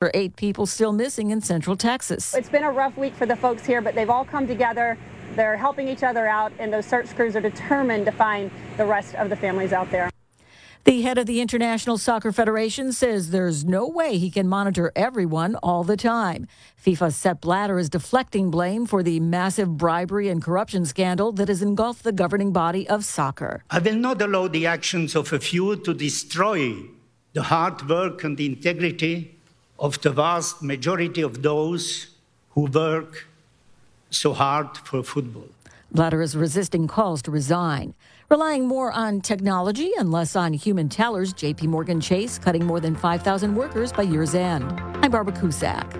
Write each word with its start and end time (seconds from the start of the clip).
For 0.00 0.10
eight 0.14 0.34
people 0.34 0.64
still 0.64 0.92
missing 0.92 1.30
in 1.30 1.42
central 1.42 1.76
Texas. 1.76 2.32
It's 2.32 2.48
been 2.48 2.64
a 2.64 2.70
rough 2.70 2.96
week 2.96 3.14
for 3.14 3.26
the 3.26 3.36
folks 3.36 3.66
here, 3.66 3.82
but 3.82 3.94
they've 3.94 4.08
all 4.08 4.24
come 4.24 4.46
together. 4.46 4.96
They're 5.36 5.58
helping 5.58 5.88
each 5.88 6.02
other 6.02 6.26
out, 6.26 6.54
and 6.58 6.72
those 6.72 6.86
search 6.86 7.14
crews 7.14 7.36
are 7.36 7.42
determined 7.42 8.06
to 8.06 8.12
find 8.12 8.50
the 8.78 8.86
rest 8.86 9.14
of 9.16 9.28
the 9.28 9.36
families 9.36 9.74
out 9.74 9.90
there. 9.90 10.08
The 10.84 11.02
head 11.02 11.18
of 11.18 11.26
the 11.26 11.42
International 11.42 11.98
Soccer 11.98 12.32
Federation 12.32 12.94
says 12.94 13.28
there's 13.28 13.66
no 13.66 13.86
way 13.86 14.16
he 14.16 14.30
can 14.30 14.48
monitor 14.48 14.90
everyone 14.96 15.56
all 15.56 15.84
the 15.84 15.98
time. 15.98 16.46
FIFA's 16.82 17.14
Sepp 17.14 17.42
Blatter 17.42 17.78
is 17.78 17.90
deflecting 17.90 18.50
blame 18.50 18.86
for 18.86 19.02
the 19.02 19.20
massive 19.20 19.76
bribery 19.76 20.30
and 20.30 20.42
corruption 20.42 20.86
scandal 20.86 21.30
that 21.32 21.48
has 21.48 21.60
engulfed 21.60 22.04
the 22.04 22.12
governing 22.12 22.54
body 22.54 22.88
of 22.88 23.04
soccer. 23.04 23.64
I 23.68 23.80
will 23.80 23.96
not 23.96 24.22
allow 24.22 24.48
the 24.48 24.64
actions 24.64 25.14
of 25.14 25.30
a 25.34 25.38
few 25.38 25.76
to 25.76 25.92
destroy 25.92 26.74
the 27.34 27.42
hard 27.42 27.86
work 27.86 28.24
and 28.24 28.38
the 28.38 28.46
integrity 28.46 29.36
of 29.80 30.00
the 30.02 30.10
vast 30.10 30.62
majority 30.62 31.22
of 31.22 31.42
those 31.42 32.08
who 32.50 32.66
work 32.66 33.26
so 34.10 34.34
hard 34.34 34.76
for 34.76 35.02
football. 35.02 35.48
Blatter 35.90 36.20
is 36.20 36.36
resisting 36.36 36.86
calls 36.86 37.22
to 37.22 37.30
resign. 37.30 37.94
Relying 38.28 38.68
more 38.68 38.92
on 38.92 39.20
technology 39.20 39.90
and 39.98 40.12
less 40.12 40.36
on 40.36 40.52
human 40.52 40.88
tellers, 40.88 41.34
JP 41.34 41.64
Morgan 41.64 42.00
Chase 42.00 42.38
cutting 42.38 42.64
more 42.64 42.78
than 42.78 42.94
5,000 42.94 43.56
workers 43.56 43.92
by 43.92 44.02
year's 44.02 44.34
end. 44.34 44.64
I'm 45.02 45.10
Barbara 45.10 45.34
Cusack. 45.34 45.96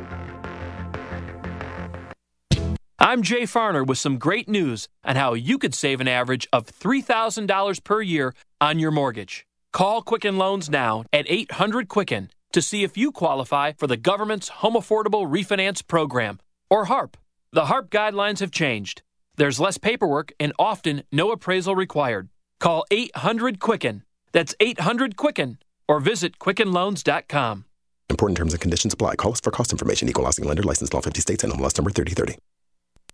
I'm 3.01 3.23
Jay 3.23 3.43
Farner 3.43 3.85
with 3.85 3.99
some 3.99 4.19
great 4.19 4.49
news 4.49 4.87
on 5.05 5.17
how 5.17 5.33
you 5.35 5.59
could 5.59 5.75
save 5.75 6.01
an 6.01 6.07
average 6.07 6.47
of 6.53 6.67
$3,000 6.67 7.83
per 7.83 8.03
year 8.03 8.35
on 8.61 8.79
your 8.79 8.91
mortgage. 8.93 9.47
Call 9.73 10.03
Quicken 10.03 10.37
Loans 10.37 10.69
now 10.69 11.05
at 11.13 11.25
800 11.29 11.89
Quicken 11.89 12.31
to 12.53 12.63
see 12.63 12.83
if 12.83 12.97
you 12.97 13.13
qualify 13.13 13.73
for 13.73 13.87
the 13.87 13.97
government's 13.97 14.49
Home 14.49 14.75
Affordable 14.75 15.29
Refinance 15.29 15.87
Program, 15.87 16.41
or 16.69 16.87
HARP. 16.87 17.17
The 17.53 17.67
HARP 17.67 17.91
guidelines 17.91 18.41
have 18.41 18.51
changed. 18.51 19.03
There's 19.37 19.61
less 19.61 19.79
paperwork 19.79 20.33
and 20.39 20.53
often 20.59 21.03
no 21.11 21.33
appraisal 21.33 21.75
required. 21.75 22.29
Call 22.59 22.85
800 22.91 23.59
Quicken. 23.59 24.03
That's 24.33 24.55
800 24.61 25.17
Quicken 25.17 25.59
or 25.89 25.99
visit 26.01 26.39
QuickenLoans.com. 26.39 27.65
Important 28.09 28.37
terms 28.37 28.53
and 28.53 28.61
conditions 28.61 28.93
apply. 28.93 29.17
Call 29.17 29.33
us 29.33 29.41
for 29.41 29.51
cost 29.51 29.73
information. 29.73 30.09
Equal 30.09 30.25
housing 30.25 30.45
lender. 30.45 30.63
Licensed 30.63 30.93
in 30.93 30.97
all 30.97 31.03
50 31.03 31.21
states. 31.21 31.45
And 31.45 31.53
MLS 31.53 31.79
number 31.79 31.91
3030. 31.91 32.39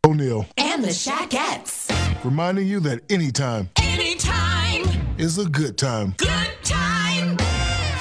O'Neal. 0.07 0.47
And 0.57 0.83
the 0.83 0.89
Shakettes. 0.89 2.25
Reminding 2.25 2.67
you 2.67 2.81
that 2.81 3.01
anytime. 3.11 3.70
Anytime. 3.77 4.84
Is 5.19 5.39
a 5.39 5.47
good 5.47 5.79
time. 5.79 6.14
Good 6.19 6.51
time. 6.62 6.95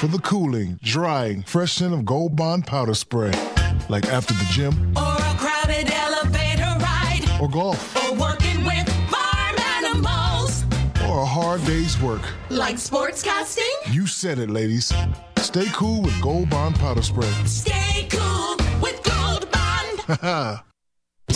For 0.00 0.08
the 0.08 0.18
cooling, 0.18 0.78
drying, 0.82 1.42
fresh 1.44 1.72
scent 1.72 1.94
of 1.94 2.04
Gold 2.04 2.36
Bond 2.36 2.66
powder 2.66 2.92
spray. 2.92 3.32
Like 3.88 4.04
after 4.06 4.34
the 4.34 4.46
gym. 4.50 4.92
Or 4.94 5.14
a 5.14 5.34
crowded 5.38 5.90
elevator 5.90 6.76
ride. 6.84 7.24
Or 7.40 7.48
golf. 7.48 7.96
Or 7.96 8.14
working 8.14 8.62
with 8.64 8.86
farm 9.08 9.56
animals. 9.58 10.64
Or 11.08 11.22
a 11.22 11.24
hard 11.24 11.64
day's 11.64 11.98
work. 12.02 12.20
Like 12.50 12.76
sportscasting. 12.76 13.72
You 13.90 14.06
said 14.06 14.38
it, 14.38 14.50
ladies. 14.50 14.92
Stay 15.38 15.66
cool 15.72 16.02
with 16.02 16.20
Gold 16.20 16.50
Bond 16.50 16.76
powder 16.76 17.00
spray. 17.00 17.32
Stay 17.46 18.06
cool 18.10 18.56
with 18.82 19.02
Gold 19.02 19.50
Bond. 19.50 20.60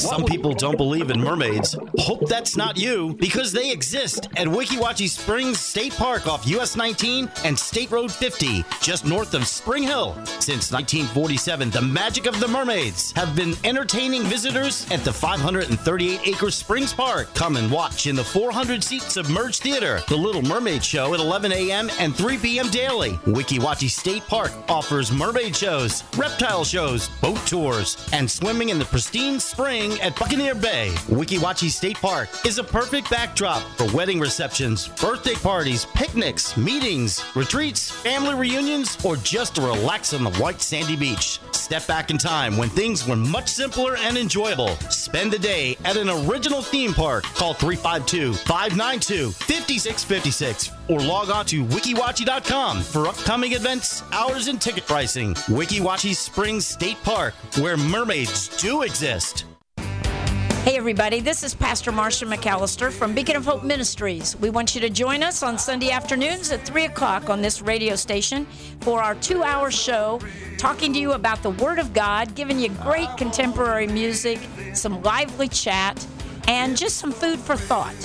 Some 0.01 0.25
people 0.25 0.55
don't 0.55 0.79
believe 0.79 1.11
in 1.11 1.21
mermaids. 1.21 1.77
Hope 1.99 2.27
that's 2.27 2.57
not 2.57 2.79
you, 2.79 3.15
because 3.21 3.53
they 3.53 3.71
exist 3.71 4.29
at 4.37 4.47
Weeki 4.47 4.79
Wachee 4.79 5.11
Springs 5.11 5.61
State 5.61 5.93
Park 5.93 6.27
off 6.27 6.47
US 6.47 6.75
19 6.75 7.31
and 7.45 7.59
State 7.59 7.91
Road 7.91 8.11
50, 8.11 8.65
just 8.81 9.05
north 9.05 9.35
of 9.35 9.47
Spring 9.47 9.83
Hill. 9.83 10.15
Since 10.25 10.73
1947, 10.73 11.71
the 11.71 11.83
magic 11.83 12.25
of 12.25 12.41
the 12.41 12.49
mermaids 12.49 13.13
have 13.13 13.37
been 13.37 13.55
entertaining 13.63 14.23
visitors 14.23 14.91
at 14.91 15.05
the 15.05 15.13
538 15.13 16.21
acre 16.27 16.51
Springs 16.51 16.95
Park. 16.95 17.33
Come 17.35 17.57
and 17.57 17.71
watch 17.71 18.07
in 18.07 18.17
the 18.17 18.25
400 18.25 18.83
seat 18.83 19.03
submerged 19.03 19.63
theater, 19.63 20.01
the 20.09 20.17
Little 20.17 20.43
Mermaid 20.43 20.83
Show 20.83 21.13
at 21.13 21.21
11 21.21 21.53
a.m. 21.53 21.91
and 21.99 22.17
3 22.17 22.39
p.m. 22.39 22.71
daily. 22.71 23.11
Weeki 23.27 23.59
Wachee 23.59 23.91
State 23.91 24.27
Park 24.27 24.53
offers 24.71 25.13
mermaid 25.13 25.55
shows, 25.55 26.05
reptile 26.17 26.65
shows, 26.65 27.11
boat 27.21 27.39
tours, 27.47 28.09
and 28.15 28.31
swimming 28.31 28.71
in 28.71 28.79
the 28.79 28.87
pristine 28.87 29.39
spring 29.39 29.90
at 30.01 30.19
Buccaneer 30.19 30.55
Bay. 30.55 30.91
Weeki 31.09 31.39
Wachee 31.39 31.71
State 31.71 31.97
Park 31.97 32.29
is 32.45 32.59
a 32.59 32.65
perfect 32.65 33.11
backdrop 33.11 33.63
for 33.77 33.91
wedding 33.97 34.21
receptions, 34.21 34.89
birthday 34.89 35.35
parties, 35.35 35.87
picnics, 35.95 36.57
meetings, 36.57 37.25
retreats, 37.35 37.91
family 37.91 38.35
reunions, 38.35 39.03
or 39.05 39.17
just 39.17 39.55
to 39.55 39.63
relax 39.63 40.13
on 40.13 40.25
the 40.25 40.33
white 40.33 40.61
sandy 40.61 40.97
beach. 40.97 41.41
Step 41.53 41.87
back 41.87 42.11
in 42.11 42.19
time 42.19 42.57
when 42.57 42.69
things 42.69 43.07
were 43.07 43.17
much 43.17 43.49
simpler 43.49 43.97
and 43.97 44.17
enjoyable. 44.17 44.77
Spend 44.91 45.33
the 45.33 45.39
day 45.39 45.77
at 45.85 45.97
an 45.97 46.11
original 46.11 46.63
theme 46.63 46.93
park. 46.93 47.25
Call 47.25 47.55
352 47.55 48.33
592 48.33 49.31
5656 49.31 50.71
or 50.89 51.01
log 51.01 51.31
on 51.31 51.47
to 51.47 51.65
weekiwachee.com 51.65 52.83
for 52.83 53.07
upcoming 53.07 53.53
events, 53.53 54.03
hours, 54.13 54.49
and 54.49 54.61
ticket 54.61 54.87
pricing. 54.87 55.35
Weeki 55.47 55.81
Wachee 55.81 56.15
Springs 56.15 56.67
State 56.67 57.01
Park, 57.05 57.35
where 57.59 57.77
mermaids 57.77 58.49
do 58.61 58.83
exist. 58.83 59.45
Hey, 60.63 60.77
everybody, 60.77 61.21
this 61.21 61.43
is 61.43 61.55
Pastor 61.55 61.91
Marsha 61.91 62.31
McAllister 62.31 62.93
from 62.93 63.15
Beacon 63.15 63.35
of 63.35 63.47
Hope 63.47 63.65
Ministries. 63.65 64.37
We 64.37 64.51
want 64.51 64.75
you 64.75 64.81
to 64.83 64.91
join 64.91 65.23
us 65.23 65.43
on 65.43 65.57
Sunday 65.57 65.91
afternoons 65.91 66.53
at 66.53 66.67
3 66.67 66.85
o'clock 66.85 67.31
on 67.31 67.41
this 67.41 67.63
radio 67.63 67.97
station 67.97 68.45
for 68.81 69.03
our 69.03 69.15
two 69.15 69.43
hour 69.43 69.71
show, 69.71 70.21
talking 70.59 70.93
to 70.93 70.99
you 70.99 71.13
about 71.13 71.43
the 71.43 71.49
Word 71.49 71.79
of 71.79 71.95
God, 71.95 72.35
giving 72.35 72.59
you 72.59 72.69
great 72.83 73.09
contemporary 73.17 73.87
music, 73.87 74.39
some 74.75 75.03
lively 75.03 75.49
chat, 75.49 76.07
and 76.47 76.77
just 76.77 76.99
some 76.99 77.11
food 77.11 77.39
for 77.39 77.57
thought. 77.57 77.97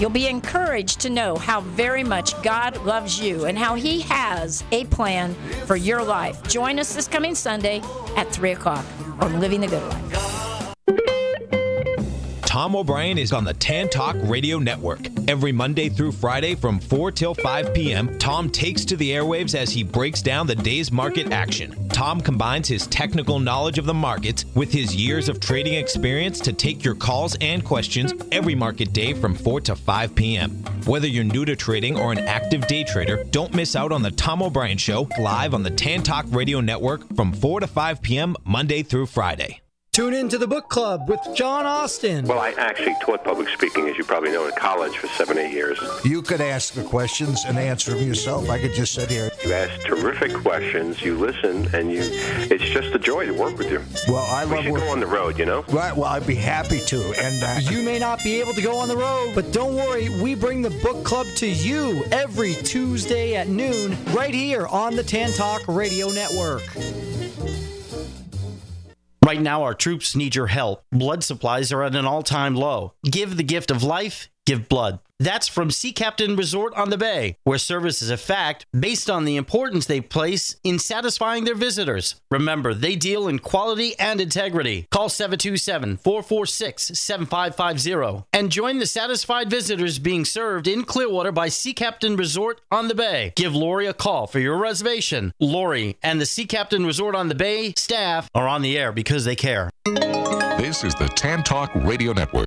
You'll 0.00 0.08
be 0.08 0.28
encouraged 0.28 1.00
to 1.00 1.10
know 1.10 1.36
how 1.36 1.60
very 1.60 2.04
much 2.04 2.42
God 2.42 2.82
loves 2.86 3.20
you 3.20 3.44
and 3.44 3.58
how 3.58 3.74
He 3.74 4.00
has 4.00 4.64
a 4.72 4.86
plan 4.86 5.34
for 5.66 5.76
your 5.76 6.02
life. 6.02 6.42
Join 6.44 6.78
us 6.78 6.94
this 6.94 7.06
coming 7.06 7.34
Sunday 7.34 7.82
at 8.16 8.32
3 8.32 8.52
o'clock 8.52 8.86
on 9.20 9.40
Living 9.40 9.60
the 9.60 9.66
Good 9.68 9.82
Life. 9.82 10.57
Tom 12.58 12.74
O'Brien 12.74 13.18
is 13.18 13.32
on 13.32 13.44
the 13.44 13.54
Tan 13.54 13.88
Talk 13.88 14.16
Radio 14.22 14.58
Network. 14.58 14.98
Every 15.28 15.52
Monday 15.52 15.88
through 15.88 16.10
Friday 16.10 16.56
from 16.56 16.80
4 16.80 17.12
till 17.12 17.32
5 17.32 17.72
p.m., 17.72 18.18
Tom 18.18 18.50
takes 18.50 18.84
to 18.86 18.96
the 18.96 19.12
airwaves 19.12 19.54
as 19.54 19.70
he 19.70 19.84
breaks 19.84 20.22
down 20.22 20.48
the 20.48 20.56
day's 20.56 20.90
market 20.90 21.30
action. 21.30 21.88
Tom 21.90 22.20
combines 22.20 22.66
his 22.66 22.88
technical 22.88 23.38
knowledge 23.38 23.78
of 23.78 23.86
the 23.86 23.94
markets 23.94 24.44
with 24.56 24.72
his 24.72 24.92
years 24.92 25.28
of 25.28 25.38
trading 25.38 25.74
experience 25.74 26.40
to 26.40 26.52
take 26.52 26.82
your 26.82 26.96
calls 26.96 27.36
and 27.40 27.64
questions 27.64 28.12
every 28.32 28.56
market 28.56 28.92
day 28.92 29.12
from 29.12 29.36
4 29.36 29.60
to 29.60 29.76
5 29.76 30.16
p.m. 30.16 30.50
Whether 30.84 31.06
you're 31.06 31.22
new 31.22 31.44
to 31.44 31.54
trading 31.54 31.96
or 31.96 32.10
an 32.10 32.18
active 32.18 32.66
day 32.66 32.82
trader, 32.82 33.22
don't 33.30 33.54
miss 33.54 33.76
out 33.76 33.92
on 33.92 34.02
the 34.02 34.10
Tom 34.10 34.42
O'Brien 34.42 34.78
Show 34.78 35.08
live 35.20 35.54
on 35.54 35.62
the 35.62 35.70
Tan 35.70 36.02
Talk 36.02 36.26
Radio 36.30 36.60
Network 36.60 37.06
from 37.14 37.32
4 37.32 37.60
to 37.60 37.68
5 37.68 38.02
p.m. 38.02 38.34
Monday 38.44 38.82
through 38.82 39.06
Friday. 39.06 39.60
Tune 39.98 40.14
in 40.14 40.28
to 40.28 40.38
the 40.38 40.46
book 40.46 40.68
club 40.68 41.08
with 41.08 41.18
John 41.34 41.66
Austin. 41.66 42.24
Well, 42.24 42.38
I 42.38 42.50
actually 42.52 42.94
taught 43.02 43.24
public 43.24 43.48
speaking, 43.48 43.88
as 43.88 43.98
you 43.98 44.04
probably 44.04 44.30
know, 44.30 44.46
in 44.46 44.52
college 44.52 44.96
for 44.96 45.08
seven, 45.08 45.36
eight 45.38 45.50
years. 45.52 45.76
You 46.04 46.22
could 46.22 46.40
ask 46.40 46.72
the 46.74 46.84
questions 46.84 47.44
and 47.44 47.58
answer 47.58 47.90
them 47.96 48.06
yourself. 48.06 48.48
I 48.48 48.60
could 48.60 48.74
just 48.74 48.94
sit 48.94 49.10
here. 49.10 49.28
You 49.44 49.52
ask 49.54 49.84
terrific 49.84 50.34
questions, 50.34 51.02
you 51.02 51.18
listen, 51.18 51.66
and 51.74 51.90
you—it's 51.90 52.62
just 52.62 52.94
a 52.94 52.98
joy 53.00 53.26
to 53.26 53.32
work 53.32 53.58
with 53.58 53.72
you. 53.72 53.82
Well, 54.06 54.24
I 54.24 54.44
we 54.44 54.54
love 54.54 54.62
should 54.62 54.72
work- 54.74 54.82
go 54.82 54.88
on 54.90 55.00
the 55.00 55.06
road, 55.08 55.36
you 55.36 55.46
know. 55.46 55.64
Right. 55.68 55.92
Well, 55.96 56.04
I'd 56.04 56.28
be 56.28 56.36
happy 56.36 56.78
to. 56.78 57.02
And 57.20 57.42
uh, 57.42 57.58
You 57.68 57.82
may 57.82 57.98
not 57.98 58.22
be 58.22 58.40
able 58.40 58.54
to 58.54 58.62
go 58.62 58.76
on 58.76 58.86
the 58.86 58.96
road, 58.96 59.32
but 59.34 59.50
don't 59.52 59.74
worry, 59.74 60.10
we 60.22 60.36
bring 60.36 60.62
the 60.62 60.70
book 60.80 61.02
club 61.04 61.26
to 61.38 61.48
you 61.48 62.04
every 62.12 62.54
Tuesday 62.54 63.34
at 63.34 63.48
noon, 63.48 63.96
right 64.14 64.32
here 64.32 64.68
on 64.68 64.94
the 64.94 65.02
Tan 65.02 65.32
Talk 65.32 65.66
Radio 65.66 66.10
Network. 66.10 66.62
Right 69.28 69.42
now, 69.42 69.62
our 69.64 69.74
troops 69.74 70.16
need 70.16 70.34
your 70.34 70.46
help. 70.46 70.84
Blood 70.90 71.22
supplies 71.22 71.70
are 71.70 71.82
at 71.82 71.94
an 71.94 72.06
all 72.06 72.22
time 72.22 72.54
low. 72.54 72.94
Give 73.04 73.36
the 73.36 73.42
gift 73.42 73.70
of 73.70 73.82
life, 73.82 74.30
give 74.46 74.70
blood. 74.70 75.00
That's 75.20 75.48
from 75.48 75.72
Sea 75.72 75.92
Captain 75.92 76.36
Resort 76.36 76.72
on 76.74 76.90
the 76.90 76.96
Bay, 76.96 77.36
where 77.42 77.58
service 77.58 78.02
is 78.02 78.10
a 78.10 78.16
fact 78.16 78.66
based 78.78 79.10
on 79.10 79.24
the 79.24 79.36
importance 79.36 79.86
they 79.86 80.00
place 80.00 80.54
in 80.62 80.78
satisfying 80.78 81.44
their 81.44 81.56
visitors. 81.56 82.14
Remember, 82.30 82.72
they 82.72 82.94
deal 82.94 83.26
in 83.26 83.40
quality 83.40 83.98
and 83.98 84.20
integrity. 84.20 84.86
Call 84.92 85.08
727 85.08 85.96
446 85.96 86.98
7550 86.98 88.26
and 88.32 88.52
join 88.52 88.78
the 88.78 88.86
satisfied 88.86 89.50
visitors 89.50 89.98
being 89.98 90.24
served 90.24 90.68
in 90.68 90.84
Clearwater 90.84 91.32
by 91.32 91.48
Sea 91.48 91.74
Captain 91.74 92.14
Resort 92.14 92.60
on 92.70 92.86
the 92.86 92.94
Bay. 92.94 93.32
Give 93.34 93.54
Lori 93.54 93.86
a 93.86 93.94
call 93.94 94.28
for 94.28 94.38
your 94.38 94.56
reservation. 94.56 95.32
Lori 95.40 95.96
and 96.00 96.20
the 96.20 96.26
Sea 96.26 96.46
Captain 96.46 96.86
Resort 96.86 97.16
on 97.16 97.28
the 97.28 97.34
Bay 97.34 97.72
staff 97.76 98.30
are 98.36 98.46
on 98.46 98.62
the 98.62 98.78
air 98.78 98.92
because 98.92 99.24
they 99.24 99.36
care. 99.36 99.70
This 99.84 100.84
is 100.84 100.94
the 100.94 101.08
Tan 101.16 101.42
Talk 101.42 101.74
Radio 101.74 102.12
Network. 102.12 102.46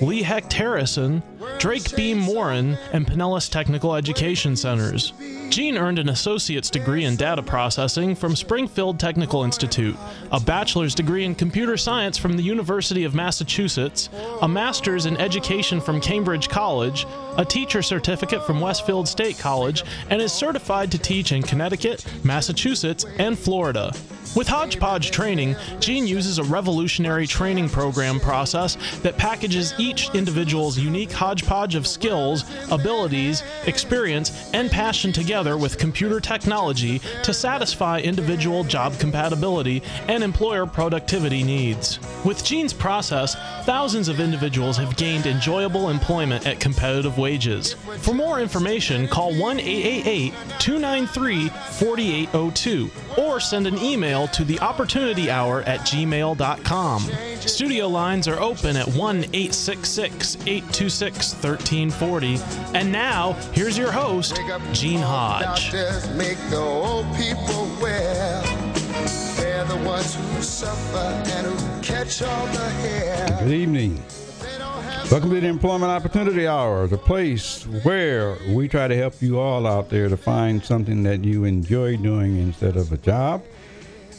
Lee 0.00 0.22
Hecht 0.22 0.52
Harrison, 0.52 1.22
Drake 1.58 1.94
Beam 1.96 2.18
Morin, 2.18 2.78
and 2.92 3.06
Pinellas 3.06 3.50
Technical 3.50 3.94
Education 3.94 4.56
Centers. 4.56 5.12
Gene 5.50 5.78
earned 5.78 5.98
an 5.98 6.10
associate's 6.10 6.68
degree 6.68 7.04
in 7.04 7.16
data 7.16 7.42
processing 7.42 8.14
from 8.14 8.36
Springfield 8.36 9.00
Technical 9.00 9.44
Institute, 9.44 9.96
a 10.30 10.38
bachelor's 10.38 10.94
degree 10.94 11.24
in 11.24 11.34
computer 11.34 11.78
science 11.78 12.18
from 12.18 12.36
the 12.36 12.42
University 12.42 13.04
of 13.04 13.14
Massachusetts, 13.14 14.10
a 14.42 14.48
master's 14.48 15.06
in 15.06 15.16
education 15.16 15.80
from 15.80 16.02
Cambridge 16.02 16.50
College, 16.50 17.06
a 17.38 17.46
teacher 17.46 17.80
certificate 17.80 18.44
from 18.44 18.60
Westfield 18.60 19.08
State 19.08 19.38
College, 19.38 19.84
and 20.10 20.20
is 20.20 20.32
certified 20.32 20.92
to 20.92 20.98
teach 20.98 21.32
in 21.32 21.42
Connecticut, 21.42 22.04
Massachusetts, 22.24 23.06
and 23.18 23.38
Florida. 23.38 23.92
With 24.36 24.46
Hodgepodge 24.46 25.10
Training, 25.10 25.56
Gene 25.80 26.06
uses 26.06 26.38
a 26.38 26.44
revolutionary 26.44 27.26
training 27.26 27.70
program 27.70 28.20
process 28.20 28.76
that 28.98 29.16
packages 29.16 29.72
each 29.78 30.14
individual's 30.14 30.78
unique 30.78 31.10
hodgepodge 31.10 31.74
of 31.74 31.86
skills, 31.86 32.44
abilities, 32.70 33.42
experience, 33.64 34.50
and 34.52 34.70
passion 34.70 35.12
together 35.12 35.37
with 35.38 35.78
computer 35.78 36.20
technology 36.20 37.00
to 37.22 37.32
satisfy 37.32 38.00
individual 38.00 38.64
job 38.64 38.98
compatibility 38.98 39.82
and 40.08 40.22
employer 40.22 40.66
productivity 40.66 41.42
needs. 41.42 42.00
With 42.24 42.44
Gene's 42.44 42.72
process, 42.72 43.36
thousands 43.64 44.08
of 44.08 44.20
individuals 44.20 44.76
have 44.76 44.96
gained 44.96 45.26
enjoyable 45.26 45.90
employment 45.90 46.46
at 46.46 46.60
competitive 46.60 47.18
wages. 47.18 47.74
For 47.98 48.14
more 48.14 48.40
information, 48.40 49.06
call 49.06 49.34
1 49.38 49.60
888 49.60 50.32
293 50.58 51.48
4802 51.48 52.90
or 53.16 53.40
send 53.40 53.66
an 53.66 53.78
email 53.78 54.28
to 54.28 54.44
the 54.44 54.58
opportunity 54.60 55.30
hour 55.30 55.62
at 55.62 55.80
gmail.com. 55.80 57.02
Studio 57.40 57.88
lines 57.88 58.28
are 58.28 58.40
open 58.40 58.76
at 58.76 58.86
1 58.88 59.16
866 59.32 60.36
826 60.46 61.32
1340. 61.34 62.38
And 62.74 62.92
now, 62.92 63.32
here's 63.52 63.78
your 63.78 63.92
host, 63.92 64.40
Gene 64.72 65.00
Doctors 65.28 66.08
make 66.14 66.38
the 66.48 66.56
old 66.56 67.04
people 67.14 67.68
well. 67.82 68.42
They're 69.36 69.62
the 69.66 69.76
ones 69.84 70.14
who 70.14 70.42
suffer 70.42 70.96
and 70.96 71.46
who 71.46 71.82
catch 71.82 72.22
all 72.22 72.46
the 72.46 72.70
hair. 72.70 73.38
Good 73.38 73.52
evening. 73.52 74.02
Welcome 75.10 75.28
to 75.28 75.40
the 75.40 75.46
Employment 75.46 75.90
Opportunity 75.90 76.48
Hour, 76.48 76.86
the 76.86 76.96
place 76.96 77.66
where 77.82 78.38
we 78.48 78.68
try 78.68 78.88
to 78.88 78.96
help 78.96 79.20
you 79.20 79.38
all 79.38 79.66
out 79.66 79.90
there 79.90 80.08
to 80.08 80.16
find 80.16 80.64
something 80.64 81.02
that 81.02 81.22
you 81.22 81.44
enjoy 81.44 81.98
doing 81.98 82.38
instead 82.38 82.78
of 82.78 82.90
a 82.90 82.96
job. 82.96 83.44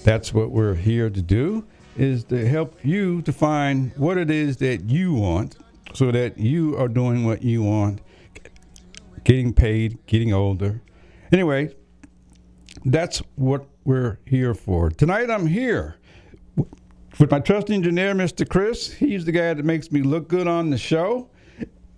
That's 0.04 0.32
what 0.32 0.52
we're 0.52 0.76
here 0.76 1.10
to 1.10 1.22
do 1.24 1.66
is 1.98 2.24
to 2.26 2.48
help 2.48 2.86
you 2.86 3.24
to 3.24 3.34
find 3.34 3.94
what 3.98 4.20
it 4.20 4.30
is 4.30 4.58
that 4.58 4.84
you 4.84 5.16
want 5.16 5.58
so 5.96 6.12
that 6.12 6.38
you 6.38 6.78
are 6.78 6.88
doing 6.88 7.26
what 7.26 7.42
you 7.42 7.64
want, 7.64 8.00
getting 9.24 9.54
paid, 9.54 9.98
getting 10.06 10.32
older. 10.32 10.82
Anyway, 11.32 11.76
that's 12.86 13.22
what 13.36 13.68
we're 13.86 14.20
here 14.26 14.54
for. 14.54 14.90
Tonight 14.90 15.30
I'm 15.30 15.46
here 15.46 15.96
with 17.20 17.30
my 17.30 17.40
trusty 17.40 17.74
engineer, 17.76 18.14
Mr. 18.14 18.48
Chris. 18.48 18.94
He's 18.94 19.26
the 19.26 19.32
guy 19.32 19.54
that 19.54 19.64
makes 19.64 19.92
me 19.92 20.02
look 20.02 20.28
good 20.28 20.48
on 20.48 20.70
the 20.70 20.78
show. 20.78 21.30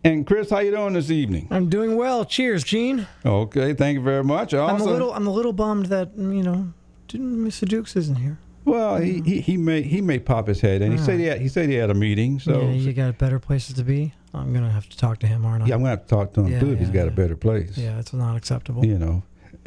And 0.04 0.25
Chris, 0.25 0.50
how 0.50 0.60
you 0.60 0.72
doing 0.72 0.94
this 0.94 1.12
evening? 1.12 1.48
I'm 1.51 1.69
doing 1.69 1.95
well. 1.95 2.25
Cheers, 2.25 2.63
Gene. 2.63 3.07
Okay, 3.25 3.74
thank 3.74 3.95
you 3.95 4.01
very 4.01 4.24
much. 4.24 4.54
I'm 4.54 4.81
a 4.81 4.83
little 4.83 5.13
I'm 5.13 5.28
a 5.28 5.31
little 5.31 5.54
bummed 5.54 5.88
that 5.88 6.18
you 6.18 6.44
know 6.44 6.74
didn't 7.07 7.38
Mr. 7.45 7.68
Dukes 7.68 7.95
isn't 7.95 8.16
here. 8.16 8.39
Well, 8.66 8.98
he, 8.98 9.22
he, 9.22 9.42
he 9.42 9.58
may 9.58 9.81
he 9.81 10.02
may 10.02 10.19
pop 10.19 10.48
his 10.48 10.62
head, 10.62 10.81
and 10.81 10.94
he 10.94 11.00
All 11.00 11.06
said 11.06 11.19
he 11.19 11.25
had, 11.25 11.42
he 11.42 11.48
said 11.48 11.69
he 11.69 11.75
had 11.75 11.90
a 11.90 11.94
meeting. 11.96 12.40
So 12.40 12.62
yeah, 12.62 12.72
you 12.72 12.94
got 12.94 13.18
better 13.18 13.40
places 13.40 13.75
to 13.75 13.84
be. 13.84 14.13
I'm 14.34 14.54
gonna 14.54 14.69
have 14.72 14.88
to 14.90 14.98
talk 14.98 15.19
to 15.19 15.28
him, 15.28 15.46
aren't 15.46 15.63
I? 15.63 15.68
yeah, 15.68 15.75
I'm 15.75 15.81
gonna 15.81 15.90
have 15.92 16.04
to 16.04 16.08
talk 16.08 16.34
to 16.34 16.42
him 16.42 16.52
Yeah, 16.54 16.60
too 16.60 16.74
if 16.74 16.80
he's 16.80 16.90
got 16.90 17.08
a 17.08 17.12
better 17.12 17.36
place. 17.36 17.78
Yeah, 17.78 18.00
it's 18.00 18.13
not 18.13 18.36
acceptable. 18.36 18.86
You 18.86 18.98
know. 18.98 19.24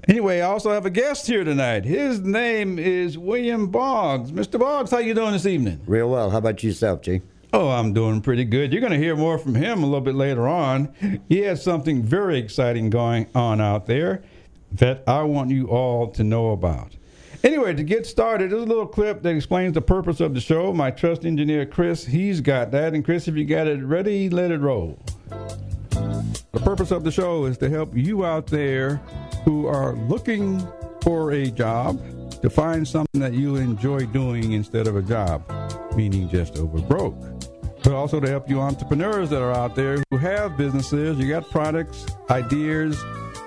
Anyway, 0.09 0.41
I 0.41 0.47
also 0.47 0.71
have 0.71 0.85
a 0.87 0.91
guest 0.91 1.27
here 1.27 1.45
tonight. 1.45 1.85
His 1.85 2.21
name 2.21 2.79
is 2.79 3.17
William 3.17 3.69
Boggs. 3.69 4.33
Mr. 4.33 4.59
Boggs, 4.61 4.91
how 4.91 4.99
you 4.99 5.15
doing 5.15 5.33
this 5.33 5.47
evening? 5.47 5.81
Real 5.87 6.11
well. 6.11 6.31
How 6.31 6.39
about 6.39 6.63
yourself, 6.63 7.01
G? 7.01 7.23
Oh, 7.55 7.69
I'm 7.71 7.93
doing 7.95 8.21
pretty 8.21 8.45
good. 8.45 8.73
You're 8.73 8.81
going 8.81 8.93
to 8.93 8.99
hear 8.99 9.17
more 9.17 9.39
from 9.39 9.55
him 9.55 9.83
a 9.83 9.87
little 9.87 10.01
bit 10.03 10.17
later 10.17 10.47
on. 10.49 10.93
He 11.29 11.39
has 11.43 11.63
something 11.63 12.03
very 12.03 12.39
exciting 12.39 12.91
going 12.91 13.29
on 13.35 13.61
out 13.61 13.87
there 13.87 14.23
that 14.73 15.05
I 15.07 15.23
want 15.23 15.51
you 15.51 15.69
all 15.69 16.09
to 16.09 16.25
know 16.25 16.51
about. 16.51 16.97
Anyway, 17.45 17.75
to 17.75 17.83
get 17.83 18.07
started, 18.07 18.51
there's 18.51 18.63
a 18.63 18.65
little 18.65 18.87
clip 18.87 19.21
that 19.21 19.37
explains 19.37 19.75
the 19.75 19.83
purpose 19.83 20.21
of 20.21 20.33
the 20.33 20.41
show. 20.41 20.73
My 20.73 20.91
trust 20.91 21.27
engineer, 21.27 21.67
Chris, 21.67 22.07
he's 22.07 22.41
got 22.41 22.71
that. 22.71 22.95
And 22.95 23.05
Chris, 23.05 23.29
if 23.29 23.37
you 23.37 23.45
got 23.45 23.67
it 23.67 23.85
ready, 23.85 24.31
let 24.31 24.51
it 24.51 24.61
roll. 24.61 24.99
The 25.91 26.61
purpose 26.65 26.91
of 26.91 27.05
the 27.05 27.11
show 27.11 27.45
is 27.45 27.59
to 27.59 27.69
help 27.69 27.95
you 27.95 28.25
out 28.25 28.47
there 28.47 28.97
who 29.45 29.67
are 29.67 29.93
looking 29.93 30.67
for 31.03 31.33
a 31.33 31.51
job 31.51 32.01
to 32.41 32.49
find 32.49 32.89
something 32.89 33.21
that 33.21 33.35
you 33.35 33.57
enjoy 33.57 34.07
doing 34.07 34.53
instead 34.53 34.87
of 34.87 34.97
a 34.97 35.03
job, 35.03 35.45
meaning 35.95 36.31
just 36.31 36.57
over 36.57 36.81
broke. 36.81 37.15
But 37.83 37.93
also 37.93 38.21
to 38.21 38.29
help 38.29 38.49
you 38.49 38.59
entrepreneurs 38.63 39.29
that 39.29 39.43
are 39.43 39.53
out 39.53 39.75
there 39.75 40.03
who 40.09 40.17
have 40.17 40.57
businesses, 40.57 41.19
you 41.19 41.29
got 41.29 41.51
products, 41.51 42.07
ideas. 42.31 42.99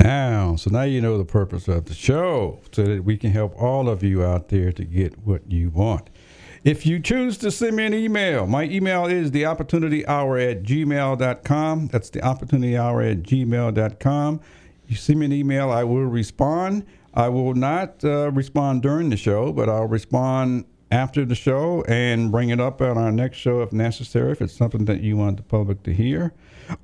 Now, 0.00 0.56
so 0.56 0.70
now 0.70 0.82
you 0.82 1.00
know 1.00 1.18
the 1.18 1.24
purpose 1.24 1.68
of 1.68 1.86
the 1.86 1.94
show 1.94 2.60
so 2.72 2.84
that 2.84 3.04
we 3.04 3.16
can 3.16 3.30
help 3.30 3.54
all 3.60 3.88
of 3.88 4.02
you 4.02 4.22
out 4.24 4.48
there 4.48 4.72
to 4.72 4.84
get 4.84 5.18
what 5.26 5.50
you 5.50 5.70
want. 5.70 6.10
If 6.64 6.86
you 6.86 6.98
choose 6.98 7.36
to 7.38 7.50
send 7.50 7.76
me 7.76 7.84
an 7.84 7.94
email, 7.94 8.46
my 8.46 8.64
email 8.64 9.06
is 9.06 9.30
the 9.30 9.44
opportunity 9.46 10.06
hour 10.06 10.38
at 10.38 10.62
gmail.com. 10.62 11.88
That's 11.88 12.10
the 12.10 12.22
opportunity 12.22 12.76
hour 12.76 13.02
at 13.02 13.22
gmail.com. 13.22 14.40
You 14.86 14.96
send 14.96 15.18
me 15.20 15.26
an 15.26 15.32
email, 15.32 15.70
I 15.70 15.84
will 15.84 16.06
respond. 16.06 16.86
I 17.12 17.28
will 17.28 17.54
not 17.54 18.04
uh, 18.04 18.30
respond 18.32 18.82
during 18.82 19.10
the 19.10 19.16
show, 19.16 19.52
but 19.52 19.68
I'll 19.68 19.86
respond 19.86 20.64
after 20.90 21.24
the 21.24 21.34
show 21.34 21.82
and 21.88 22.30
bring 22.30 22.50
it 22.50 22.60
up 22.60 22.80
on 22.80 22.96
our 22.96 23.12
next 23.12 23.38
show 23.38 23.62
if 23.62 23.72
necessary, 23.72 24.32
if 24.32 24.40
it's 24.40 24.54
something 24.54 24.84
that 24.86 25.00
you 25.00 25.16
want 25.16 25.36
the 25.36 25.42
public 25.42 25.82
to 25.84 25.92
hear. 25.92 26.32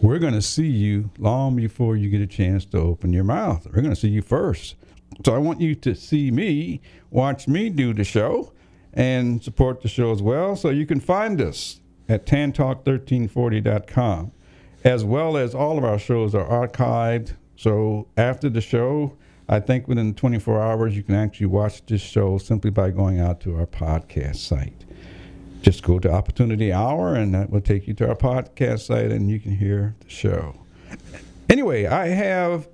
we're 0.00 0.18
going 0.18 0.34
to 0.34 0.42
see 0.42 0.68
you 0.68 1.10
long 1.18 1.56
before 1.56 1.96
you 1.96 2.08
get 2.08 2.20
a 2.20 2.26
chance 2.26 2.64
to 2.66 2.78
open 2.78 3.12
your 3.12 3.24
mouth. 3.24 3.66
We're 3.66 3.82
going 3.82 3.94
to 3.94 4.00
see 4.00 4.08
you 4.08 4.22
first. 4.22 4.76
So 5.24 5.34
I 5.34 5.38
want 5.38 5.60
you 5.60 5.74
to 5.76 5.94
see 5.94 6.30
me, 6.30 6.80
watch 7.10 7.48
me 7.48 7.70
do 7.70 7.92
the 7.92 8.04
show, 8.04 8.52
and 8.92 9.42
support 9.42 9.82
the 9.82 9.88
show 9.88 10.12
as 10.12 10.22
well. 10.22 10.54
So 10.54 10.70
you 10.70 10.86
can 10.86 11.00
find 11.00 11.40
us 11.40 11.80
at 12.08 12.26
tantalk1340.com, 12.26 14.32
as 14.84 15.04
well 15.04 15.36
as 15.36 15.54
all 15.54 15.78
of 15.78 15.84
our 15.84 15.98
shows 15.98 16.34
are 16.34 16.46
archived. 16.46 17.34
So 17.56 18.06
after 18.16 18.48
the 18.48 18.60
show, 18.60 19.16
I 19.48 19.60
think 19.60 19.88
within 19.88 20.14
24 20.14 20.60
hours, 20.60 20.96
you 20.96 21.02
can 21.02 21.16
actually 21.16 21.46
watch 21.46 21.84
this 21.86 22.02
show 22.02 22.38
simply 22.38 22.70
by 22.70 22.90
going 22.90 23.18
out 23.18 23.40
to 23.40 23.56
our 23.56 23.66
podcast 23.66 24.36
site. 24.36 24.84
Just 25.62 25.82
go 25.82 25.98
to 25.98 26.10
Opportunity 26.10 26.72
Hour, 26.72 27.14
and 27.14 27.34
that 27.34 27.50
will 27.50 27.60
take 27.60 27.86
you 27.86 27.94
to 27.94 28.08
our 28.08 28.14
podcast 28.14 28.80
site, 28.80 29.10
and 29.10 29.30
you 29.30 29.40
can 29.40 29.56
hear 29.56 29.94
the 30.00 30.08
show. 30.08 30.54
Anyway, 31.50 31.86
I 31.86 32.08
have 32.08 32.68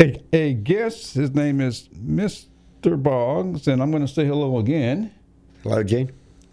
a, 0.00 0.20
a 0.32 0.54
guest. 0.54 1.14
His 1.14 1.34
name 1.34 1.60
is 1.60 1.88
Mr. 1.88 3.00
Boggs, 3.00 3.68
and 3.68 3.82
I'm 3.82 3.90
going 3.90 4.06
to 4.06 4.12
say 4.12 4.24
hello 4.24 4.58
again. 4.58 5.12
Hello, 5.62 5.82
Gene. 5.82 6.10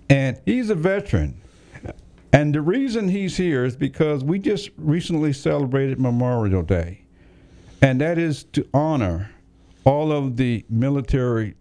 And 0.09 0.39
he's 0.45 0.69
a 0.69 0.75
veteran. 0.75 1.39
And 2.31 2.53
the 2.53 2.61
reason 2.61 3.09
he's 3.09 3.37
here 3.37 3.65
is 3.65 3.75
because 3.75 4.23
we 4.23 4.37
just 4.39 4.69
recently 4.77 5.33
celebrated 5.33 5.99
Memorial 5.99 6.61
Day. 6.61 7.01
And 7.81 7.99
that 8.01 8.17
is 8.17 8.43
to 8.53 8.67
honor 8.73 9.31
all 9.83 10.11
of 10.11 10.37
the 10.37 10.65
military 10.69 11.55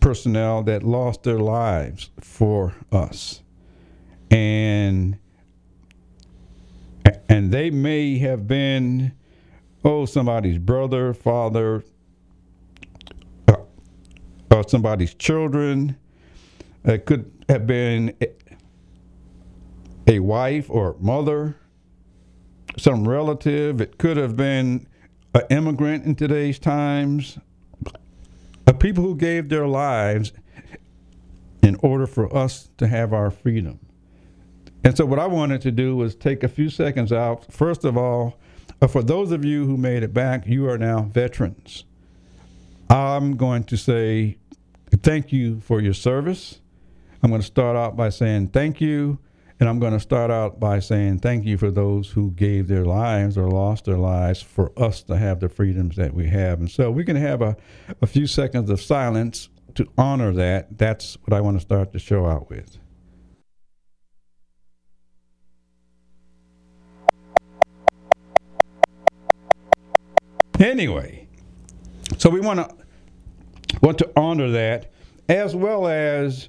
personnel 0.00 0.62
that 0.64 0.82
lost 0.82 1.22
their 1.22 1.38
lives 1.38 2.10
for 2.20 2.74
us. 2.90 3.42
And 4.30 5.18
and 7.28 7.52
they 7.52 7.70
may 7.70 8.18
have 8.18 8.46
been 8.46 9.12
oh 9.84 10.06
somebody's 10.06 10.58
brother, 10.58 11.12
father, 11.14 11.84
uh, 13.48 13.56
or 14.50 14.68
somebody's 14.68 15.14
children. 15.14 15.96
It 16.84 17.06
could 17.06 17.30
have 17.48 17.66
been 17.66 18.14
a 20.06 20.18
wife 20.18 20.68
or 20.70 20.96
mother, 21.00 21.56
some 22.76 23.06
relative. 23.06 23.80
It 23.80 23.98
could 23.98 24.16
have 24.16 24.36
been 24.36 24.86
an 25.34 25.42
immigrant 25.50 26.04
in 26.04 26.14
today's 26.14 26.58
times, 26.58 27.38
a 28.72 28.74
people 28.74 29.04
who 29.04 29.14
gave 29.14 29.50
their 29.50 29.66
lives 29.66 30.32
in 31.62 31.76
order 31.82 32.06
for 32.06 32.34
us 32.34 32.70
to 32.78 32.88
have 32.88 33.12
our 33.12 33.30
freedom. 33.30 33.78
And 34.82 34.96
so, 34.96 35.04
what 35.04 35.18
I 35.18 35.26
wanted 35.26 35.60
to 35.62 35.70
do 35.70 35.94
was 35.94 36.14
take 36.14 36.42
a 36.42 36.48
few 36.48 36.70
seconds 36.70 37.12
out. 37.12 37.52
First 37.52 37.84
of 37.84 37.98
all, 37.98 38.40
uh, 38.80 38.86
for 38.86 39.02
those 39.02 39.30
of 39.30 39.44
you 39.44 39.66
who 39.66 39.76
made 39.76 40.02
it 40.02 40.14
back, 40.14 40.46
you 40.46 40.68
are 40.68 40.78
now 40.78 41.02
veterans. 41.02 41.84
I'm 42.88 43.36
going 43.36 43.64
to 43.64 43.76
say 43.76 44.38
thank 45.02 45.32
you 45.32 45.60
for 45.60 45.80
your 45.80 45.94
service. 45.94 46.60
I'm 47.22 47.30
going 47.30 47.42
to 47.42 47.46
start 47.46 47.76
out 47.76 47.94
by 47.94 48.08
saying 48.08 48.48
thank 48.48 48.80
you. 48.80 49.18
And 49.60 49.68
I'm 49.68 49.78
going 49.78 49.92
to 49.92 50.00
start 50.00 50.30
out 50.30 50.58
by 50.58 50.80
saying 50.80 51.20
thank 51.20 51.44
you 51.44 51.58
for 51.58 51.70
those 51.70 52.10
who 52.10 52.30
gave 52.32 52.68
their 52.68 52.84
lives 52.84 53.36
or 53.38 53.48
lost 53.48 53.84
their 53.84 53.98
lives 53.98 54.42
for 54.42 54.72
us 54.76 55.02
to 55.04 55.16
have 55.16 55.40
the 55.40 55.48
freedoms 55.48 55.96
that 55.96 56.14
we 56.14 56.28
have. 56.28 56.58
And 56.58 56.70
so 56.70 56.90
going 56.92 57.22
to 57.22 57.28
have 57.28 57.42
a, 57.42 57.56
a 58.00 58.06
few 58.06 58.26
seconds 58.26 58.70
of 58.70 58.80
silence 58.80 59.48
to 59.74 59.88
honor 59.98 60.32
that. 60.32 60.78
That's 60.78 61.16
what 61.24 61.36
I 61.36 61.40
want 61.40 61.56
to 61.56 61.60
start 61.60 61.92
the 61.92 61.98
show 61.98 62.26
out 62.26 62.48
with. 62.48 62.78
Anyway, 70.60 71.26
so 72.18 72.30
we 72.30 72.40
want 72.40 72.60
to 72.60 72.76
want 73.80 73.98
to 73.98 74.10
honor 74.16 74.50
that, 74.50 74.92
as 75.28 75.56
well 75.56 75.88
as 75.88 76.48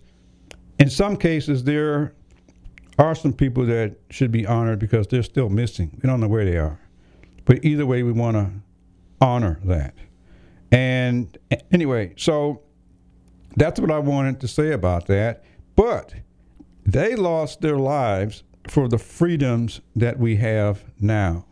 in 0.77 0.89
some 0.89 1.17
cases 1.17 1.63
there 1.63 2.13
are 2.97 3.15
some 3.15 3.33
people 3.33 3.65
that 3.65 3.97
should 4.09 4.31
be 4.31 4.45
honored 4.45 4.79
because 4.79 5.07
they're 5.07 5.23
still 5.23 5.49
missing. 5.49 5.99
We 6.01 6.07
don't 6.07 6.19
know 6.19 6.27
where 6.27 6.45
they 6.45 6.57
are, 6.57 6.79
but 7.45 7.63
either 7.65 7.85
way, 7.85 8.03
we 8.03 8.11
want 8.11 8.37
to 8.37 8.51
honor 9.19 9.59
that. 9.65 9.95
And 10.71 11.37
anyway, 11.71 12.13
so 12.17 12.61
that's 13.55 13.79
what 13.79 13.91
I 13.91 13.99
wanted 13.99 14.41
to 14.41 14.47
say 14.47 14.71
about 14.71 15.07
that. 15.07 15.43
But 15.75 16.13
they 16.85 17.15
lost 17.15 17.61
their 17.61 17.77
lives 17.77 18.43
for 18.67 18.87
the 18.87 18.97
freedoms 18.97 19.81
that 19.95 20.19
we 20.19 20.37
have 20.37 20.83
now. 20.99 21.45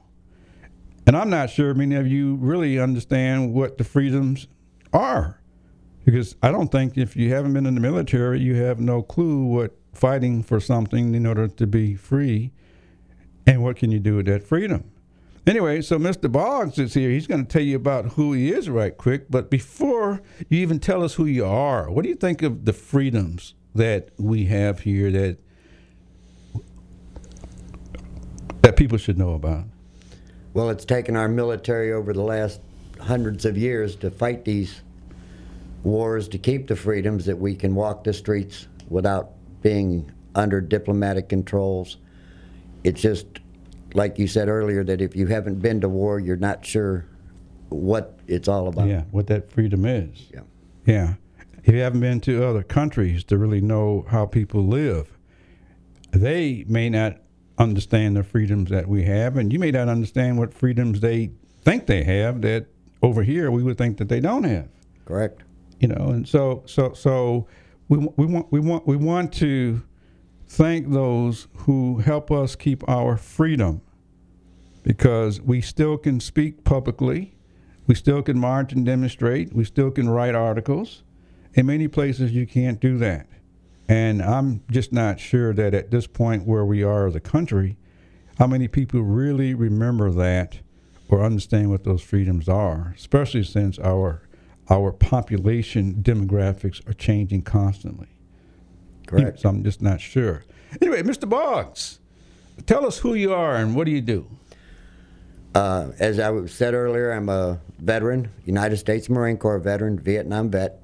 And 1.08 1.18
I'm 1.18 1.30
not 1.30 1.50
sure 1.50 1.74
many 1.74 1.96
of 1.96 2.08
you 2.08 2.36
really 2.36 2.80
understand 2.80 3.54
what 3.54 3.78
the 3.78 3.84
freedoms 3.84 4.48
are. 4.94 5.42
Because 6.06 6.36
I 6.42 6.52
don't 6.52 6.72
think 6.72 6.98
if 6.98 7.16
you 7.16 7.34
haven't 7.34 7.54
been 7.54 7.66
in 7.66 7.76
the 7.76 7.82
military, 7.82 8.40
you 8.40 8.56
have 8.56 8.80
no 8.80 9.02
clue 9.02 9.46
what 9.46 9.76
fighting 9.94 10.44
for 10.44 10.60
something 10.60 11.16
in 11.16 11.26
order 11.26 11.48
to 11.48 11.68
be 11.68 11.96
free 11.96 12.52
and 13.46 13.64
what 13.64 13.76
can 13.76 13.92
you 13.92 14.00
do 14.00 14.18
with 14.18 14.26
that 14.28 14.44
freedom. 14.44 14.92
Anyway, 15.48 15.82
so 15.82 15.98
Mr. 15.98 16.32
Boggs 16.32 16.78
is 16.78 16.94
here. 16.94 17.10
He's 17.10 17.26
going 17.26 17.46
to 17.46 17.52
tell 17.52 17.64
you 17.64 17.76
about 17.76 18.14
who 18.14 18.34
he 18.34 18.52
is 18.52 18.70
right 18.70 18.96
quick. 18.96 19.26
But 19.30 19.50
before 19.50 20.22
you 20.50 20.60
even 20.60 20.80
tell 20.80 21.04
us 21.04 21.16
who 21.16 21.26
you 21.26 21.46
are, 21.46 21.90
what 21.90 22.04
do 22.04 22.10
you 22.10 22.16
think 22.16 22.44
of 22.44 22.66
the 22.66 22.74
freedoms 22.74 23.56
that 23.74 24.10
we 24.18 24.46
have 24.46 24.82
here 24.82 25.10
that 25.12 25.38
that 28.62 28.76
people 28.76 29.00
should 29.00 29.18
know 29.18 29.34
about? 29.34 29.66
Well, 30.54 30.70
it's 30.70 30.86
taken 30.86 31.16
our 31.16 31.28
military 31.28 31.92
over 31.92 32.14
the 32.14 32.22
last 32.22 32.62
hundreds 33.00 33.46
of 33.46 33.58
years 33.58 33.96
to 33.96 34.12
fight 34.12 34.46
these 34.46 34.82
wars 35.84 36.28
to 36.28 36.38
keep 36.38 36.68
the 36.68 36.76
freedoms 36.76 37.26
that 37.26 37.38
we 37.38 37.56
can 37.56 37.74
walk 37.74 38.04
the 38.04 38.14
streets 38.14 38.68
without 38.90 39.32
being 39.62 40.12
under 40.36 40.62
diplomatic 40.62 41.30
controls. 41.30 41.98
It's 42.84 43.02
just 43.02 43.28
like 43.94 44.18
you 44.18 44.28
said 44.28 44.48
earlier 44.48 44.84
that 44.84 45.02
if 45.02 45.16
you 45.16 45.28
haven't 45.28 45.60
been 45.60 45.82
to 45.82 45.90
war, 45.90 46.20
you're 46.20 46.38
not 46.38 46.66
sure 46.66 47.06
what 47.70 48.20
it's 48.28 48.48
all 48.48 48.68
about. 48.68 48.88
Yeah, 48.88 49.04
what 49.12 49.28
that 49.28 49.52
freedom 49.52 49.86
is. 49.86 50.30
Yeah. 50.34 50.42
Yeah. 50.86 51.14
If 51.64 51.74
you 51.74 51.82
haven't 51.82 52.00
been 52.00 52.20
to 52.22 52.44
other 52.44 52.64
countries 52.64 53.24
to 53.26 53.38
really 53.38 53.62
know 53.62 54.06
how 54.10 54.26
people 54.26 54.66
live, 54.66 55.18
they 56.12 56.66
may 56.68 56.90
not 56.90 57.18
understand 57.58 58.16
the 58.16 58.24
freedoms 58.24 58.70
that 58.72 58.88
we 58.88 59.04
have, 59.04 59.38
and 59.38 59.54
you 59.54 59.60
may 59.60 59.72
not 59.72 59.88
understand 59.88 60.40
what 60.40 60.54
freedoms 60.54 61.00
they 61.02 61.32
think 61.64 61.86
they 61.86 62.04
have 62.04 62.42
that 62.42 62.66
over 63.04 63.24
here 63.24 63.52
we 63.52 63.64
would 63.64 63.78
think 63.78 63.98
that 63.98 64.10
they 64.10 64.20
don't 64.20 64.44
have. 64.44 64.68
Correct. 65.06 65.44
You 65.80 65.88
know, 65.88 66.10
and 66.10 66.28
so 66.28 66.64
so 66.66 66.94
so 66.94 67.48
we 67.92 67.98
we 68.16 68.26
want 68.26 68.48
we 68.52 68.60
want 68.62 68.88
we 68.88 68.96
want 68.96 69.34
to 69.34 69.84
thank 70.48 70.90
those 70.92 71.50
who 71.54 71.98
help 71.98 72.32
us 72.32 72.56
keep 72.56 72.88
our 72.90 73.18
freedom 73.18 73.82
because 74.82 75.42
we 75.42 75.60
still 75.60 75.98
can 75.98 76.22
speak 76.22 76.64
publicly, 76.64 77.36
we 77.88 77.96
still 77.96 78.22
can 78.22 78.40
march 78.40 78.72
and 78.72 78.86
demonstrate, 78.86 79.54
we 79.54 79.66
still 79.66 79.92
can 79.92 80.10
write 80.10 80.34
articles. 80.36 81.04
In 81.54 81.66
many 81.66 81.90
places, 81.90 82.32
you 82.32 82.48
can't 82.48 82.80
do 82.80 82.98
that. 83.00 83.28
And 83.90 84.22
I'm 84.22 84.64
just 84.72 84.94
not 84.94 85.20
sure 85.20 85.54
that 85.54 85.74
at 85.74 85.92
this 85.92 86.08
point 86.08 86.48
where 86.48 86.64
we 86.64 86.82
are 86.84 87.08
as 87.08 87.16
a 87.16 87.20
country, 87.20 87.78
how 88.40 88.48
many 88.48 88.70
people 88.70 89.02
really 89.02 89.54
remember 89.54 90.10
that 90.12 90.60
or 91.10 91.22
understand 91.22 91.70
what 91.70 91.84
those 91.84 92.02
freedoms 92.02 92.48
are, 92.48 92.94
especially 92.96 93.44
since 93.44 93.78
our 93.80 94.22
our 94.72 94.94
population 94.94 95.96
demographics 96.02 96.88
are 96.90 96.94
changing 96.94 97.42
constantly. 97.42 98.08
Correct. 99.06 99.42
So 99.42 99.50
I'm 99.50 99.64
just 99.64 99.82
not 99.82 100.00
sure. 100.00 100.46
Anyway, 100.82 101.04
Mr. 101.04 101.28
Boggs, 101.28 102.00
tell 102.66 102.86
us 102.86 103.00
who 103.00 103.14
you 103.14 103.34
are 103.34 103.56
and 103.56 103.76
what 103.76 103.86
do 103.86 103.92
you 103.92 104.02
do? 104.02 104.26
Uh, 105.54 105.90
as 106.00 106.18
I 106.18 106.46
said 106.46 106.74
earlier, 106.74 107.12
I'm 107.12 107.28
a 107.28 107.60
veteran, 107.80 108.32
United 108.46 108.78
States 108.78 109.10
Marine 109.10 109.36
Corps 109.36 109.60
veteran, 109.60 110.00
Vietnam 110.00 110.50
vet. 110.50 110.82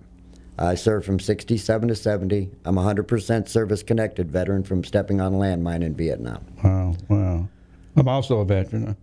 I 0.60 0.76
served 0.76 1.06
from 1.06 1.20
67 1.20 1.88
to 1.88 1.96
70. 1.96 2.50
I'm 2.66 2.78
a 2.78 2.82
100% 2.82 3.48
service 3.48 3.84
connected 3.84 4.30
veteran 4.30 4.64
from 4.64 4.84
stepping 4.84 5.22
on 5.22 5.36
a 5.36 5.38
landmine 5.38 5.84
in 5.84 5.96
Vietnam. 5.96 6.44
Wow, 6.62 6.96
wow. 7.08 7.48
I'm 7.96 8.08
also 8.10 8.40
a 8.40 8.46
veteran, 8.46 8.90
uh, 8.90 8.94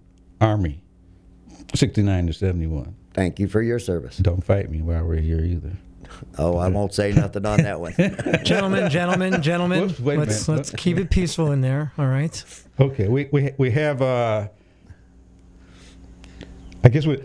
Army, 0.44 0.82
69 1.74 2.26
to 2.26 2.32
71. 2.34 2.94
Thank 3.14 3.38
you 3.38 3.46
for 3.48 3.62
your 3.62 3.78
service. 3.78 4.16
Don't 4.18 4.44
fight 4.44 4.70
me 4.70 4.82
while 4.82 5.04
we're 5.04 5.20
here 5.20 5.40
either. 5.40 5.72
Oh, 6.36 6.56
I 6.56 6.68
won't 6.68 6.92
say 6.92 7.12
nothing 7.12 7.46
on 7.46 7.62
that 7.62 7.80
one. 7.80 7.94
gentlemen, 8.44 8.90
gentlemen, 8.90 9.40
gentlemen. 9.40 9.80
Whoops, 9.88 10.00
let's 10.00 10.48
minute. 10.48 10.48
let's 10.48 10.70
keep 10.72 10.98
it 10.98 11.10
peaceful 11.10 11.52
in 11.52 11.60
there. 11.60 11.92
All 11.96 12.06
right. 12.06 12.44
Okay, 12.78 13.08
we 13.08 13.28
we 13.32 13.52
we 13.56 13.70
have 13.70 14.02
uh 14.02 14.48
I 16.84 16.88
guess 16.88 17.06
we, 17.06 17.22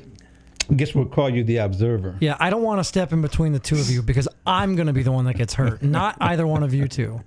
I 0.70 0.74
guess 0.76 0.96
we'll 0.96 1.06
call 1.06 1.30
you 1.30 1.44
the 1.44 1.58
observer. 1.58 2.16
Yeah, 2.20 2.38
I 2.40 2.50
don't 2.50 2.64
want 2.64 2.80
to 2.80 2.84
step 2.84 3.12
in 3.12 3.22
between 3.22 3.52
the 3.52 3.60
two 3.60 3.76
of 3.76 3.90
you 3.90 4.02
because 4.02 4.28
I'm 4.46 4.76
going 4.76 4.88
to 4.88 4.94
be 4.94 5.04
the 5.04 5.12
one 5.12 5.26
that 5.26 5.36
gets 5.36 5.54
hurt, 5.54 5.84
not 5.84 6.16
either 6.22 6.48
one 6.48 6.64
of 6.64 6.74
you 6.74 6.88
two. 6.88 7.22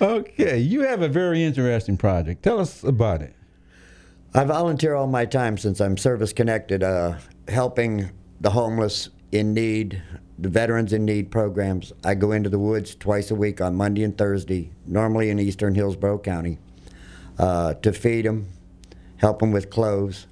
Okay, 0.00 0.58
you 0.58 0.82
have 0.82 1.02
a 1.02 1.08
very 1.08 1.42
interesting 1.42 1.96
project. 1.96 2.42
Tell 2.42 2.60
us 2.60 2.84
about 2.84 3.22
it. 3.22 3.34
I 4.32 4.44
volunteer 4.44 4.94
all 4.94 5.08
my 5.08 5.24
time 5.24 5.58
since 5.58 5.80
I'm 5.80 5.96
service 5.96 6.32
connected, 6.32 6.84
uh, 6.84 7.14
helping 7.50 8.10
the 8.40 8.50
homeless 8.50 9.10
in 9.32 9.54
need, 9.54 10.02
the 10.38 10.48
veterans 10.48 10.92
in 10.92 11.04
need 11.04 11.30
programs. 11.30 11.92
I 12.04 12.14
go 12.14 12.32
into 12.32 12.48
the 12.48 12.58
woods 12.58 12.94
twice 12.94 13.30
a 13.30 13.34
week 13.34 13.60
on 13.60 13.74
Monday 13.74 14.02
and 14.02 14.16
Thursday, 14.16 14.70
normally 14.86 15.30
in 15.30 15.38
eastern 15.38 15.74
Hillsborough 15.74 16.18
County, 16.18 16.58
uh, 17.38 17.74
to 17.74 17.92
feed 17.92 18.24
them, 18.24 18.48
help 19.18 19.40
them 19.40 19.52
with 19.52 19.70
clothes, 19.70 20.26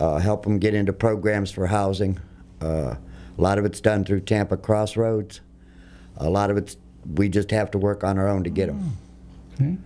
uh, 0.00 0.18
help 0.18 0.44
them 0.44 0.58
get 0.58 0.74
into 0.74 0.92
programs 0.92 1.50
for 1.50 1.66
housing. 1.66 2.18
Uh, 2.60 2.96
a 3.38 3.40
lot 3.40 3.58
of 3.58 3.64
it's 3.64 3.80
done 3.80 4.04
through 4.04 4.20
Tampa 4.20 4.56
Crossroads. 4.56 5.40
A 6.16 6.30
lot 6.30 6.50
of 6.50 6.56
it's 6.56 6.76
we 7.14 7.28
just 7.28 7.50
have 7.50 7.70
to 7.70 7.78
work 7.78 8.02
on 8.02 8.18
our 8.18 8.28
own 8.28 8.42
to 8.44 8.50
get 8.50 8.66
them. 8.66 8.96
Okay, 9.54 9.76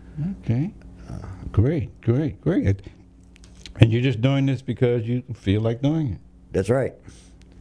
okay. 0.41 0.73
great, 1.53 2.01
great, 2.01 2.41
great. 2.41 2.83
And 3.81 3.93
you're 3.93 4.03
just 4.03 4.21
doing 4.21 4.47
this 4.47 4.63
because 4.63 5.07
you 5.07 5.23
feel 5.35 5.61
like 5.61 5.83
doing 5.83 6.13
it. 6.15 6.21
That's 6.53 6.71
right. 6.71 6.95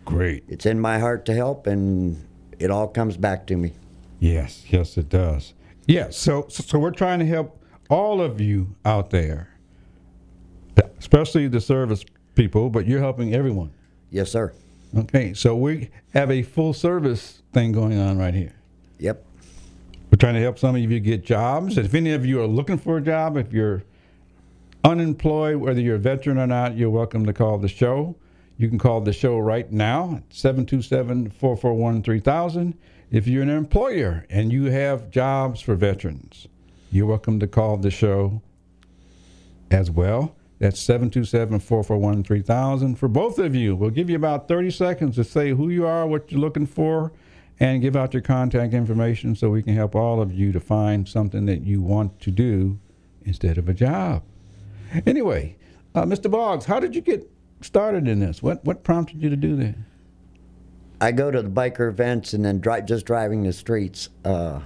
Great. 0.06 0.44
It's 0.48 0.66
in 0.66 0.80
my 0.80 1.00
heart 1.00 1.26
to 1.26 1.34
help, 1.34 1.68
and 1.68 2.18
it 2.58 2.72
all 2.72 2.88
comes 2.88 3.18
back 3.18 3.46
to 3.48 3.56
me. 3.56 3.74
Yes, 4.20 4.66
yes, 4.70 4.98
it 4.98 5.10
does. 5.10 5.54
Yeah, 5.86 6.10
so 6.10 6.46
so, 6.50 6.64
so 6.64 6.80
we're 6.80 6.92
trying 6.92 7.20
to 7.20 7.26
help 7.26 7.64
all 7.90 8.22
of 8.22 8.42
you 8.42 8.76
out 8.86 9.10
there, 9.10 9.50
especially 11.00 11.48
the 11.48 11.62
service 11.62 12.04
people, 12.36 12.70
but 12.70 12.86
you're 12.88 13.00
helping 13.00 13.34
everyone. 13.34 13.72
Yes, 14.12 14.32
sir. 14.32 14.54
Okay, 14.98 15.34
so 15.34 15.56
we 15.56 15.90
have 16.14 16.32
a 16.32 16.42
full 16.42 16.74
service 16.74 17.42
thing 17.54 17.72
going 17.72 18.00
on 18.00 18.18
right 18.18 18.34
here. 18.34 18.56
Yep. 18.98 19.24
We're 20.12 20.18
trying 20.18 20.34
to 20.34 20.42
help 20.42 20.58
some 20.58 20.76
of 20.76 20.82
you 20.82 21.00
get 21.00 21.24
jobs. 21.24 21.78
If 21.78 21.94
any 21.94 22.14
of 22.14 22.26
you 22.26 22.42
are 22.42 22.48
looking 22.48 22.80
for 22.80 22.98
a 22.98 23.02
job, 23.02 23.38
if 23.38 23.54
you're 23.54 23.84
unemployed, 24.84 25.58
whether 25.58 25.80
you're 25.80 25.98
a 25.98 26.00
veteran 26.00 26.40
or 26.40 26.48
not, 26.48 26.76
you're 26.76 26.90
welcome 26.90 27.26
to 27.28 27.34
call 27.34 27.60
the 27.60 27.68
show. 27.68 28.16
You 28.60 28.68
can 28.68 28.78
call 28.78 29.00
the 29.00 29.14
show 29.14 29.40
right 29.40 29.72
now, 29.72 30.22
727 30.32 31.30
441 31.32 32.04
3000. 32.04 32.78
If 33.10 33.26
you're 33.26 33.42
an 33.42 33.50
employer 33.50 34.26
and 34.30 34.52
you 34.52 34.66
have 34.66 35.10
jobs 35.10 35.62
for 35.62 35.76
veterans, 35.76 36.46
you're 36.92 37.06
welcome 37.06 37.40
to 37.40 37.48
call 37.48 37.78
the 37.78 37.90
show 37.90 38.42
as 39.72 39.90
well. 39.90 40.36
That's 40.60 40.78
727 40.82 41.62
441 41.62 42.24
3000. 42.26 42.96
For 42.96 43.08
both 43.08 43.40
of 43.40 43.56
you, 43.56 43.78
we'll 43.78 43.92
give 43.92 44.10
you 44.10 44.18
about 44.18 44.50
30 44.50 44.72
seconds 44.72 45.16
to 45.16 45.24
say 45.24 45.52
who 45.52 45.70
you 45.70 45.88
are, 45.88 46.06
what 46.06 46.30
you're 46.30 46.42
looking 46.42 46.66
for, 46.66 47.14
and 47.62 47.82
give 47.82 47.96
out 47.96 48.14
your 48.14 48.22
contact 48.22 48.74
information 48.74 49.36
so 49.36 49.50
we 49.50 49.64
can 49.64 49.74
help 49.74 49.96
all 49.96 50.22
of 50.22 50.34
you 50.34 50.52
to 50.52 50.60
find 50.60 51.08
something 51.08 51.46
that 51.46 51.62
you 51.62 51.82
want 51.82 52.20
to 52.20 52.30
do 52.30 52.78
instead 53.24 53.58
of 53.58 53.70
a 53.70 53.74
job. 53.74 54.22
Anyway, 55.06 55.56
uh, 55.96 56.04
Mr. 56.04 56.30
Boggs, 56.30 56.66
how 56.66 56.82
did 56.82 56.94
you 56.94 57.00
get 57.00 57.32
started 57.62 58.08
in 58.08 58.20
this? 58.20 58.42
What 58.42 58.64
what 58.66 58.84
prompted 58.84 59.22
you 59.22 59.30
to 59.30 59.36
do 59.36 59.56
that? 59.58 59.76
I 61.02 61.12
go 61.12 61.32
to 61.32 61.42
the 61.42 61.50
biker 61.50 61.90
events 61.90 62.34
and 62.34 62.44
then 62.44 62.62
just 62.86 63.06
driving 63.06 63.44
the 63.44 63.54
streets. 63.54 64.10
Uh, 64.26 64.60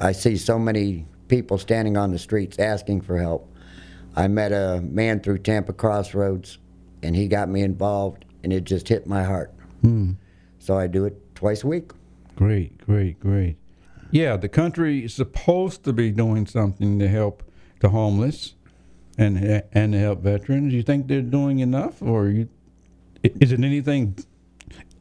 I 0.00 0.12
see 0.12 0.36
so 0.36 0.58
many 0.58 1.06
people 1.28 1.58
standing 1.58 1.96
on 1.96 2.10
the 2.10 2.18
streets 2.18 2.58
asking 2.58 3.02
for 3.02 3.18
help. 3.18 3.52
I 4.14 4.28
met 4.28 4.52
a 4.52 4.80
man 4.82 5.20
through 5.20 5.38
Tampa 5.38 5.74
Crossroads, 5.74 6.58
and 7.02 7.14
he 7.14 7.28
got 7.28 7.50
me 7.50 7.62
involved, 7.62 8.24
and 8.42 8.52
it 8.52 8.64
just 8.64 8.88
hit 8.88 9.06
my 9.06 9.24
heart. 9.24 9.52
Hmm. 9.82 10.12
So 10.58 10.78
I 10.78 10.86
do 10.86 11.04
it 11.04 11.34
twice 11.34 11.64
a 11.64 11.66
week. 11.66 11.90
Great, 12.34 12.78
great, 12.78 13.20
great. 13.20 13.56
Yeah, 14.10 14.36
the 14.36 14.48
country 14.48 15.04
is 15.04 15.14
supposed 15.14 15.84
to 15.84 15.92
be 15.92 16.10
doing 16.10 16.46
something 16.46 16.98
to 16.98 17.08
help 17.08 17.42
the 17.80 17.90
homeless 17.90 18.54
and 19.18 19.62
and 19.72 19.92
to 19.92 19.98
help 19.98 20.20
veterans. 20.20 20.72
You 20.72 20.82
think 20.82 21.06
they're 21.08 21.22
doing 21.22 21.60
enough, 21.60 22.02
or 22.02 22.28
you, 22.28 22.48
is 23.22 23.52
it 23.52 23.62
anything? 23.62 24.16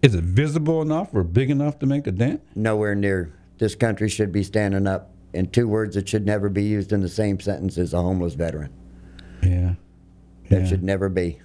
Is 0.02 0.14
it 0.16 0.24
visible 0.24 0.82
enough 0.82 1.14
or 1.14 1.24
big 1.24 1.50
enough 1.50 1.80
to 1.80 1.86
make 1.86 2.06
a 2.08 2.12
dent? 2.12 2.42
Nowhere 2.56 2.96
near. 2.96 3.34
This 3.58 3.76
country 3.76 4.10
should 4.10 4.32
be 4.32 4.44
standing 4.44 4.88
up. 4.88 5.12
In 5.34 5.48
two 5.50 5.68
words 5.68 5.96
that 5.96 6.08
should 6.08 6.26
never 6.26 6.48
be 6.48 6.64
used 6.64 6.94
in 6.94 7.02
the 7.02 7.10
same 7.10 7.42
sentence 7.42 7.78
as 7.78 7.94
a 7.94 8.02
homeless 8.02 8.36
veteran. 8.36 8.72
Yeah. 9.44 9.76
That 10.50 10.62
Yeah. 10.62 10.66
should 10.66 10.84
never 10.84 11.10
be. 11.10 11.40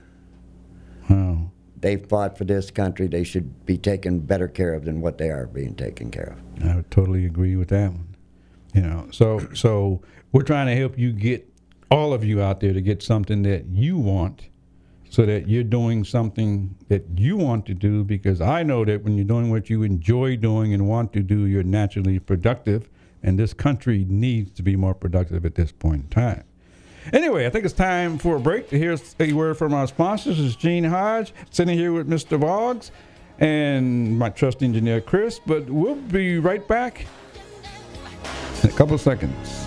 Wow. 1.08 1.50
They 1.80 1.96
fought 1.96 2.38
for 2.38 2.44
this 2.44 2.70
country. 2.70 3.08
They 3.08 3.24
should 3.24 3.66
be 3.66 3.76
taken 3.78 4.20
better 4.20 4.46
care 4.46 4.74
of 4.74 4.84
than 4.84 5.00
what 5.00 5.18
they 5.18 5.30
are 5.30 5.46
being 5.46 5.74
taken 5.74 6.10
care 6.12 6.36
of. 6.36 6.64
I 6.68 6.76
would 6.76 6.90
totally 6.92 7.26
agree 7.26 7.56
with 7.56 7.68
that 7.68 7.90
one. 7.92 8.06
You 8.74 8.82
know, 8.82 9.06
so 9.10 9.40
so 9.54 10.02
we're 10.30 10.42
trying 10.42 10.68
to 10.68 10.76
help 10.76 10.96
you 10.96 11.12
get 11.12 11.49
all 11.90 12.12
of 12.12 12.24
you 12.24 12.40
out 12.40 12.60
there 12.60 12.72
to 12.72 12.80
get 12.80 13.02
something 13.02 13.42
that 13.42 13.66
you 13.66 13.98
want, 13.98 14.48
so 15.08 15.26
that 15.26 15.48
you're 15.48 15.64
doing 15.64 16.04
something 16.04 16.76
that 16.88 17.04
you 17.16 17.36
want 17.36 17.66
to 17.66 17.74
do. 17.74 18.04
Because 18.04 18.40
I 18.40 18.62
know 18.62 18.84
that 18.84 19.02
when 19.02 19.16
you're 19.16 19.24
doing 19.24 19.50
what 19.50 19.68
you 19.68 19.82
enjoy 19.82 20.36
doing 20.36 20.72
and 20.72 20.88
want 20.88 21.12
to 21.14 21.20
do, 21.20 21.46
you're 21.46 21.62
naturally 21.62 22.18
productive, 22.18 22.88
and 23.22 23.38
this 23.38 23.52
country 23.52 24.06
needs 24.08 24.52
to 24.52 24.62
be 24.62 24.76
more 24.76 24.94
productive 24.94 25.44
at 25.44 25.56
this 25.56 25.72
point 25.72 26.02
in 26.02 26.08
time. 26.08 26.44
Anyway, 27.12 27.46
I 27.46 27.50
think 27.50 27.64
it's 27.64 27.74
time 27.74 28.18
for 28.18 28.36
a 28.36 28.40
break 28.40 28.68
to 28.70 28.78
hear 28.78 28.96
a 29.18 29.32
word 29.32 29.56
from 29.56 29.72
our 29.72 29.86
sponsors. 29.86 30.38
Is 30.38 30.54
Gene 30.54 30.84
Hodge 30.84 31.32
sitting 31.50 31.76
here 31.76 31.92
with 31.92 32.08
Mr. 32.08 32.38
Boggs 32.38 32.92
and 33.38 34.18
my 34.18 34.28
trust 34.28 34.62
engineer 34.62 35.00
Chris. 35.00 35.40
But 35.44 35.68
we'll 35.68 35.94
be 35.94 36.38
right 36.38 36.66
back 36.68 37.06
in 38.62 38.68
a 38.68 38.72
couple 38.72 38.98
seconds. 38.98 39.66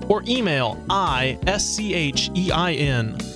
or 0.11 0.21
email 0.27 0.75
ISCHEIN 0.89 1.39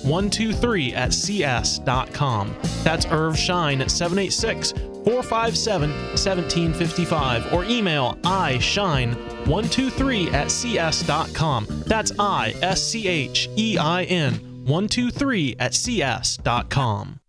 123 0.04 0.94
at 0.94 1.14
CS.com. 1.14 2.54
That's 2.84 3.06
Irv 3.06 3.38
Schein 3.38 3.80
at 3.80 3.90
786 3.90 4.72
457 4.72 5.90
1755 5.90 7.54
or 7.54 7.64
email 7.64 8.18
ischein123 8.24 10.32
at 10.34 10.50
cs.com. 10.50 11.66
That's 11.86 12.12
I 12.18 12.54
S 12.60 12.82
C 12.82 13.08
H 13.08 13.48
E 13.56 13.78
I 13.78 14.02
N 14.04 14.34
123 14.66 15.56
at 15.58 15.72
cs.com. 15.72 17.20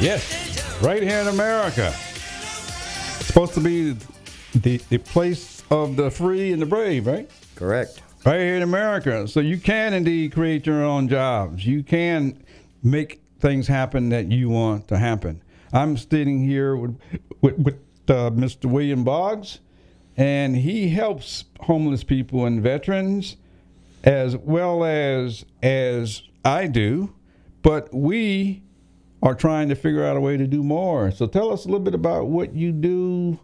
Yes, 0.00 0.80
right 0.82 1.00
here 1.00 1.20
in 1.20 1.28
America. 1.28 1.94
Supposed 3.32 3.54
to 3.54 3.60
be 3.60 3.96
the, 4.54 4.76
the 4.90 4.98
place 4.98 5.62
of 5.70 5.96
the 5.96 6.10
free 6.10 6.52
and 6.52 6.60
the 6.60 6.66
brave, 6.66 7.06
right? 7.06 7.30
Correct. 7.54 8.02
Right 8.26 8.40
here 8.40 8.56
in 8.56 8.62
America. 8.62 9.26
So 9.26 9.40
you 9.40 9.56
can 9.56 9.94
indeed 9.94 10.34
create 10.34 10.66
your 10.66 10.84
own 10.84 11.08
jobs. 11.08 11.64
You 11.64 11.82
can 11.82 12.44
make 12.82 13.22
things 13.40 13.66
happen 13.66 14.10
that 14.10 14.26
you 14.26 14.50
want 14.50 14.86
to 14.88 14.98
happen. 14.98 15.42
I'm 15.72 15.96
sitting 15.96 16.44
here 16.44 16.76
with, 16.76 17.00
with, 17.40 17.56
with 17.56 17.76
uh, 18.06 18.32
Mr. 18.32 18.66
William 18.66 19.02
Boggs, 19.02 19.60
and 20.18 20.54
he 20.54 20.90
helps 20.90 21.46
homeless 21.60 22.04
people 22.04 22.44
and 22.44 22.62
veterans 22.62 23.38
as 24.04 24.36
well 24.36 24.84
as 24.84 25.46
as 25.62 26.22
I 26.44 26.66
do. 26.66 27.14
But 27.62 27.94
we 27.94 28.62
are 29.22 29.34
trying 29.34 29.68
to 29.68 29.74
figure 29.74 30.04
out 30.04 30.16
a 30.16 30.20
way 30.20 30.36
to 30.36 30.46
do 30.46 30.62
more. 30.62 31.10
So 31.10 31.26
tell 31.26 31.52
us 31.52 31.64
a 31.64 31.68
little 31.68 31.84
bit 31.84 31.94
about 31.94 32.26
what 32.26 32.54
you 32.54 32.72
do 32.72 33.38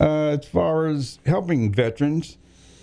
uh, 0.00 0.36
as 0.38 0.46
far 0.46 0.86
as 0.86 1.18
helping 1.24 1.72
veterans. 1.72 2.36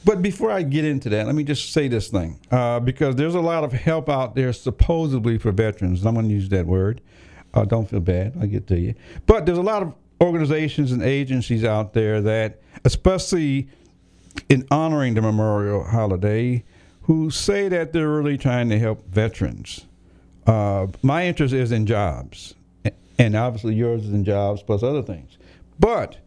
But 0.04 0.23
before 0.23 0.49
I 0.49 0.63
get 0.63 0.84
into 0.84 1.10
that, 1.10 1.27
let 1.27 1.36
me 1.36 1.43
just 1.43 1.71
say 1.71 1.88
this 1.88 2.08
thing 2.08 2.39
uh, 2.49 2.80
because 2.80 3.15
there's 3.15 3.36
a 3.36 3.41
lot 3.41 3.63
of 3.63 3.71
help 3.71 4.10
out 4.10 4.36
there 4.36 4.51
supposedly 4.51 5.38
for 5.38 5.51
veterans. 5.51 6.04
I'm 6.04 6.15
going 6.15 6.27
to 6.27 6.34
use 6.34 6.49
that 6.49 6.65
word. 6.65 7.01
Uh, 7.54 7.65
don't 7.65 7.88
feel 7.88 7.99
bad. 7.99 8.34
I'll 8.39 8.47
get 8.47 8.65
to 8.67 8.80
you. 8.80 8.95
But 9.27 9.45
there's 9.45 9.60
a 9.60 9.63
lot 9.63 9.84
of 9.84 9.93
organizations 10.19 10.91
and 10.91 11.04
agencies 11.04 11.63
out 11.63 11.93
there 11.93 12.21
that, 12.21 12.62
especially 12.84 13.67
in 14.49 14.65
honoring 14.71 15.13
the 15.13 15.21
Memorial 15.21 15.84
Holiday, 15.84 16.63
who 17.04 17.30
say 17.30 17.67
that 17.67 17.93
they're 17.93 18.10
really 18.10 18.38
trying 18.38 18.69
to 18.69 18.80
help 18.80 19.08
veterans. 19.08 19.86
Uh, 20.47 20.88
my 21.01 21.25
interest 21.25 21.54
is 21.54 21.71
in 21.71 21.86
jobs, 21.86 22.56
and 23.17 23.36
obviously 23.36 23.75
yours 23.75 24.06
is 24.06 24.13
in 24.13 24.23
jobs 24.23 24.63
plus 24.63 24.84
other 24.84 25.01
things. 25.01 25.38
But 25.80 26.17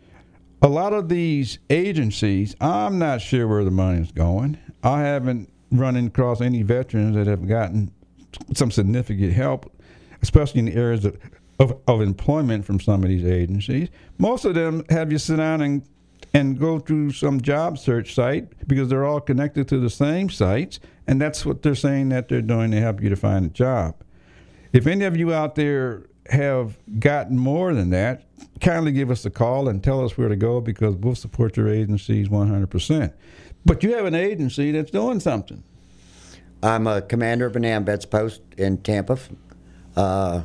a 0.62 0.68
lot 0.68 0.92
of 0.92 1.08
these 1.08 1.58
agencies, 1.70 2.56
I'm 2.60 2.98
not 2.98 3.20
sure 3.20 3.46
where 3.46 3.64
the 3.64 3.70
money 3.70 4.00
is 4.00 4.12
going. 4.12 4.58
I 4.82 5.00
haven't 5.00 5.50
run 5.70 5.96
across 5.96 6.40
any 6.40 6.62
veterans 6.62 7.16
that 7.16 7.26
have 7.26 7.46
gotten 7.48 7.90
some 8.54 8.70
significant 8.70 9.32
help, 9.32 9.70
especially 10.22 10.60
in 10.60 10.66
the 10.66 10.74
areas 10.74 11.04
of, 11.04 11.18
of, 11.58 11.78
of 11.86 12.00
employment 12.00 12.64
from 12.64 12.80
some 12.80 13.02
of 13.02 13.08
these 13.08 13.24
agencies. 13.24 13.88
Most 14.18 14.44
of 14.44 14.54
them 14.54 14.84
have 14.90 15.10
you 15.12 15.18
sit 15.18 15.36
down 15.36 15.60
and 15.60 15.82
and 16.32 16.58
go 16.58 16.80
through 16.80 17.12
some 17.12 17.40
job 17.40 17.78
search 17.78 18.12
site 18.12 18.66
because 18.66 18.88
they're 18.88 19.04
all 19.04 19.20
connected 19.20 19.68
to 19.68 19.78
the 19.78 19.88
same 19.88 20.28
sites, 20.28 20.80
and 21.06 21.20
that's 21.20 21.44
what 21.44 21.62
they're 21.62 21.74
saying 21.74 22.08
that 22.10 22.28
they're 22.28 22.42
doing 22.42 22.70
to 22.70 22.80
help 22.80 23.02
you 23.02 23.08
to 23.08 23.16
find 23.16 23.46
a 23.46 23.50
job. 23.50 23.96
If 24.72 24.86
any 24.86 25.04
of 25.04 25.16
you 25.16 25.32
out 25.32 25.54
there 25.54 26.06
have 26.30 26.78
gotten 26.98 27.38
more 27.38 27.74
than 27.74 27.90
that, 27.90 28.24
kindly 28.60 28.92
give 28.92 29.10
us 29.10 29.24
a 29.24 29.30
call 29.30 29.68
and 29.68 29.84
tell 29.84 30.04
us 30.04 30.16
where 30.16 30.28
to 30.28 30.36
go 30.36 30.60
because 30.60 30.94
we'll 30.96 31.14
support 31.14 31.56
your 31.56 31.68
agencies 31.68 32.28
100%. 32.28 33.12
But 33.64 33.82
you 33.82 33.94
have 33.94 34.06
an 34.06 34.14
agency 34.14 34.72
that's 34.72 34.90
doing 34.90 35.20
something. 35.20 35.62
I'm 36.62 36.86
a 36.86 37.02
commander 37.02 37.46
of 37.46 37.56
an 37.56 37.62
AMVETS 37.62 38.08
post 38.10 38.40
in 38.56 38.78
Tampa, 38.78 39.18
uh, 39.96 40.42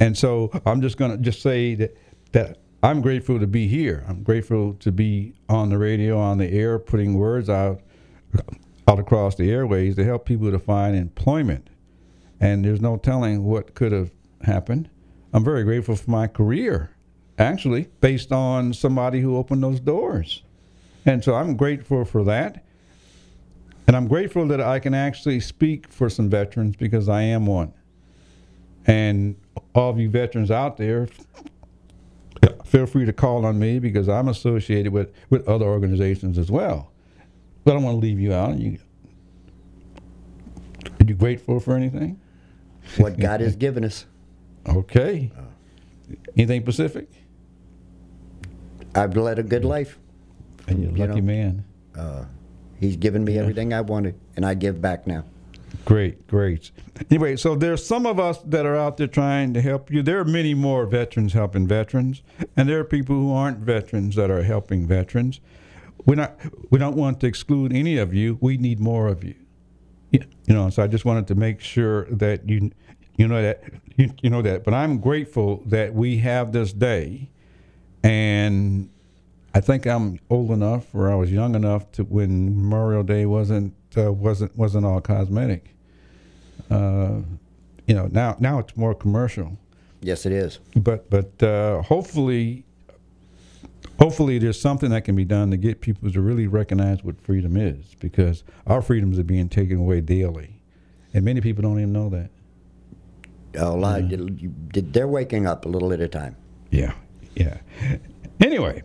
And 0.00 0.18
so 0.18 0.50
I'm 0.66 0.82
just 0.82 0.98
going 0.98 1.12
to 1.12 1.18
just 1.18 1.40
say 1.40 1.74
that 1.76 1.96
that 2.32 2.58
I'm 2.82 3.00
grateful 3.00 3.38
to 3.38 3.46
be 3.46 3.68
here. 3.68 4.04
I'm 4.08 4.22
grateful 4.22 4.74
to 4.74 4.92
be 4.92 5.34
on 5.48 5.70
the 5.70 5.78
radio, 5.78 6.18
on 6.18 6.38
the 6.38 6.50
air, 6.50 6.78
putting 6.78 7.14
words 7.14 7.48
out 7.48 7.80
out 8.88 8.98
across 8.98 9.36
the 9.36 9.50
airways 9.50 9.96
to 9.96 10.04
help 10.04 10.26
people 10.26 10.50
to 10.50 10.58
find 10.58 10.96
employment 10.96 11.70
and 12.44 12.62
there's 12.62 12.82
no 12.82 12.98
telling 12.98 13.42
what 13.42 13.74
could 13.74 13.90
have 13.90 14.10
happened. 14.42 14.90
I'm 15.32 15.42
very 15.42 15.64
grateful 15.64 15.96
for 15.96 16.10
my 16.10 16.26
career, 16.26 16.90
actually, 17.38 17.88
based 18.02 18.32
on 18.32 18.74
somebody 18.74 19.22
who 19.22 19.38
opened 19.38 19.62
those 19.64 19.80
doors. 19.80 20.42
And 21.06 21.24
so 21.24 21.34
I'm 21.36 21.56
grateful 21.56 22.04
for 22.04 22.22
that. 22.24 22.62
And 23.86 23.96
I'm 23.96 24.06
grateful 24.08 24.46
that 24.48 24.60
I 24.60 24.78
can 24.78 24.92
actually 24.92 25.40
speak 25.40 25.88
for 25.88 26.10
some 26.10 26.28
veterans 26.28 26.76
because 26.76 27.08
I 27.08 27.22
am 27.22 27.46
one. 27.46 27.72
And 28.86 29.36
all 29.74 29.88
of 29.88 29.98
you 29.98 30.10
veterans 30.10 30.50
out 30.50 30.76
there, 30.76 31.08
feel 32.66 32.84
free 32.84 33.06
to 33.06 33.12
call 33.14 33.46
on 33.46 33.58
me 33.58 33.78
because 33.78 34.06
I'm 34.06 34.28
associated 34.28 34.92
with, 34.92 35.14
with 35.30 35.48
other 35.48 35.64
organizations 35.64 36.36
as 36.36 36.50
well. 36.50 36.92
But 37.64 37.70
I 37.70 37.74
don't 37.76 37.84
want 37.84 37.94
to 37.94 38.06
leave 38.06 38.20
you 38.20 38.34
out. 38.34 38.58
You, 38.58 38.78
are 40.84 41.06
you 41.06 41.14
grateful 41.14 41.58
for 41.58 41.74
anything? 41.74 42.20
What 42.96 43.18
God 43.18 43.40
has 43.40 43.56
given 43.56 43.84
us. 43.84 44.06
Okay. 44.66 45.30
Anything 46.36 46.62
Pacific? 46.62 47.08
I've 48.94 49.16
led 49.16 49.38
a 49.38 49.42
good 49.42 49.64
life. 49.64 49.98
And 50.68 50.80
you're 50.82 50.90
a 50.90 50.94
You 50.94 51.06
lucky 51.06 51.20
know, 51.20 51.26
man. 51.26 51.64
Uh, 51.96 52.24
he's 52.78 52.96
given 52.96 53.24
me 53.24 53.38
everything 53.38 53.72
I 53.72 53.80
wanted, 53.80 54.18
and 54.36 54.44
I 54.46 54.54
give 54.54 54.80
back 54.80 55.06
now. 55.06 55.24
Great, 55.84 56.26
great. 56.28 56.70
Anyway, 57.10 57.36
so 57.36 57.54
there's 57.54 57.84
some 57.84 58.06
of 58.06 58.18
us 58.18 58.38
that 58.46 58.64
are 58.64 58.76
out 58.76 58.96
there 58.96 59.06
trying 59.06 59.52
to 59.54 59.60
help 59.60 59.90
you. 59.90 60.02
There 60.02 60.18
are 60.18 60.24
many 60.24 60.54
more 60.54 60.86
veterans 60.86 61.32
helping 61.32 61.66
veterans, 61.66 62.22
and 62.56 62.68
there 62.68 62.78
are 62.78 62.84
people 62.84 63.16
who 63.16 63.32
aren't 63.32 63.58
veterans 63.58 64.16
that 64.16 64.30
are 64.30 64.42
helping 64.42 64.86
veterans. 64.86 65.40
We're 66.06 66.14
not. 66.14 66.38
We 66.70 66.78
don't 66.78 66.96
want 66.96 67.20
to 67.20 67.26
exclude 67.26 67.72
any 67.72 67.98
of 67.98 68.14
you. 68.14 68.38
We 68.40 68.56
need 68.56 68.78
more 68.78 69.08
of 69.08 69.24
you. 69.24 69.34
You 70.46 70.54
know, 70.54 70.70
so 70.70 70.82
I 70.82 70.86
just 70.86 71.04
wanted 71.04 71.26
to 71.28 71.34
make 71.34 71.60
sure 71.60 72.04
that 72.06 72.48
you, 72.48 72.70
you 73.16 73.26
know 73.28 73.42
that 73.42 73.64
you, 73.96 74.12
you 74.22 74.30
know 74.30 74.42
that. 74.42 74.64
But 74.64 74.74
I'm 74.74 74.98
grateful 74.98 75.62
that 75.66 75.94
we 75.94 76.18
have 76.18 76.52
this 76.52 76.72
day, 76.72 77.30
and 78.02 78.90
I 79.54 79.60
think 79.60 79.86
I'm 79.86 80.18
old 80.30 80.50
enough, 80.50 80.94
or 80.94 81.10
I 81.10 81.14
was 81.14 81.30
young 81.30 81.54
enough 81.54 81.90
to 81.92 82.04
when 82.04 82.56
Memorial 82.56 83.02
Day 83.02 83.26
wasn't 83.26 83.74
uh, 83.96 84.12
wasn't 84.12 84.56
wasn't 84.56 84.84
all 84.84 85.00
cosmetic. 85.00 85.74
Uh, 86.70 87.20
you 87.86 87.94
know, 87.94 88.08
now 88.10 88.36
now 88.38 88.58
it's 88.58 88.76
more 88.76 88.94
commercial. 88.94 89.56
Yes, 90.00 90.26
it 90.26 90.32
is. 90.32 90.58
But 90.76 91.08
but 91.08 91.42
uh, 91.42 91.82
hopefully, 91.82 92.64
hopefully 93.98 94.38
there's 94.38 94.60
something 94.60 94.90
that 94.90 95.02
can 95.04 95.16
be 95.16 95.24
done 95.24 95.50
to 95.50 95.56
get 95.56 95.80
people 95.80 96.10
to 96.10 96.20
really 96.20 96.46
recognize 96.46 97.02
what 97.04 97.20
freedom 97.20 97.56
is, 97.56 97.94
because 98.00 98.44
our 98.66 98.82
freedoms 98.82 99.18
are 99.18 99.24
being 99.24 99.48
taken 99.48 99.78
away 99.78 100.00
daily, 100.00 100.60
and 101.12 101.24
many 101.24 101.40
people 101.40 101.62
don't 101.62 101.78
even 101.78 101.92
know 101.92 102.08
that. 102.10 102.30
Oh, 103.58 103.74
lie. 103.74 103.98
You- 103.98 104.52
They're 104.72 105.08
waking 105.08 105.46
up 105.46 105.64
a 105.64 105.68
little 105.68 105.92
at 105.92 106.00
a 106.00 106.08
time. 106.08 106.36
Yeah, 106.70 106.92
yeah. 107.36 107.58
Anyway, 108.40 108.82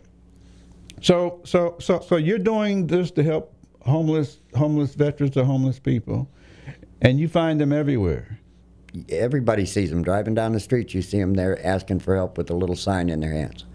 so 1.01 1.41
so 1.43 1.75
so 1.79 1.99
so 2.01 2.17
you're 2.17 2.37
doing 2.37 2.85
this 2.87 3.09
to 3.11 3.23
help 3.23 3.53
homeless 3.81 4.39
homeless 4.55 4.93
veterans 4.93 5.35
or 5.37 5.43
homeless 5.43 5.79
people, 5.79 6.29
and 7.01 7.19
you 7.19 7.27
find 7.27 7.59
them 7.59 7.73
everywhere. 7.73 8.39
Everybody 9.09 9.65
sees 9.65 9.89
them 9.89 10.03
driving 10.03 10.35
down 10.35 10.51
the 10.53 10.59
street. 10.59 10.93
You 10.93 11.01
see 11.01 11.19
them 11.19 11.33
there 11.33 11.63
asking 11.65 11.99
for 11.99 12.15
help 12.15 12.37
with 12.37 12.49
a 12.51 12.55
little 12.55 12.75
sign 12.75 13.09
in 13.09 13.19
their 13.21 13.31
hands. 13.31 13.65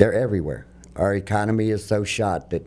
They're 0.00 0.14
everywhere. 0.14 0.66
Our 0.96 1.14
economy 1.14 1.68
is 1.68 1.84
so 1.84 2.04
shot 2.04 2.48
that 2.50 2.66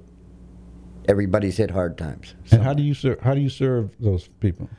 everybody's 1.09 1.57
hit 1.57 1.71
hard 1.71 1.97
times. 1.97 2.35
And 2.51 2.61
how 2.61 2.75
do 2.75 2.83
you 2.83 2.93
serve? 2.93 3.19
How 3.21 3.33
do 3.33 3.41
you 3.41 3.49
serve 3.49 3.89
those 3.99 4.27
people? 4.39 4.69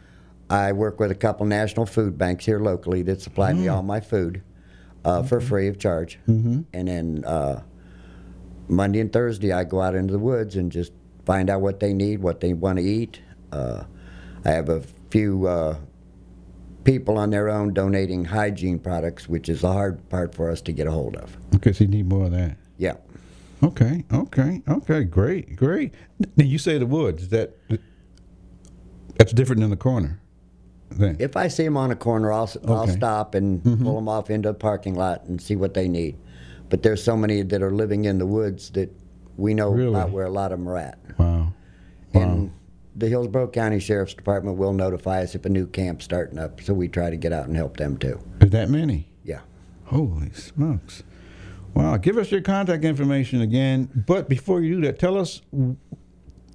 I 0.48 0.70
work 0.70 1.00
with 1.00 1.10
a 1.10 1.16
couple 1.16 1.46
national 1.46 1.86
food 1.86 2.16
banks 2.16 2.46
here 2.46 2.60
locally 2.60 3.02
that 3.02 3.20
supply 3.20 3.52
me 3.52 3.66
all 3.66 3.82
my 3.82 3.98
food 3.98 4.40
uh, 5.04 5.24
for 5.24 5.40
free 5.40 5.66
of 5.66 5.80
charge. 5.80 6.20
Mm-hmm. 6.28 6.60
And 6.72 6.86
then 6.86 7.24
uh, 7.24 7.64
Monday 8.68 9.00
and 9.00 9.12
Thursday, 9.12 9.50
I 9.50 9.64
go 9.64 9.80
out 9.80 9.96
into 9.96 10.12
the 10.12 10.20
woods 10.20 10.54
and 10.54 10.70
just 10.70 10.92
find 11.26 11.50
out 11.50 11.60
what 11.60 11.80
they 11.80 11.92
need, 11.92 12.22
what 12.22 12.40
they 12.40 12.52
want 12.52 12.78
to 12.78 12.84
eat. 12.84 13.20
Uh, 13.50 13.82
I 14.44 14.50
have 14.50 14.68
a 14.68 14.82
few 15.10 15.48
uh, 15.48 15.76
people 16.84 17.18
on 17.18 17.30
their 17.30 17.48
own 17.48 17.72
donating 17.74 18.24
hygiene 18.24 18.78
products, 18.78 19.28
which 19.28 19.48
is 19.48 19.62
the 19.62 19.72
hard 19.72 20.06
part 20.10 20.34
for 20.34 20.50
us 20.50 20.60
to 20.62 20.72
get 20.72 20.86
a 20.86 20.90
hold 20.90 21.16
of. 21.16 21.36
Okay, 21.56 21.72
so 21.72 21.84
you 21.84 21.88
need 21.90 22.08
more 22.08 22.26
of 22.26 22.32
that. 22.32 22.56
Yeah. 22.78 22.94
Okay, 23.62 24.04
okay, 24.12 24.62
okay, 24.68 25.04
great, 25.04 25.56
great. 25.56 25.94
Now 26.36 26.44
you 26.44 26.58
say 26.58 26.76
the 26.78 26.86
woods 26.86 27.28
that 27.28 27.56
that's 29.16 29.32
different 29.32 29.60
than 29.60 29.70
the 29.70 29.76
corner. 29.76 30.20
Then 30.90 31.16
If 31.18 31.36
I 31.36 31.48
see 31.48 31.64
them 31.64 31.76
on 31.76 31.90
a 31.90 31.96
corner, 31.96 32.30
I'll, 32.32 32.44
s 32.44 32.56
will 32.62 32.86
stop 32.86 33.34
and 33.34 33.62
Mhm. 33.62 33.82
pull 33.82 33.94
them 33.94 34.08
off 34.08 34.28
into 34.30 34.48
a 34.50 34.54
parking 34.54 34.94
lot 34.94 35.24
and 35.26 35.40
see 35.40 35.56
what 35.56 35.72
they 35.74 35.88
need. 35.88 36.16
But 36.68 36.82
there's 36.82 37.02
so 37.02 37.16
many 37.16 37.42
that 37.42 37.62
are 37.62 37.70
living 37.72 38.04
in 38.04 38.18
the 38.18 38.26
woods 38.26 38.70
that 38.70 38.90
we 39.36 39.54
know 39.54 39.70
Really? 39.70 39.88
about 39.90 40.10
where 40.12 40.26
a 40.26 40.30
lot 40.30 40.52
of 40.52 40.58
them 40.58 40.68
are 40.68 40.76
at. 40.76 40.98
wow, 41.18 41.52
And 42.12 42.50
the 42.96 43.08
Hillsborough 43.08 43.48
County 43.48 43.80
Sheriff's 43.80 44.14
Department 44.14 44.56
will 44.56 44.72
notify 44.72 45.22
us 45.22 45.34
if 45.34 45.44
a 45.44 45.48
new 45.48 45.66
camp's 45.66 46.04
starting 46.04 46.38
up, 46.38 46.60
so 46.60 46.72
we 46.74 46.88
try 46.88 47.10
to 47.10 47.16
get 47.16 47.32
out 47.32 47.46
and 47.46 47.56
help 47.56 47.76
them 47.76 47.96
too. 47.96 48.20
is 48.40 48.50
that 48.50 48.70
many? 48.70 49.08
Yeah. 49.24 49.40
Holy 49.86 50.32
smokes! 50.32 51.02
Wow, 51.74 51.96
give 51.96 52.16
us 52.18 52.30
your 52.30 52.40
contact 52.40 52.84
information 52.84 53.40
again. 53.40 53.88
But 54.06 54.28
before 54.28 54.60
you 54.60 54.76
do 54.76 54.80
that, 54.82 54.98
tell 55.00 55.18
us, 55.18 55.42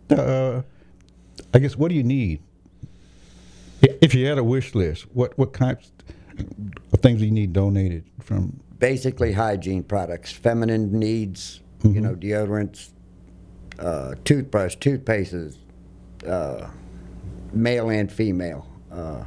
uh, 0.10 0.62
I 1.54 1.60
guess, 1.60 1.76
what 1.76 1.90
do 1.90 1.96
you 1.96 2.04
need? 2.04 2.42
If 3.82 4.16
you 4.16 4.26
had 4.28 4.38
a 4.38 4.44
wish 4.44 4.76
list, 4.76 5.08
what 5.14 5.38
what 5.38 5.52
kinds 5.54 5.92
of 6.94 7.02
things 7.02 7.20
do 7.20 7.26
you 7.26 7.32
need 7.32 7.54
donated 7.54 8.06
from? 8.22 8.60
Basically, 8.80 9.34
hygiene 9.34 9.84
products, 9.84 10.32
feminine 10.32 10.98
needs, 10.98 11.60
you 11.84 12.00
know, 12.00 12.16
deodorants, 12.16 12.92
uh, 13.78 14.16
toothbrush, 14.24 14.78
toothpastes, 14.78 15.58
uh, 16.28 16.70
male 17.54 17.90
and 17.90 18.12
female. 18.12 18.68
Uh, 18.92 19.24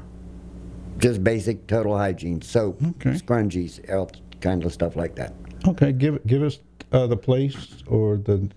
just 0.99 1.25
basic 1.25 1.67
total 1.67 1.97
hygiene, 1.97 2.41
soap, 2.43 2.81
scrunchies, 2.81 3.81
all 3.93 4.11
kind 4.41 4.65
of 4.65 4.73
stuff 4.73 4.97
like 4.97 5.15
that. 5.17 5.35
Okay, 5.67 5.93
give 5.93 6.25
give 6.27 6.43
us 6.43 6.59
uh, 6.93 7.07
the 7.07 7.17
place 7.17 7.83
or 7.87 8.17
the 8.17 8.51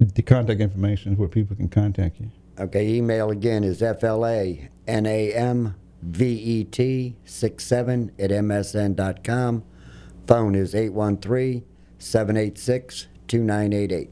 the 0.00 0.22
contact 0.22 0.60
information 0.60 1.16
where 1.16 1.28
people 1.28 1.56
can 1.56 1.68
contact 1.68 2.20
you. 2.20 2.30
Okay, 2.58 2.94
email 2.94 3.30
again 3.30 3.64
is 3.64 3.80
FLANAMVET 3.80 4.74
67 7.24 8.12
at 8.18 8.30
MSN.com. 8.30 9.64
Phone 10.26 10.54
is 10.54 10.74
813 10.74 11.64
786 11.98 13.08
2988. 13.26 14.10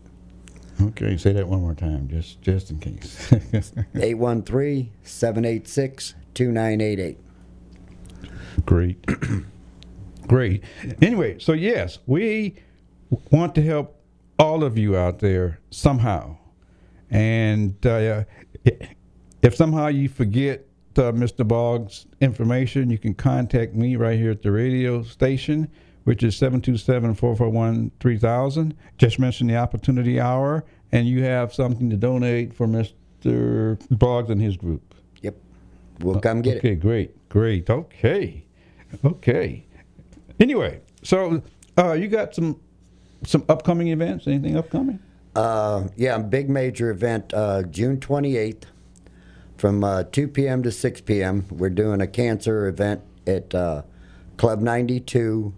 Okay, 0.80 1.16
say 1.16 1.32
that 1.32 1.48
one 1.48 1.60
more 1.60 1.74
time, 1.74 2.08
just 2.08 2.40
just 2.40 2.70
in 2.70 2.78
case. 2.78 3.32
813 3.94 4.90
786 5.02 6.14
2988. 6.34 7.18
Great, 8.64 9.06
great. 10.26 10.64
Anyway, 11.00 11.38
so 11.38 11.52
yes, 11.52 11.98
we 12.06 12.54
want 13.30 13.54
to 13.54 13.62
help 13.62 14.00
all 14.38 14.64
of 14.64 14.78
you 14.78 14.96
out 14.96 15.18
there 15.18 15.60
somehow, 15.70 16.36
and 17.10 17.84
uh, 17.86 18.24
if 19.42 19.54
somehow 19.54 19.88
you 19.88 20.08
forget 20.08 20.64
uh, 20.96 21.12
Mr. 21.12 21.46
Boggs' 21.46 22.06
information, 22.20 22.90
you 22.90 22.98
can 22.98 23.14
contact 23.14 23.74
me 23.74 23.96
right 23.96 24.18
here 24.18 24.30
at 24.30 24.42
the 24.42 24.52
radio 24.52 25.02
station, 25.02 25.70
which 26.04 26.22
is 26.22 26.34
727-441-3000. 26.36 28.74
Just 28.98 29.18
mention 29.18 29.46
the 29.46 29.56
opportunity 29.56 30.20
hour, 30.20 30.64
and 30.90 31.08
you 31.08 31.22
have 31.24 31.54
something 31.54 31.88
to 31.90 31.96
donate 31.96 32.54
for 32.54 32.66
Mr. 32.66 33.78
Boggs 33.90 34.30
and 34.30 34.40
his 34.40 34.56
group. 34.56 34.94
Yep. 35.22 35.36
We'll 36.00 36.20
come 36.20 36.42
get 36.42 36.56
it. 36.56 36.58
Okay, 36.58 36.74
great, 36.74 37.28
great. 37.28 37.70
Okay, 37.70 38.44
okay. 39.04 39.64
Anyway, 40.40 40.80
so 41.02 41.42
uh, 41.78 41.92
you 41.92 42.08
got 42.08 42.34
some 42.34 42.58
some 43.24 43.44
upcoming 43.48 43.88
events? 43.88 44.26
Anything 44.26 44.56
upcoming? 44.56 44.98
Uh, 45.34 45.88
yeah, 45.96 46.16
a 46.16 46.18
big 46.18 46.50
major 46.50 46.90
event, 46.90 47.32
uh, 47.32 47.62
June 47.62 47.98
28th 47.98 48.64
from 49.56 49.84
uh, 49.84 50.04
2 50.04 50.28
p.m. 50.28 50.62
to 50.62 50.70
6 50.70 51.00
p.m. 51.02 51.46
We're 51.50 51.70
doing 51.70 52.00
a 52.00 52.06
cancer 52.06 52.66
event 52.66 53.02
at 53.26 53.54
uh, 53.54 53.82
Club 54.36 54.60
92. 54.60 55.54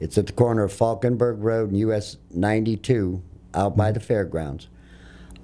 It's 0.00 0.18
at 0.18 0.26
the 0.26 0.32
corner 0.32 0.64
of 0.64 0.72
Falkenburg 0.72 1.42
Road 1.42 1.70
and 1.70 1.78
US 1.78 2.16
92 2.30 3.22
out 3.54 3.76
by 3.76 3.92
the 3.92 4.00
fairgrounds. 4.00 4.68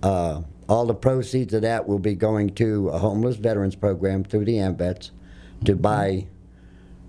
Uh, 0.03 0.43
all 0.69 0.87
the 0.87 0.95
proceeds 0.95 1.53
of 1.55 1.63
that 1.63 1.89
will 1.89 1.99
be 1.99 2.15
going 2.15 2.51
to 2.55 2.89
a 2.91 2.99
homeless 2.99 3.37
veterans 3.37 3.75
program 3.75 4.25
through 4.25 4.45
the 4.45 4.57
AMVETS 4.59 5.11
to 5.65 5.77
buy 5.77 6.27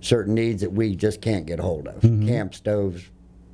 certain 0.01 0.34
needs 0.34 0.62
that 0.62 0.71
we 0.71 0.95
just 0.95 1.21
can't 1.21 1.45
get 1.45 1.60
hold 1.60 1.88
of 1.88 2.01
camp 2.01 2.56
stoves, 2.56 3.10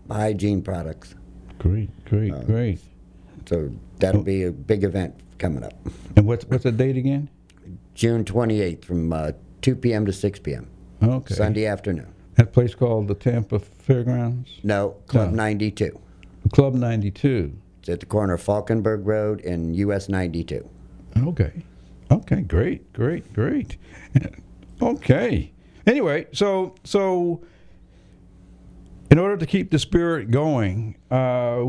hygiene 0.10 0.62
products. 0.62 1.14
Great, 1.60 1.90
great, 2.06 2.32
great. 2.46 2.80
So 3.48 3.72
that'll 4.00 4.24
be 4.24 4.44
a 4.44 4.52
big 4.52 4.84
event 4.84 5.16
coming 5.38 5.64
up. 5.64 5.74
And 6.16 6.26
what's 6.26 6.46
what's 6.46 6.64
the 6.64 6.72
date 6.72 6.98
again? 6.98 7.30
June 7.96 8.24
28th 8.24 8.86
from 8.86 9.12
uh, 9.12 9.32
2 9.62 9.76
p.m. 9.76 10.06
to 10.06 10.14
6 10.14 10.40
p.m. 10.40 10.68
Okay. 11.02 11.34
Sunday 11.34 11.66
afternoon. 11.66 12.14
That 12.38 12.54
place 12.54 12.76
called 12.76 13.08
the 13.08 13.16
Tampa 13.16 13.60
Fairgrounds. 13.60 14.60
No, 14.64 14.96
Club 15.08 15.32
No. 15.32 15.36
92. 15.38 16.00
Club 16.54 16.76
92. 16.76 17.52
It's 17.80 17.90
at 17.90 18.00
the 18.00 18.06
corner 18.06 18.36
of 18.36 18.42
Falkenburg 18.44 19.06
Road 19.06 19.44
and 19.44 19.76
US 19.76 20.08
92. 20.08 20.68
Okay. 21.18 21.52
Okay, 22.12 22.42
great, 22.42 22.94
great, 22.94 23.34
great. 23.34 23.78
Okay. 24.82 25.52
Anyway, 25.88 26.28
so 26.32 26.76
so 26.84 27.42
in 29.10 29.18
order 29.18 29.36
to 29.38 29.46
keep 29.46 29.72
the 29.72 29.80
spirit 29.80 30.30
going, 30.30 30.96
uh, 31.10 31.66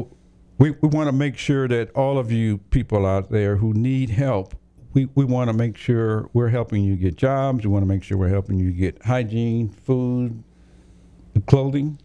we, 0.59 0.73
we 0.73 0.89
want 0.89 1.09
to 1.09 1.13
make 1.13 1.39
sure 1.39 1.67
that 1.69 1.91
all 1.93 2.19
of 2.19 2.31
you 2.31 2.59
people 2.59 3.07
out 3.07 3.31
there 3.31 3.57
who 3.57 3.73
need 3.73 4.11
help, 4.11 4.55
we, 4.93 5.09
we 5.15 5.25
want 5.25 5.49
to 5.49 5.57
make 5.57 5.77
sure 5.77 6.29
we're 6.35 6.49
helping 6.49 6.83
you 6.85 6.97
get 6.97 7.17
jobs. 7.17 7.65
We 7.65 7.73
want 7.73 7.83
to 7.85 7.89
make 7.89 8.03
sure 8.03 8.19
we're 8.19 8.29
helping 8.29 8.59
you 8.59 8.73
get 8.73 9.03
hygiene, 9.05 9.71
food, 9.71 10.43
clothing. 11.47 11.99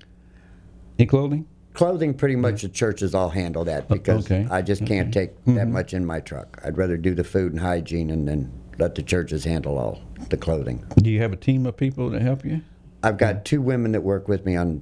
Any 0.99 1.07
clothing? 1.07 1.47
Clothing, 1.73 2.13
pretty 2.13 2.35
much 2.35 2.61
the 2.61 2.69
churches 2.69 3.15
all 3.15 3.29
handle 3.29 3.63
that 3.65 3.85
uh, 3.89 3.95
because 3.95 4.25
okay. 4.25 4.47
I 4.51 4.61
just 4.61 4.85
can't 4.85 5.09
Okay. 5.09 5.27
take 5.27 5.45
that 5.45 5.51
mm-hmm. 5.51 5.71
much 5.73 5.93
in 5.93 6.05
my 6.05 6.19
truck. 6.19 6.59
I'd 6.63 6.77
rather 6.77 6.97
do 6.97 7.15
the 7.15 7.23
food 7.23 7.51
and 7.51 7.59
hygiene 7.59 8.11
and 8.11 8.27
then 8.27 8.51
let 8.77 8.95
the 8.95 9.01
churches 9.01 9.43
handle 9.43 9.77
all 9.77 10.01
the 10.29 10.37
clothing. 10.37 10.85
Do 10.97 11.09
you 11.09 11.19
have 11.21 11.33
a 11.33 11.37
team 11.37 11.65
of 11.65 11.75
people 11.75 12.11
to 12.11 12.19
help 12.19 12.45
you? 12.45 12.61
I've 13.01 13.17
got 13.17 13.43
two 13.43 13.61
women 13.61 13.91
that 13.93 14.01
work 14.01 14.27
with 14.27 14.45
me 14.45 14.55
on 14.55 14.81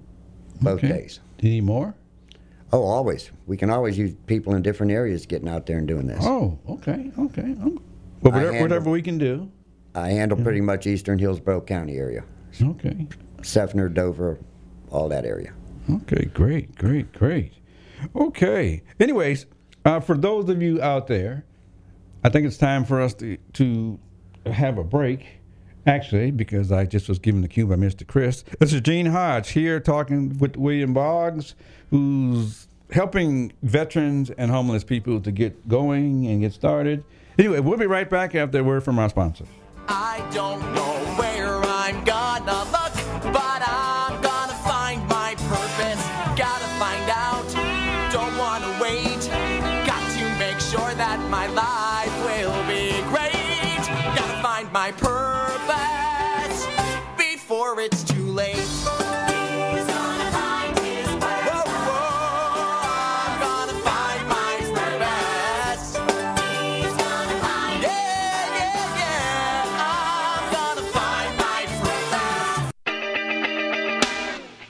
both 0.61 0.79
Okay. 0.83 0.89
days. 0.89 1.19
Do 1.37 1.47
you 1.47 1.53
need 1.55 1.63
more? 1.63 1.95
Oh, 2.73 2.83
always. 2.83 3.31
We 3.47 3.57
can 3.57 3.69
always 3.69 3.97
use 3.97 4.13
people 4.27 4.53
in 4.55 4.61
different 4.61 4.91
areas 4.91 5.25
getting 5.25 5.49
out 5.49 5.65
there 5.65 5.77
and 5.77 5.87
doing 5.87 6.07
this. 6.07 6.19
Oh, 6.21 6.57
okay, 6.69 7.11
okay. 7.17 7.53
Well, 7.57 7.77
whatever, 8.19 8.45
handle- 8.45 8.61
whatever 8.61 8.89
we 8.89 9.01
can 9.01 9.17
do. 9.17 9.49
I 9.95 10.09
handle 10.11 10.37
pretty 10.37 10.61
much 10.61 10.87
eastern 10.87 11.19
Hillsborough 11.19 11.61
County 11.61 11.97
area. 11.97 12.23
Okay. 12.61 13.07
Seffner, 13.41 13.93
Dover, 13.93 14.39
all 14.89 15.09
that 15.09 15.25
area. 15.25 15.53
Okay, 15.89 16.25
great, 16.33 16.75
great, 16.75 17.11
great. 17.13 17.53
Okay. 18.15 18.83
Anyways, 18.99 19.45
uh, 19.85 19.99
for 19.99 20.17
those 20.17 20.49
of 20.49 20.61
you 20.61 20.81
out 20.81 21.07
there, 21.07 21.45
I 22.23 22.29
think 22.29 22.45
it's 22.45 22.57
time 22.57 22.85
for 22.85 23.01
us 23.01 23.13
to, 23.15 23.37
to 23.53 23.99
have 24.45 24.77
a 24.77 24.83
break. 24.83 25.25
Actually, 25.87 26.29
because 26.29 26.71
I 26.71 26.85
just 26.85 27.09
was 27.09 27.17
given 27.17 27.41
the 27.41 27.47
cue 27.47 27.65
by 27.65 27.73
Mr. 27.73 28.05
Chris. 28.05 28.43
This 28.59 28.71
is 28.71 28.81
Gene 28.81 29.07
Hodge 29.07 29.49
here 29.49 29.79
talking 29.79 30.37
with 30.37 30.55
William 30.55 30.93
Boggs, 30.93 31.55
who's 31.89 32.67
helping 32.91 33.51
veterans 33.63 34.29
and 34.29 34.51
homeless 34.51 34.83
people 34.83 35.19
to 35.21 35.31
get 35.31 35.67
going 35.67 36.27
and 36.27 36.41
get 36.41 36.53
started. 36.53 37.03
Anyway, 37.39 37.61
we'll 37.61 37.79
be 37.79 37.87
right 37.87 38.07
back 38.07 38.35
after 38.35 38.59
a 38.59 38.63
word 38.63 38.83
from 38.83 38.99
our 38.99 39.09
sponsor. 39.09 39.45
I 39.87 40.23
don't 40.31 40.61
know 40.75 41.00
my 54.71 54.91
purpose 54.93 56.67
before 57.17 57.79
it's 57.81 58.03
too 58.03 58.25
late. 58.27 58.55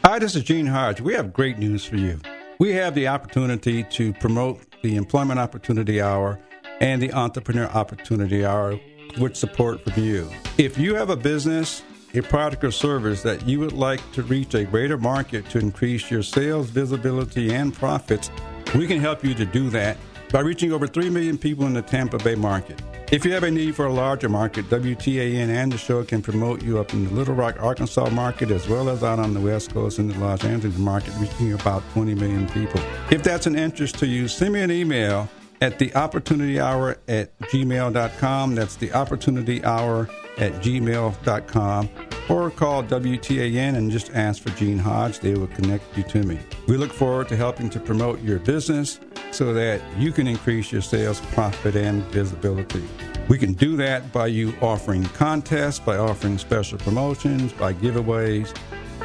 Hi, 0.03 0.19
this 0.19 0.35
is 0.35 0.43
Gene 0.43 0.65
Hodge. 0.65 0.99
We 0.99 1.13
have 1.13 1.31
great 1.31 1.57
news 1.57 1.85
for 1.85 1.95
you. 1.95 2.19
We 2.59 2.73
have 2.73 2.95
the 2.95 3.07
opportunity 3.07 3.83
to 3.83 4.13
promote 4.13 4.61
the 4.81 4.95
Employment 4.95 5.39
Opportunity 5.39 6.01
Hour 6.01 6.39
and 6.81 7.01
the 7.01 7.13
Entrepreneur 7.13 7.67
Opportunity 7.67 8.43
Hour 8.43 8.79
with 9.17 9.36
support 9.36 9.84
from 9.84 10.04
you. 10.04 10.30
If 10.58 10.78
you 10.78 10.95
have 10.95 11.10
a 11.10 11.15
business, 11.15 11.84
a 12.13 12.21
product 12.21 12.63
or 12.63 12.71
service 12.71 13.24
that 13.24 13.47
you 13.47 13.60
would 13.60 13.74
like 13.74 14.00
to 14.13 14.24
reach 14.24 14.54
a 14.54 14.65
greater 14.65 14.97
market 14.97 15.50
to 15.50 15.60
increase 15.60 16.12
your 16.12 16.24
sales, 16.24 16.69
visibility, 16.69 17.54
and 17.54 17.74
profits, 17.74 18.30
we 18.76 18.88
can 18.88 19.00
help 19.00 19.24
you 19.24 19.34
to 19.34 19.45
do 19.45 19.69
that 19.69 19.97
by 20.32 20.39
reaching 20.39 20.71
over 20.71 20.88
3 20.88 21.10
million 21.10 21.38
people 21.38 21.65
in 21.65 21.74
the 21.74 21.82
Tampa 21.82 22.17
Bay 22.17 22.36
market. 22.36 22.82
If 23.12 23.26
you 23.26 23.34
have 23.34 23.43
a 23.43 23.52
need 23.52 23.76
for 23.76 23.88
a 23.88 23.93
larger 23.93 24.30
market, 24.30 24.69
WTAN 24.69 25.50
and 25.50 25.71
the 25.71 25.78
show 25.78 26.02
can 26.06 26.21
promote 26.21 26.63
you 26.63 26.80
up 26.80 26.93
in 26.93 27.04
the 27.04 27.12
Little 27.13 27.36
Rock, 27.36 27.62
Arkansas 27.62 28.10
market 28.10 28.52
as 28.52 28.69
well 28.69 28.89
as 28.89 29.04
out 29.04 29.19
on 29.19 29.34
the 29.34 29.41
West 29.41 29.74
Coast 29.74 30.00
in 30.00 30.08
the 30.08 30.17
Los 30.17 30.45
Angeles 30.45 30.78
market, 30.78 31.13
reaching 31.17 31.52
about 31.52 31.84
20 31.91 32.15
million 32.15 32.47
people. 32.50 32.80
If 33.10 33.21
that's 33.21 33.47
an 33.47 33.58
interest 33.58 34.00
to 34.00 34.08
you, 34.08 34.30
send 34.30 34.54
me 34.54 34.62
an 34.62 34.71
email 34.71 35.30
at 35.62 35.78
the 35.78 35.93
opportunity 35.95 36.60
hour 36.60 36.97
at 37.08 37.38
gmail.com. 37.39 38.56
That's 38.56 38.76
the 38.76 38.91
opportunity 38.93 39.63
hour 39.63 40.10
at 40.38 40.54
gmail.com. 40.54 41.89
Or 42.30 42.50
call 42.50 42.84
WTAN 42.84 43.76
and 43.76 43.91
just 43.91 44.12
ask 44.13 44.41
for 44.41 44.50
Gene 44.52 44.78
Hodge. 44.78 45.19
They 45.19 45.34
will 45.34 45.47
connect 45.47 45.97
you 45.97 46.04
to 46.04 46.24
me. 46.24 46.39
We 46.67 46.78
look 46.78 46.91
forward 46.91 47.28
to 47.30 47.36
helping 47.36 47.69
to 47.71 47.80
promote 47.80 48.21
your 48.21 48.39
business 48.39 49.00
so 49.32 49.54
that 49.54 49.82
you 49.97 50.12
can 50.12 50.28
increase 50.28 50.71
your 50.71 50.82
sales, 50.82 51.19
profit, 51.19 51.76
and 51.76 52.04
visibility. 52.06 52.84
We 53.28 53.38
can 53.38 53.54
do 53.54 53.76
that 53.78 54.12
by 54.12 54.28
you 54.28 54.54
offering 54.62 55.04
contests, 55.04 55.80
by 55.80 55.97
offering 55.97 56.38
special 56.38 56.78
promotions, 56.78 57.54
by 57.54 57.74
giveaways. 57.74 58.56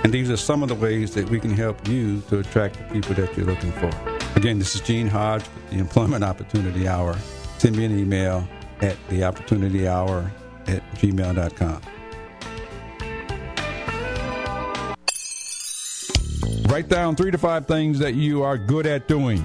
And 0.04 0.12
these 0.12 0.30
are 0.30 0.36
some 0.36 0.62
of 0.62 0.68
the 0.68 0.74
ways 0.74 1.14
that 1.14 1.28
we 1.28 1.40
can 1.40 1.50
help 1.50 1.88
you 1.88 2.20
to 2.22 2.38
attract 2.38 2.78
the 2.78 2.84
people 2.94 3.14
that 3.14 3.36
you're 3.36 3.46
looking 3.46 3.72
for. 3.72 4.15
Again, 4.36 4.58
this 4.58 4.74
is 4.74 4.82
Gene 4.82 5.06
Hodge 5.06 5.44
with 5.44 5.70
the 5.70 5.78
Employment 5.78 6.22
Opportunity 6.22 6.86
Hour. 6.86 7.16
Send 7.56 7.74
me 7.74 7.86
an 7.86 7.98
email 7.98 8.46
at 8.82 8.94
theopportunityhour 9.08 10.30
at 10.66 10.94
gmail.com. 10.96 11.80
Write 16.70 16.88
down 16.88 17.16
three 17.16 17.30
to 17.30 17.38
five 17.38 17.66
things 17.66 17.98
that 17.98 18.14
you 18.14 18.42
are 18.42 18.58
good 18.58 18.86
at 18.86 19.08
doing. 19.08 19.42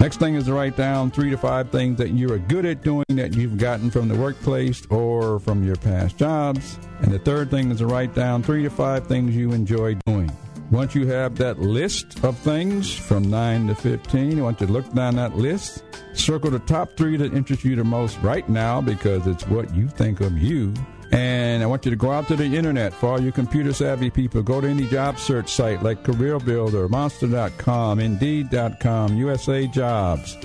Next 0.00 0.16
thing 0.16 0.34
is 0.34 0.46
to 0.46 0.54
write 0.54 0.78
down 0.78 1.10
three 1.10 1.28
to 1.28 1.36
five 1.36 1.70
things 1.70 1.98
that 1.98 2.12
you 2.12 2.32
are 2.32 2.38
good 2.38 2.64
at 2.64 2.82
doing 2.82 3.04
that 3.10 3.34
you've 3.34 3.58
gotten 3.58 3.90
from 3.90 4.08
the 4.08 4.16
workplace 4.16 4.86
or 4.86 5.40
from 5.40 5.62
your 5.62 5.76
past 5.76 6.16
jobs. 6.16 6.78
And 7.02 7.12
the 7.12 7.18
third 7.18 7.50
thing 7.50 7.70
is 7.70 7.78
to 7.78 7.86
write 7.86 8.14
down 8.14 8.42
three 8.42 8.62
to 8.62 8.70
five 8.70 9.06
things 9.06 9.36
you 9.36 9.52
enjoy 9.52 9.96
doing. 10.06 10.32
Once 10.72 10.94
you 10.94 11.06
have 11.06 11.36
that 11.36 11.58
list 11.58 12.24
of 12.24 12.34
things 12.38 12.90
from 12.90 13.28
9 13.28 13.66
to 13.66 13.74
15, 13.74 14.38
I 14.38 14.42
want 14.42 14.58
you 14.58 14.66
to 14.66 14.72
look 14.72 14.90
down 14.94 15.16
that 15.16 15.36
list, 15.36 15.84
circle 16.14 16.50
the 16.50 16.60
top 16.60 16.96
three 16.96 17.18
that 17.18 17.34
interest 17.34 17.62
you 17.62 17.76
the 17.76 17.84
most 17.84 18.18
right 18.22 18.48
now 18.48 18.80
because 18.80 19.26
it's 19.26 19.46
what 19.48 19.72
you 19.74 19.86
think 19.86 20.22
of 20.22 20.38
you. 20.38 20.72
And 21.12 21.62
I 21.62 21.66
want 21.66 21.84
you 21.84 21.90
to 21.90 21.96
go 21.96 22.10
out 22.10 22.26
to 22.28 22.36
the 22.36 22.46
internet 22.46 22.94
for 22.94 23.10
all 23.10 23.20
you 23.20 23.32
computer 23.32 23.74
savvy 23.74 24.08
people. 24.08 24.42
Go 24.42 24.62
to 24.62 24.66
any 24.66 24.86
job 24.86 25.18
search 25.18 25.50
site 25.50 25.82
like 25.82 26.04
Career 26.04 26.38
Builder, 26.38 26.88
Monster.com, 26.88 28.00
Indeed.com, 28.00 29.14
USA 29.18 29.66
Jobs. 29.66 30.38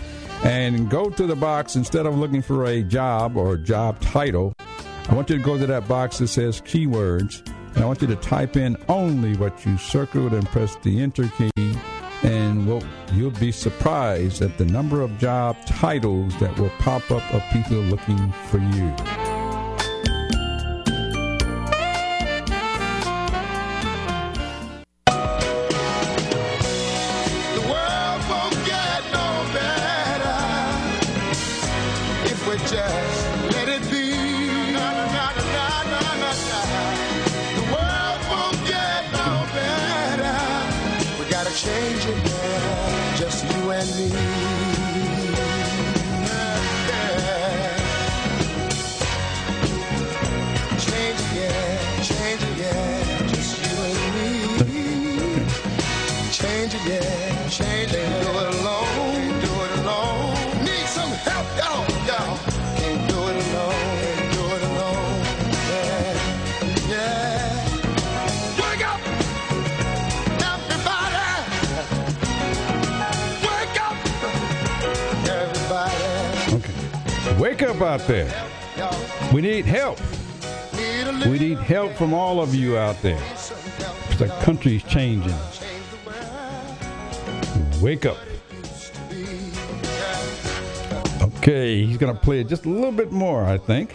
And 0.43 0.89
go 0.89 1.09
to 1.09 1.25
the 1.25 1.37
box 1.37 1.77
instead 1.77 2.05
of 2.05 2.17
looking 2.17 2.41
for 2.41 2.65
a 2.65 2.83
job 2.83 3.37
or 3.37 3.55
job 3.55 4.01
title. 4.01 4.53
I 5.07 5.15
want 5.15 5.29
you 5.29 5.37
to 5.37 5.43
go 5.43 5.57
to 5.57 5.65
that 5.67 5.87
box 5.87 6.17
that 6.17 6.27
says 6.27 6.59
keywords. 6.59 7.49
And 7.77 7.83
I 7.83 7.85
want 7.85 8.01
you 8.01 8.07
to 8.07 8.15
type 8.15 8.57
in 8.57 8.75
only 8.89 9.37
what 9.37 9.63
you 9.63 9.77
circled 9.77 10.33
and 10.33 10.47
press 10.47 10.75
the 10.77 10.99
enter 10.99 11.27
key. 11.37 11.51
And 12.23 12.65
well, 12.65 12.81
you'll 13.13 13.29
be 13.29 13.51
surprised 13.51 14.41
at 14.41 14.57
the 14.57 14.65
number 14.65 15.01
of 15.01 15.15
job 15.19 15.55
titles 15.67 16.35
that 16.39 16.57
will 16.57 16.71
pop 16.79 17.11
up 17.11 17.21
of 17.35 17.43
people 17.53 17.77
looking 17.77 18.31
for 18.49 18.57
you. 18.57 19.26
Up 77.77 77.83
out 77.83 78.07
there. 78.07 78.33
We 79.31 79.41
need 79.41 79.65
help. 79.65 79.99
We 81.27 81.37
need 81.37 81.59
help 81.59 81.93
from 81.93 82.11
all 82.11 82.41
of 82.41 82.55
you 82.55 82.75
out 82.75 82.99
there. 83.03 83.21
The 84.17 84.35
country's 84.41 84.81
changing. 84.81 85.35
Wake 87.79 88.07
up. 88.07 88.17
Okay, 91.21 91.85
he's 91.85 91.97
going 91.97 92.15
to 92.15 92.19
play 92.19 92.39
it 92.39 92.47
just 92.47 92.65
a 92.65 92.69
little 92.69 92.91
bit 92.91 93.11
more, 93.11 93.43
I 93.43 93.59
think. 93.59 93.93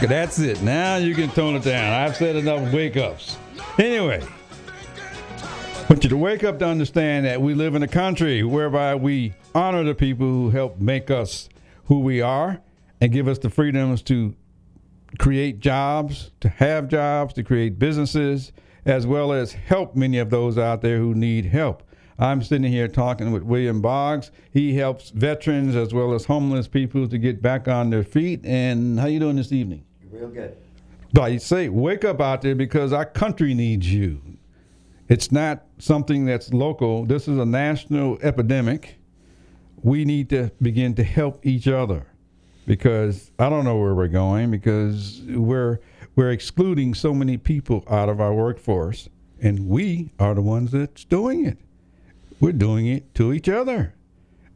Okay, 0.00 0.06
that's 0.06 0.38
it. 0.38 0.62
Now 0.62 0.96
you 0.96 1.14
can 1.14 1.28
tone 1.28 1.56
it 1.56 1.62
down. 1.62 1.92
I've 1.92 2.16
said 2.16 2.34
enough 2.34 2.72
wake 2.72 2.96
ups. 2.96 3.36
Anyway, 3.78 4.26
I 5.42 5.86
want 5.90 6.02
you 6.04 6.08
to 6.08 6.16
wake 6.16 6.42
up 6.42 6.58
to 6.60 6.66
understand 6.66 7.26
that 7.26 7.42
we 7.42 7.52
live 7.52 7.74
in 7.74 7.82
a 7.82 7.86
country 7.86 8.42
whereby 8.42 8.94
we 8.94 9.34
honor 9.54 9.84
the 9.84 9.94
people 9.94 10.24
who 10.24 10.48
help 10.48 10.80
make 10.80 11.10
us 11.10 11.50
who 11.84 12.00
we 12.00 12.22
are 12.22 12.62
and 13.02 13.12
give 13.12 13.28
us 13.28 13.40
the 13.40 13.50
freedoms 13.50 14.00
to 14.04 14.34
create 15.18 15.60
jobs, 15.60 16.30
to 16.40 16.48
have 16.48 16.88
jobs, 16.88 17.34
to 17.34 17.42
create 17.42 17.78
businesses, 17.78 18.52
as 18.86 19.06
well 19.06 19.34
as 19.34 19.52
help 19.52 19.94
many 19.94 20.16
of 20.16 20.30
those 20.30 20.56
out 20.56 20.80
there 20.80 20.96
who 20.96 21.14
need 21.14 21.44
help. 21.44 21.82
I'm 22.18 22.42
sitting 22.42 22.72
here 22.72 22.88
talking 22.88 23.32
with 23.32 23.42
William 23.42 23.82
Boggs. 23.82 24.30
He 24.50 24.76
helps 24.76 25.10
veterans 25.10 25.76
as 25.76 25.92
well 25.92 26.14
as 26.14 26.24
homeless 26.24 26.68
people 26.68 27.06
to 27.06 27.18
get 27.18 27.42
back 27.42 27.68
on 27.68 27.90
their 27.90 28.02
feet. 28.02 28.46
And 28.46 28.98
how 28.98 29.06
you 29.06 29.20
doing 29.20 29.36
this 29.36 29.52
evening? 29.52 29.84
Real 30.20 30.28
good. 30.28 30.56
But 31.14 31.22
I 31.22 31.36
say, 31.38 31.70
wake 31.70 32.04
up 32.04 32.20
out 32.20 32.42
there 32.42 32.54
because 32.54 32.92
our 32.92 33.06
country 33.06 33.54
needs 33.54 33.90
you. 33.90 34.20
It's 35.08 35.32
not 35.32 35.64
something 35.78 36.26
that's 36.26 36.52
local. 36.52 37.06
This 37.06 37.26
is 37.26 37.38
a 37.38 37.46
national 37.46 38.18
epidemic. 38.22 38.96
We 39.82 40.04
need 40.04 40.28
to 40.28 40.52
begin 40.60 40.94
to 40.96 41.04
help 41.04 41.44
each 41.44 41.66
other 41.66 42.06
because 42.66 43.32
I 43.38 43.48
don't 43.48 43.64
know 43.64 43.78
where 43.78 43.94
we're 43.94 44.08
going 44.08 44.50
because 44.50 45.22
we're 45.26 45.80
we're 46.16 46.32
excluding 46.32 46.92
so 46.92 47.14
many 47.14 47.38
people 47.38 47.82
out 47.88 48.10
of 48.10 48.20
our 48.20 48.34
workforce 48.34 49.08
and 49.40 49.68
we 49.68 50.10
are 50.18 50.34
the 50.34 50.42
ones 50.42 50.72
that's 50.72 51.04
doing 51.06 51.46
it. 51.46 51.56
We're 52.40 52.52
doing 52.52 52.86
it 52.86 53.14
to 53.14 53.32
each 53.32 53.48
other. 53.48 53.94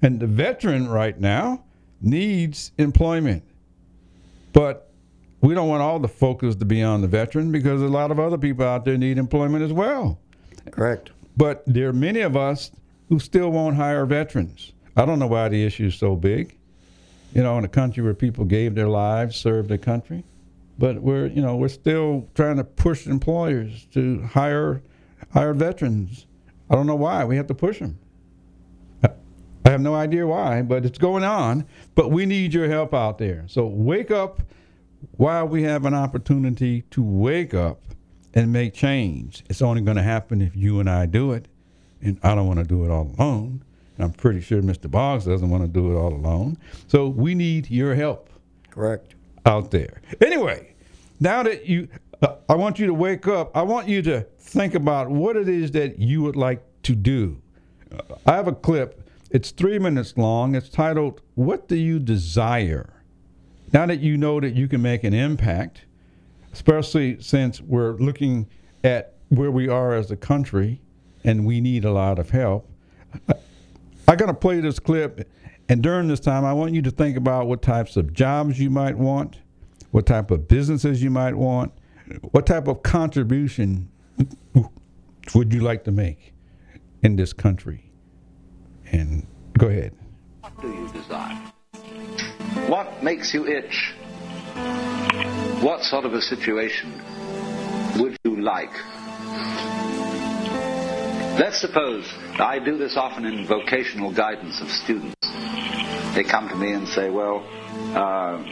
And 0.03 0.21
the 0.21 0.27
veteran 0.27 0.89
right 0.89 1.19
now 1.19 1.65
needs 2.03 2.73
employment. 2.77 3.45
But 4.53 4.91
we 5.45 5.55
don't 5.55 5.69
want 5.69 5.83
all 5.83 5.99
the 5.99 6.09
focus 6.09 6.57
to 6.57 6.65
be 6.65 6.83
on 6.83 7.03
the 7.03 7.07
veteran 7.07 7.53
because 7.53 7.83
a 7.83 7.89
lot 7.89 8.11
of 8.11 8.19
other 8.19 8.39
people 8.39 8.65
out 8.65 8.87
there 8.87 8.97
need 8.97 9.19
employment 9.19 9.63
as 9.63 9.75
well. 9.75 10.19
Correct. 10.71 11.11
But 11.37 11.63
there 11.67 11.89
are 11.89 11.93
many 11.93 12.21
of 12.21 12.35
us 12.35 12.71
who 13.11 13.19
still 13.19 13.51
won't 13.51 13.77
hire 13.77 14.07
veterans. 14.07 14.73
I 14.97 15.05
don't 15.05 15.19
know 15.19 15.27
why 15.27 15.51
the 15.51 15.63
issue 15.63 15.87
is 15.87 15.97
so 15.97 16.17
big. 16.17 16.57
You 17.35 17.43
know, 17.43 17.59
in 17.59 17.65
a 17.65 17.69
country 17.69 18.03
where 18.03 18.15
people 18.15 18.47
gave 18.47 18.75
their 18.75 18.89
lives, 18.89 19.37
served 19.37 19.69
their 19.69 19.77
country, 19.77 20.25
but 20.79 21.03
we're 21.03 21.27
you 21.27 21.43
know 21.43 21.57
we're 21.57 21.69
still 21.69 22.27
trying 22.35 22.57
to 22.57 22.65
push 22.65 23.07
employers 23.07 23.87
to 23.93 24.23
hire 24.23 24.83
hire 25.33 25.53
veterans. 25.53 26.27
I 26.71 26.75
don't 26.75 26.87
know 26.87 26.95
why 26.95 27.25
we 27.25 27.37
have 27.37 27.49
to 27.49 27.55
push 27.55 27.81
them. 27.81 27.99
I 29.03 29.71
have 29.71 29.81
no 29.81 29.95
idea 29.95 30.27
why, 30.27 30.63
but 30.63 30.85
it's 30.87 30.99
going 30.99 31.25
on. 31.25 31.67
But 31.95 32.11
we 32.11 32.25
need 32.25 32.55
your 32.55 32.69
help 32.69 32.95
out 32.95 33.19
there. 33.19 33.45
So 33.49 33.67
wake 33.67 34.11
up 34.11 34.43
while 35.13 35.47
we 35.47 35.63
have 35.63 35.85
an 35.85 35.95
opportunity 35.95 36.83
to 36.91 37.03
wake 37.03 37.55
up 37.55 37.81
and 38.35 38.53
make 38.53 38.75
change. 38.75 39.45
It's 39.49 39.63
only 39.63 39.81
going 39.81 39.97
to 39.97 40.03
happen 40.03 40.43
if 40.43 40.57
you 40.57 40.81
and 40.81 40.91
I 40.91 41.07
do 41.07 41.33
it. 41.33 41.49
And 42.03 42.19
I 42.23 42.35
don't 42.35 42.47
want 42.47 42.59
to 42.59 42.65
do 42.65 42.85
it 42.85 42.91
all 42.91 43.15
alone. 43.17 43.65
And 43.97 44.05
I'm 44.05 44.13
pretty 44.13 44.41
sure 44.41 44.61
Mr. 44.61 44.91
Boggs 44.91 45.25
doesn't 45.25 45.49
want 45.49 45.63
to 45.63 45.69
do 45.69 45.93
it 45.93 45.99
all 45.99 46.13
alone. 46.13 46.59
So 46.89 47.09
we 47.09 47.35
need 47.35 47.71
your 47.71 47.95
help. 47.95 48.29
Correct. 48.71 49.15
Out 49.47 49.71
there. 49.71 50.03
Anyway, 50.21 50.75
now 51.21 51.43
that 51.45 51.67
you, 51.67 51.89
uh, 52.23 52.37
I 52.49 52.55
want 52.55 52.79
you 52.79 52.87
to 52.87 52.95
wake 52.95 53.29
up. 53.29 53.57
I 53.57 53.63
want 53.63 53.89
you 53.89 54.03
to 54.03 54.27
think 54.39 54.75
about 54.75 55.11
what 55.11 55.37
it 55.37 55.49
is 55.49 55.71
that 55.73 55.99
you 55.99 56.23
would 56.23 56.37
like 56.37 56.63
to 56.83 56.95
do. 56.95 57.41
Uh, 57.93 58.17
I 58.27 58.35
have 58.35 58.49
a 58.49 58.55
clip. 58.55 59.01
It's 59.31 59.51
three 59.51 59.79
minutes 59.79 60.17
long. 60.17 60.55
It's 60.55 60.69
titled, 60.69 61.21
What 61.35 61.69
Do 61.69 61.77
You 61.77 61.99
Desire? 61.99 62.95
Now 63.75 63.87
that 63.87 63.99
you 63.99 64.17
know 64.17 64.39
that 64.39 64.55
you 64.55 64.69
can 64.69 64.81
make 64.83 65.03
an 65.03 65.13
impact, 65.13 65.85
especially 66.53 67.21
since 67.21 67.61
we're 67.61 67.95
looking 67.95 68.47
at 68.85 69.15
where 69.31 69.51
we 69.51 69.69
are 69.69 69.95
as 69.95 70.13
a 70.13 70.17
country 70.17 70.81
and 71.25 71.45
we 71.45 71.61
need 71.61 71.85
a 71.85 71.91
lot 71.91 72.21
of 72.21 72.31
help, 72.31 72.71
I'm 74.07 74.17
going 74.17 74.29
to 74.29 74.35
play 74.35 74.61
this 74.61 74.79
clip. 74.79 75.29
And 75.69 75.83
during 75.83 76.07
this 76.07 76.21
time, 76.21 76.45
I 76.45 76.53
want 76.53 76.73
you 76.73 76.83
to 76.83 76.91
think 76.93 77.17
about 77.17 77.49
what 77.49 77.63
types 77.63 77.97
of 77.97 78.13
jobs 78.13 78.61
you 78.61 78.71
might 78.71 78.97
want, 78.97 79.41
what 79.91 80.07
type 80.07 80.31
of 80.31 80.47
businesses 80.47 81.03
you 81.03 81.11
might 81.11 81.35
want, 81.35 81.73
what 82.31 82.47
type 82.47 82.69
of 82.69 82.85
contribution 82.85 83.89
would 85.35 85.53
you 85.53 85.61
like 85.63 85.83
to 85.85 85.91
make 85.91 86.33
in 87.03 87.17
this 87.17 87.33
country? 87.33 87.91
And 88.93 89.27
go 89.59 89.67
ahead. 89.67 89.97
What 90.43 90.63
do 90.63 90.69
you 90.69 90.89
desire? 90.93 91.44
What 92.75 93.05
makes 93.05 93.33
you 93.33 93.47
itch? 93.47 93.95
What 95.63 95.85
sort 95.85 96.05
of 96.07 96.13
a 96.13 96.21
situation 96.21 96.91
would 98.01 98.19
you 98.25 98.41
like? 98.41 98.73
Let's 101.39 101.61
suppose 101.61 102.13
I 102.41 102.59
do 102.59 102.77
this 102.77 102.97
often 102.97 103.27
in 103.27 103.47
vocational 103.47 104.13
guidance 104.13 104.61
of 104.61 104.69
students. 104.73 105.15
They 106.17 106.25
come 106.25 106.49
to 106.49 106.57
me 106.57 106.73
and 106.73 106.89
say, 106.89 107.11
Well, 107.11 107.47
uh, 107.95 108.43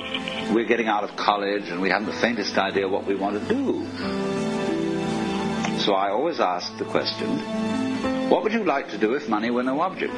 we're 0.54 0.68
getting 0.68 0.86
out 0.86 1.02
of 1.02 1.16
college 1.16 1.68
and 1.68 1.82
we 1.82 1.90
haven't 1.90 2.06
the 2.06 2.20
faintest 2.20 2.56
idea 2.56 2.86
what 2.86 3.04
we 3.04 3.16
want 3.16 3.40
to 3.40 3.48
do. 3.52 3.84
So 5.80 5.94
I 5.94 6.10
always 6.10 6.38
ask 6.38 6.78
the 6.78 6.84
question 6.84 7.40
What 8.30 8.44
would 8.44 8.52
you 8.52 8.62
like 8.62 8.90
to 8.90 8.98
do 8.98 9.14
if 9.14 9.28
money 9.28 9.50
were 9.50 9.64
no 9.64 9.80
object? 9.80 10.14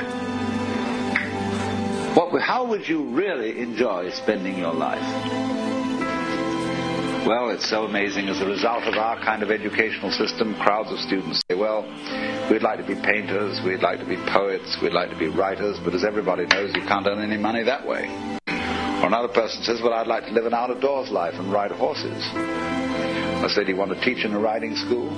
What, 2.14 2.40
how 2.40 2.64
would 2.68 2.86
you 2.86 3.10
really 3.10 3.58
enjoy 3.58 4.10
spending 4.10 4.56
your 4.56 4.72
life? 4.72 5.02
Well, 7.26 7.50
it's 7.50 7.68
so 7.68 7.86
amazing. 7.86 8.28
As 8.28 8.40
a 8.40 8.46
result 8.46 8.84
of 8.84 8.94
our 8.94 9.18
kind 9.18 9.42
of 9.42 9.50
educational 9.50 10.12
system, 10.12 10.54
crowds 10.54 10.92
of 10.92 11.00
students 11.00 11.40
say, 11.48 11.56
well, 11.56 11.82
we'd 12.48 12.62
like 12.62 12.78
to 12.78 12.86
be 12.86 12.94
painters, 12.94 13.60
we'd 13.64 13.82
like 13.82 13.98
to 13.98 14.06
be 14.06 14.14
poets, 14.30 14.76
we'd 14.80 14.92
like 14.92 15.10
to 15.10 15.18
be 15.18 15.26
writers, 15.26 15.76
but 15.82 15.92
as 15.92 16.04
everybody 16.04 16.46
knows, 16.46 16.72
you 16.76 16.82
can't 16.82 17.04
earn 17.04 17.18
any 17.18 17.36
money 17.36 17.64
that 17.64 17.84
way. 17.84 18.06
Or 18.46 19.08
another 19.08 19.26
person 19.26 19.64
says, 19.64 19.80
well, 19.82 19.94
I'd 19.94 20.06
like 20.06 20.26
to 20.26 20.32
live 20.32 20.46
an 20.46 20.54
out 20.54 20.70
of 20.70 20.80
doors 20.80 21.10
life 21.10 21.34
and 21.34 21.50
ride 21.50 21.72
horses. 21.72 22.22
I 22.34 23.48
say, 23.48 23.64
do 23.64 23.72
you 23.72 23.76
want 23.76 23.90
to 23.90 24.00
teach 24.04 24.24
in 24.24 24.34
a 24.34 24.38
riding 24.38 24.76
school? 24.76 25.10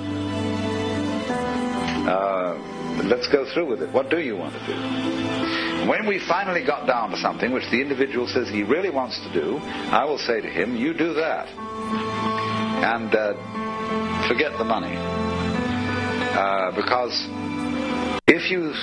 Uh, 2.09 2.57
let's 3.03 3.27
go 3.27 3.45
through 3.53 3.67
with 3.67 3.83
it. 3.83 3.93
What 3.93 4.09
do 4.09 4.19
you 4.19 4.35
want 4.35 4.55
to 4.55 4.65
do? 4.65 5.56
When 5.85 6.07
we 6.07 6.19
finally 6.19 6.65
got 6.65 6.87
down 6.87 7.11
to 7.11 7.17
something 7.17 7.51
which 7.51 7.69
the 7.69 7.81
individual 7.81 8.27
says 8.27 8.49
he 8.49 8.63
really 8.63 8.89
wants 8.89 9.19
to 9.21 9.33
do, 9.33 9.57
I 9.57 10.05
will 10.05 10.17
say 10.17 10.41
to 10.41 10.49
him, 10.49 10.75
you 10.75 10.93
do 10.93 11.13
that. 11.13 11.47
And 12.83 13.13
uh, 13.13 14.27
forget 14.27 14.57
the 14.57 14.63
money. 14.63 14.95
Uh, 14.95 16.71
because 16.75 17.27
if 18.27 18.51
you 18.51 18.73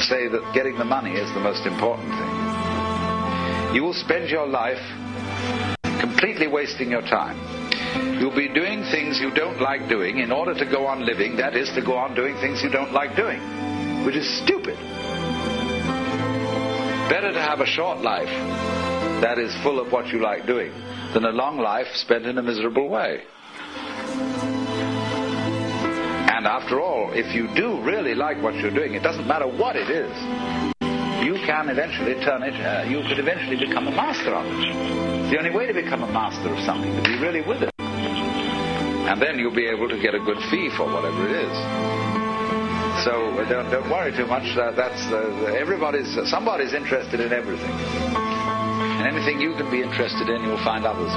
say 0.00 0.28
that 0.28 0.52
getting 0.54 0.78
the 0.78 0.84
money 0.84 1.12
is 1.12 1.32
the 1.34 1.40
most 1.40 1.66
important 1.66 2.08
thing, 2.08 3.74
you 3.74 3.82
will 3.82 3.94
spend 3.94 4.30
your 4.30 4.46
life 4.46 4.80
completely 6.00 6.46
wasting 6.46 6.90
your 6.90 7.02
time. 7.02 7.36
You'll 8.20 8.34
be 8.34 8.48
doing 8.48 8.84
things 8.84 9.18
you 9.20 9.30
don't 9.34 9.60
like 9.60 9.88
doing 9.88 10.18
in 10.18 10.32
order 10.32 10.54
to 10.54 10.64
go 10.64 10.86
on 10.86 11.04
living, 11.04 11.36
that 11.36 11.56
is, 11.56 11.68
to 11.74 11.82
go 11.82 11.96
on 11.96 12.14
doing 12.14 12.36
things 12.36 12.62
you 12.62 12.70
don't 12.70 12.92
like 12.92 13.16
doing, 13.16 13.40
which 14.04 14.16
is 14.16 14.26
stupid. 14.42 14.78
Better 17.08 17.32
to 17.32 17.40
have 17.40 17.60
a 17.60 17.66
short 17.66 18.00
life 18.00 18.28
that 19.20 19.38
is 19.38 19.54
full 19.62 19.78
of 19.78 19.92
what 19.92 20.08
you 20.08 20.20
like 20.20 20.44
doing 20.44 20.72
than 21.14 21.24
a 21.24 21.30
long 21.30 21.56
life 21.58 21.86
spent 21.94 22.26
in 22.26 22.36
a 22.36 22.42
miserable 22.42 22.88
way. 22.88 23.22
And 26.28 26.46
after 26.46 26.80
all, 26.80 27.12
if 27.12 27.32
you 27.32 27.46
do 27.54 27.80
really 27.82 28.16
like 28.16 28.42
what 28.42 28.56
you're 28.56 28.74
doing, 28.74 28.94
it 28.94 29.04
doesn't 29.04 29.26
matter 29.26 29.46
what 29.46 29.76
it 29.76 29.88
is, 29.88 30.10
you 31.24 31.34
can 31.46 31.68
eventually 31.68 32.14
turn 32.24 32.42
it, 32.42 32.54
uh, 32.54 32.82
you 32.88 33.02
could 33.06 33.20
eventually 33.20 33.56
become 33.56 33.86
a 33.86 33.92
master 33.92 34.34
of 34.34 34.44
it. 34.44 34.76
It's 35.22 35.30
the 35.30 35.38
only 35.38 35.50
way 35.50 35.66
to 35.66 35.74
become 35.74 36.02
a 36.02 36.10
master 36.12 36.52
of 36.52 36.58
something, 36.64 36.92
to 36.94 37.02
be 37.02 37.18
really 37.18 37.42
with 37.42 37.62
it. 37.62 37.70
And 37.78 39.22
then 39.22 39.38
you'll 39.38 39.54
be 39.54 39.66
able 39.66 39.88
to 39.88 40.02
get 40.02 40.14
a 40.14 40.18
good 40.18 40.38
fee 40.50 40.70
for 40.76 40.86
whatever 40.92 41.28
it 41.28 41.36
is. 41.36 42.15
So 43.06 43.38
uh, 43.38 43.48
don't, 43.48 43.70
don't 43.70 43.88
worry 43.88 44.10
too 44.10 44.26
much. 44.26 44.56
That, 44.56 44.74
that's 44.74 45.06
uh, 45.14 45.54
everybody's 45.56 46.10
somebody's 46.28 46.74
interested 46.74 47.20
in 47.20 47.32
everything, 47.32 47.70
and 47.70 49.06
anything 49.06 49.40
you 49.40 49.54
can 49.54 49.70
be 49.70 49.80
interested 49.80 50.28
in, 50.28 50.42
you'll 50.42 50.64
find 50.64 50.84
others. 50.84 51.14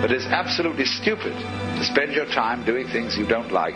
But 0.00 0.12
it's 0.12 0.26
absolutely 0.26 0.84
stupid 0.84 1.32
to 1.34 1.84
spend 1.84 2.12
your 2.12 2.26
time 2.26 2.64
doing 2.64 2.86
things 2.86 3.18
you 3.18 3.26
don't 3.26 3.50
like 3.50 3.74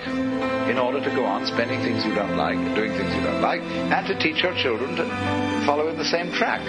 in 0.71 0.79
order 0.79 1.03
to 1.03 1.11
go 1.11 1.25
on 1.25 1.47
spending 1.47 1.81
things 1.83 2.05
you 2.05 2.15
don't 2.15 2.37
like, 2.37 2.57
doing 2.77 2.93
things 2.93 3.13
you 3.13 3.23
don't 3.23 3.43
like, 3.43 3.61
and 3.61 4.07
to 4.07 4.17
teach 4.17 4.45
your 4.45 4.55
children 4.55 4.95
to 4.95 5.05
follow 5.67 5.89
in 5.89 5.99
the 5.99 6.05
same 6.05 6.31
track. 6.31 6.63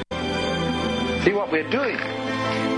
See, 1.24 1.34
what 1.34 1.52
we're 1.52 1.70
doing 1.70 1.98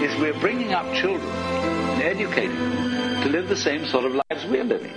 is 0.03 0.19
we're 0.19 0.37
bringing 0.41 0.73
up 0.73 0.83
children 0.95 1.31
and 1.31 2.03
educating 2.03 2.59
them 2.59 3.23
to 3.23 3.29
live 3.29 3.47
the 3.47 3.55
same 3.55 3.85
sort 3.85 4.03
of 4.03 4.11
lives 4.11 4.45
we're 4.51 4.65
living. 4.65 4.91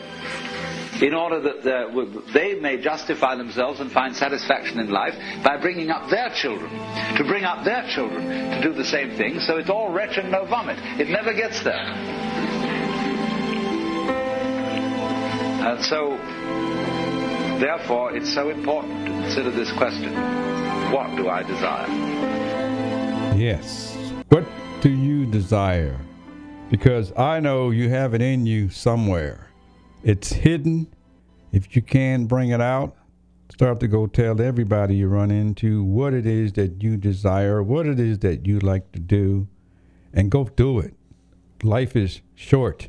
In 1.03 1.15
order 1.15 1.41
that 1.41 1.59
uh, 1.59 1.91
the- 1.95 2.23
they 2.33 2.55
may 2.61 2.77
justify 2.81 3.35
themselves 3.37 3.81
and 3.81 3.91
find 3.93 4.15
satisfaction 4.17 4.79
in 4.81 4.91
life 4.91 5.15
by 5.45 5.57
bringing 5.57 5.91
up 5.91 6.09
their 6.11 6.31
children, 6.31 6.71
to 7.17 7.25
bring 7.25 7.45
up 7.45 7.65
their 7.65 7.87
children 7.89 8.27
to 8.51 8.63
do 8.63 8.73
the 8.73 8.85
same 8.85 9.11
thing. 9.17 9.41
So 9.41 9.57
it's 9.59 9.71
all 9.71 9.91
wretch 9.91 10.17
and 10.17 10.31
no 10.31 10.45
vomit. 10.45 10.79
It 11.01 11.09
never 11.09 11.33
gets 11.33 11.63
there. 11.63 11.93
And 15.69 15.85
so, 15.85 16.17
therefore, 17.59 18.17
it's 18.17 18.33
so 18.33 18.51
important 18.51 19.07
to 19.07 19.11
consider 19.13 19.51
this 19.51 19.73
question 19.73 20.15
what 20.93 21.17
do 21.17 21.29
I 21.29 21.43
desire? 21.43 21.89
Yes. 23.37 23.97
What 24.29 24.45
do 24.81 24.89
you 24.91 25.27
desire? 25.27 25.99
Because 26.71 27.13
I 27.17 27.41
know 27.41 27.71
you 27.71 27.89
have 27.89 28.15
it 28.15 28.23
in 28.23 28.47
you 28.47 28.71
somewhere. 28.71 29.46
It's 30.07 30.33
hidden. 30.33 30.87
If 31.51 31.75
you 31.75 31.83
can 31.83 32.27
bring 32.27 32.51
it 32.51 32.61
out, 32.61 32.95
start 33.51 33.81
to 33.81 33.89
go 33.89 34.07
tell 34.07 34.41
everybody 34.41 34.95
you 34.95 35.09
run 35.09 35.33
into 35.33 35.83
what 35.83 36.15
it 36.15 36.25
is 36.25 36.53
that 36.53 36.81
you 36.81 36.97
desire, 36.97 37.61
what 37.61 37.87
it 37.87 37.99
is 37.99 38.21
that 38.21 38.47
you 38.47 38.61
like 38.61 38.93
to 38.93 39.01
do, 39.01 39.49
and 40.15 40.31
go 40.31 40.45
do 40.45 40.79
it. 40.79 40.95
Life 41.65 41.97
is 41.97 42.21
short. 42.37 42.89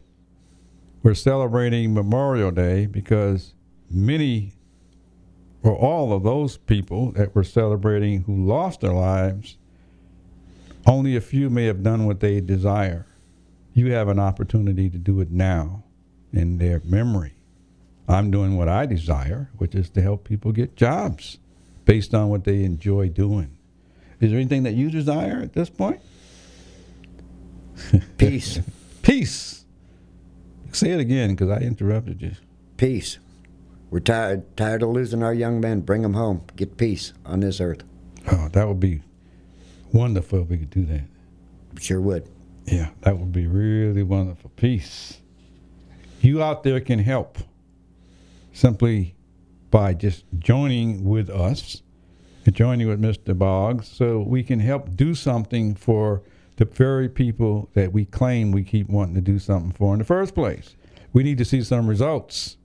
We're 1.01 1.15
celebrating 1.15 1.91
Memorial 1.91 2.51
Day 2.51 2.86
because 2.86 3.55
many 3.89 4.53
or 5.63 5.76
all 5.76 6.13
of 6.13 6.22
those 6.22 6.57
people 6.57 7.13
that 7.13 7.34
we're 7.34 7.41
celebrating 7.41 8.26
who 8.26 8.45
lost 8.45 8.82
their 8.82 8.93
lives, 8.93 9.57
only 10.86 11.15
a 11.15 11.22
few 11.22 11.49
may 11.49 11.65
have 11.65 11.82
done 11.82 12.05
what 12.05 12.20
they 12.20 12.41
desire. 12.41 13.07
You 13.74 13.91
have 13.93 14.07
an 14.07 14.20
opportunity 14.20 14.88
to 14.91 14.99
do 14.99 15.20
it 15.20 15.32
now 15.32 15.84
in 16.34 16.57
their 16.57 16.82
memory. 16.84 17.34
I'm 18.07 18.32
doing 18.32 18.57
what 18.57 18.69
I 18.69 18.86
desire, 18.86 19.49
which 19.57 19.75
is 19.75 19.89
to 19.91 20.01
help 20.01 20.23
people 20.23 20.51
get 20.51 20.75
jobs 20.75 21.39
based 21.86 22.13
on 22.13 22.30
what 22.30 22.43
they 22.43 22.63
enjoy 22.63 23.09
doing. 23.09 23.57
Is 24.19 24.32
there 24.32 24.39
anything 24.39 24.63
that 24.63 24.73
you 24.73 24.89
desire 24.89 25.41
at 25.41 25.53
this 25.53 25.69
point? 25.69 26.01
Peace. 28.17 28.59
Peace. 29.01 29.65
Say 30.71 30.91
it 30.91 30.99
again 30.99 31.32
because 31.32 31.49
I 31.49 31.59
interrupted 31.59 32.21
you. 32.21 32.34
Peace. 32.78 33.19
We're 33.89 33.99
tired 33.99 34.57
tired 34.57 34.84
of 34.84 34.89
losing 34.89 35.23
our 35.23 35.34
young 35.34 35.61
men. 35.61 35.82
Bring 35.82 36.01
them 36.01 36.13
home. 36.13 36.41
Get 36.55 36.78
peace 36.78 37.13
on 37.25 37.39
this 37.39 37.61
earth. 37.61 37.84
Oh, 38.30 38.49
that 38.51 38.67
would 38.67 38.80
be 38.80 39.01
wonderful 39.93 40.41
if 40.41 40.49
we 40.49 40.57
could 40.57 40.69
do 40.69 40.86
that. 40.86 41.03
Sure 41.80 42.01
would. 42.01 42.28
Yeah, 42.65 42.89
that 43.01 43.17
would 43.17 43.32
be 43.32 43.47
really 43.47 44.03
wonderful. 44.03 44.51
Peace. 44.57 45.21
You 46.22 46.41
out 46.41 46.63
there 46.63 46.80
can 46.80 46.99
help 46.99 47.38
simply 48.51 49.15
by 49.70 49.93
just 49.93 50.26
joining 50.39 51.03
with 51.03 51.30
us, 51.30 51.84
joining 52.51 52.88
with 52.88 53.01
Mr. 53.01 53.38
Boggs, 53.38 53.88
so 53.88 54.20
we 54.20 54.43
can 54.43 54.59
help 54.59 54.95
do 54.95 55.13
something 55.13 55.76
for 55.76 56.24
the 56.55 56.65
very 56.65 57.07
people 57.07 57.70
that 57.74 57.93
we 57.93 58.05
claim 58.05 58.51
we 58.51 58.63
keep 58.63 58.89
wanting 58.89 59.15
to 59.15 59.22
do 59.22 59.38
something 59.38 59.72
for 59.72 59.93
in 59.93 59.99
the 59.99 60.05
first 60.05 60.34
place. 60.34 60.76
We 61.13 61.24
need 61.24 61.38
to 61.38 61.45
see 61.45 61.61
some 61.61 61.88
results. 61.88 62.57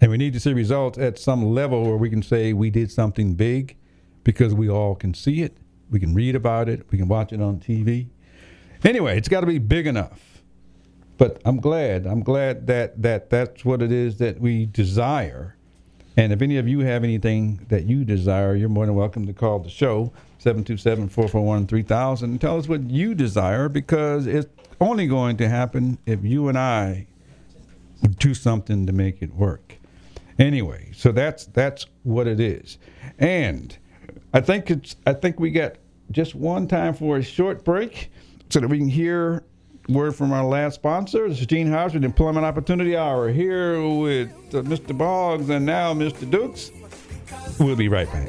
And 0.00 0.10
we 0.10 0.18
need 0.18 0.32
to 0.32 0.40
see 0.40 0.52
results 0.52 0.98
at 0.98 1.18
some 1.18 1.54
level 1.54 1.84
where 1.84 1.96
we 1.96 2.10
can 2.10 2.22
say 2.22 2.52
we 2.52 2.68
did 2.68 2.90
something 2.90 3.34
big 3.34 3.76
because 4.24 4.52
we 4.52 4.68
all 4.68 4.94
can 4.94 5.14
see 5.14 5.42
it. 5.42 5.56
We 5.90 6.00
can 6.00 6.14
read 6.14 6.34
about 6.34 6.68
it. 6.68 6.86
We 6.90 6.98
can 6.98 7.08
watch 7.08 7.32
it 7.32 7.40
on 7.40 7.60
TV. 7.60 8.08
Anyway, 8.82 9.16
it's 9.16 9.28
got 9.28 9.40
to 9.40 9.46
be 9.46 9.58
big 9.58 9.86
enough. 9.86 10.33
But 11.16 11.40
I'm 11.44 11.58
glad. 11.58 12.06
I'm 12.06 12.22
glad 12.22 12.66
that, 12.66 13.00
that 13.02 13.30
that's 13.30 13.64
what 13.64 13.82
it 13.82 13.92
is 13.92 14.18
that 14.18 14.40
we 14.40 14.66
desire. 14.66 15.56
And 16.16 16.32
if 16.32 16.42
any 16.42 16.58
of 16.58 16.68
you 16.68 16.80
have 16.80 17.04
anything 17.04 17.64
that 17.68 17.84
you 17.84 18.04
desire, 18.04 18.54
you're 18.54 18.68
more 18.68 18.86
than 18.86 18.94
welcome 18.94 19.26
to 19.26 19.32
call 19.32 19.58
the 19.60 19.68
show, 19.68 20.12
727 20.38 21.08
441 21.08 21.66
3000, 21.66 22.30
and 22.30 22.40
tell 22.40 22.58
us 22.58 22.68
what 22.68 22.82
you 22.88 23.14
desire 23.14 23.68
because 23.68 24.26
it's 24.26 24.48
only 24.80 25.06
going 25.06 25.36
to 25.38 25.48
happen 25.48 25.98
if 26.06 26.24
you 26.24 26.48
and 26.48 26.58
I 26.58 27.06
do 28.18 28.34
something 28.34 28.86
to 28.86 28.92
make 28.92 29.22
it 29.22 29.34
work. 29.34 29.76
Anyway, 30.38 30.90
so 30.94 31.12
that's 31.12 31.46
that's 31.46 31.86
what 32.02 32.26
it 32.26 32.40
is. 32.40 32.78
And 33.18 33.76
I 34.32 34.40
think 34.40 34.70
it's 34.70 34.96
I 35.06 35.12
think 35.12 35.38
we 35.38 35.50
got 35.50 35.76
just 36.10 36.34
one 36.34 36.66
time 36.66 36.94
for 36.94 37.16
a 37.16 37.22
short 37.22 37.64
break 37.64 38.10
so 38.50 38.60
that 38.60 38.68
we 38.68 38.78
can 38.78 38.88
hear 38.88 39.44
word 39.88 40.14
from 40.14 40.32
our 40.32 40.44
last 40.44 40.74
sponsor. 40.76 41.28
This 41.28 41.40
is 41.40 41.46
Gene 41.46 41.70
Hodge 41.70 41.94
with 41.94 42.04
Employment 42.04 42.46
Opportunity 42.46 42.96
Hour 42.96 43.30
here 43.30 43.86
with 43.86 44.30
uh, 44.54 44.62
Mr. 44.62 44.96
Boggs 44.96 45.48
and 45.50 45.66
now 45.66 45.94
Mr. 45.94 46.30
Dukes. 46.30 46.70
We'll 47.58 47.76
be 47.76 47.88
right 47.88 48.10
back. 48.12 48.28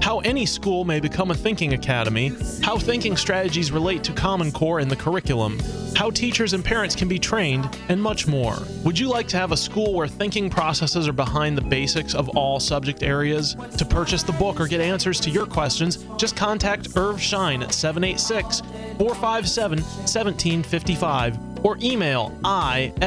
how 0.00 0.20
any 0.20 0.46
school 0.46 0.84
may 0.84 1.00
become 1.00 1.30
a 1.30 1.34
thinking 1.34 1.74
academy, 1.74 2.32
how 2.62 2.78
thinking 2.78 3.16
strategies 3.16 3.72
relate 3.72 4.02
to 4.04 4.12
Common 4.12 4.52
Core 4.52 4.80
in 4.80 4.88
the 4.88 4.96
curriculum, 4.96 5.58
how 5.94 6.10
teachers 6.10 6.52
and 6.52 6.64
parents 6.64 6.94
can 6.94 7.08
be 7.08 7.18
trained, 7.18 7.68
and 7.88 8.02
much 8.02 8.26
more. 8.26 8.56
Would 8.84 8.98
you 8.98 9.08
like 9.08 9.28
to 9.28 9.36
have 9.36 9.52
a 9.52 9.56
school 9.56 9.94
where 9.94 10.08
thinking 10.08 10.48
processes 10.50 11.08
are 11.08 11.12
behind 11.12 11.56
the 11.56 11.62
basics 11.62 12.14
of 12.14 12.28
all 12.30 12.60
subject 12.60 13.02
areas? 13.02 13.56
To 13.76 13.84
purchase 13.84 14.22
the 14.22 14.32
book 14.32 14.60
or 14.60 14.66
get 14.66 14.80
answers 14.80 15.20
to 15.20 15.30
your 15.30 15.46
questions, 15.46 16.04
just 16.16 16.36
contact 16.36 16.96
Irv 16.96 17.20
Schein 17.20 17.62
at 17.62 17.72
786 17.72 18.60
457 18.98 19.78
1755 19.78 21.64
or 21.64 21.76
email 21.82 22.30
ISCHEIN 22.44 23.00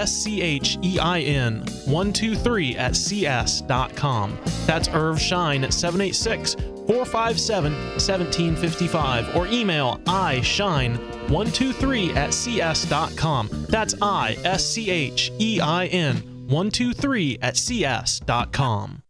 123 1.88 2.76
at 2.78 2.96
cs.com. 2.96 4.38
That's 4.66 4.90
Irv 4.90 5.20
Schein 5.22 5.64
at 5.64 5.74
786 5.74 6.56
457 6.88 7.74
1755 7.74 9.36
or 9.36 9.48
email 9.48 9.98
ischein123 10.06 12.16
at 12.16 12.34
cs.com. 12.34 13.50
That's 13.70 13.96
I 14.02 14.38
S 14.44 14.66
C 14.66 14.90
H 14.90 15.32
E 15.40 15.60
I 15.62 15.86
N 15.88 16.18
123 16.48 17.40
at 17.42 17.58
cs.com. 17.58 19.02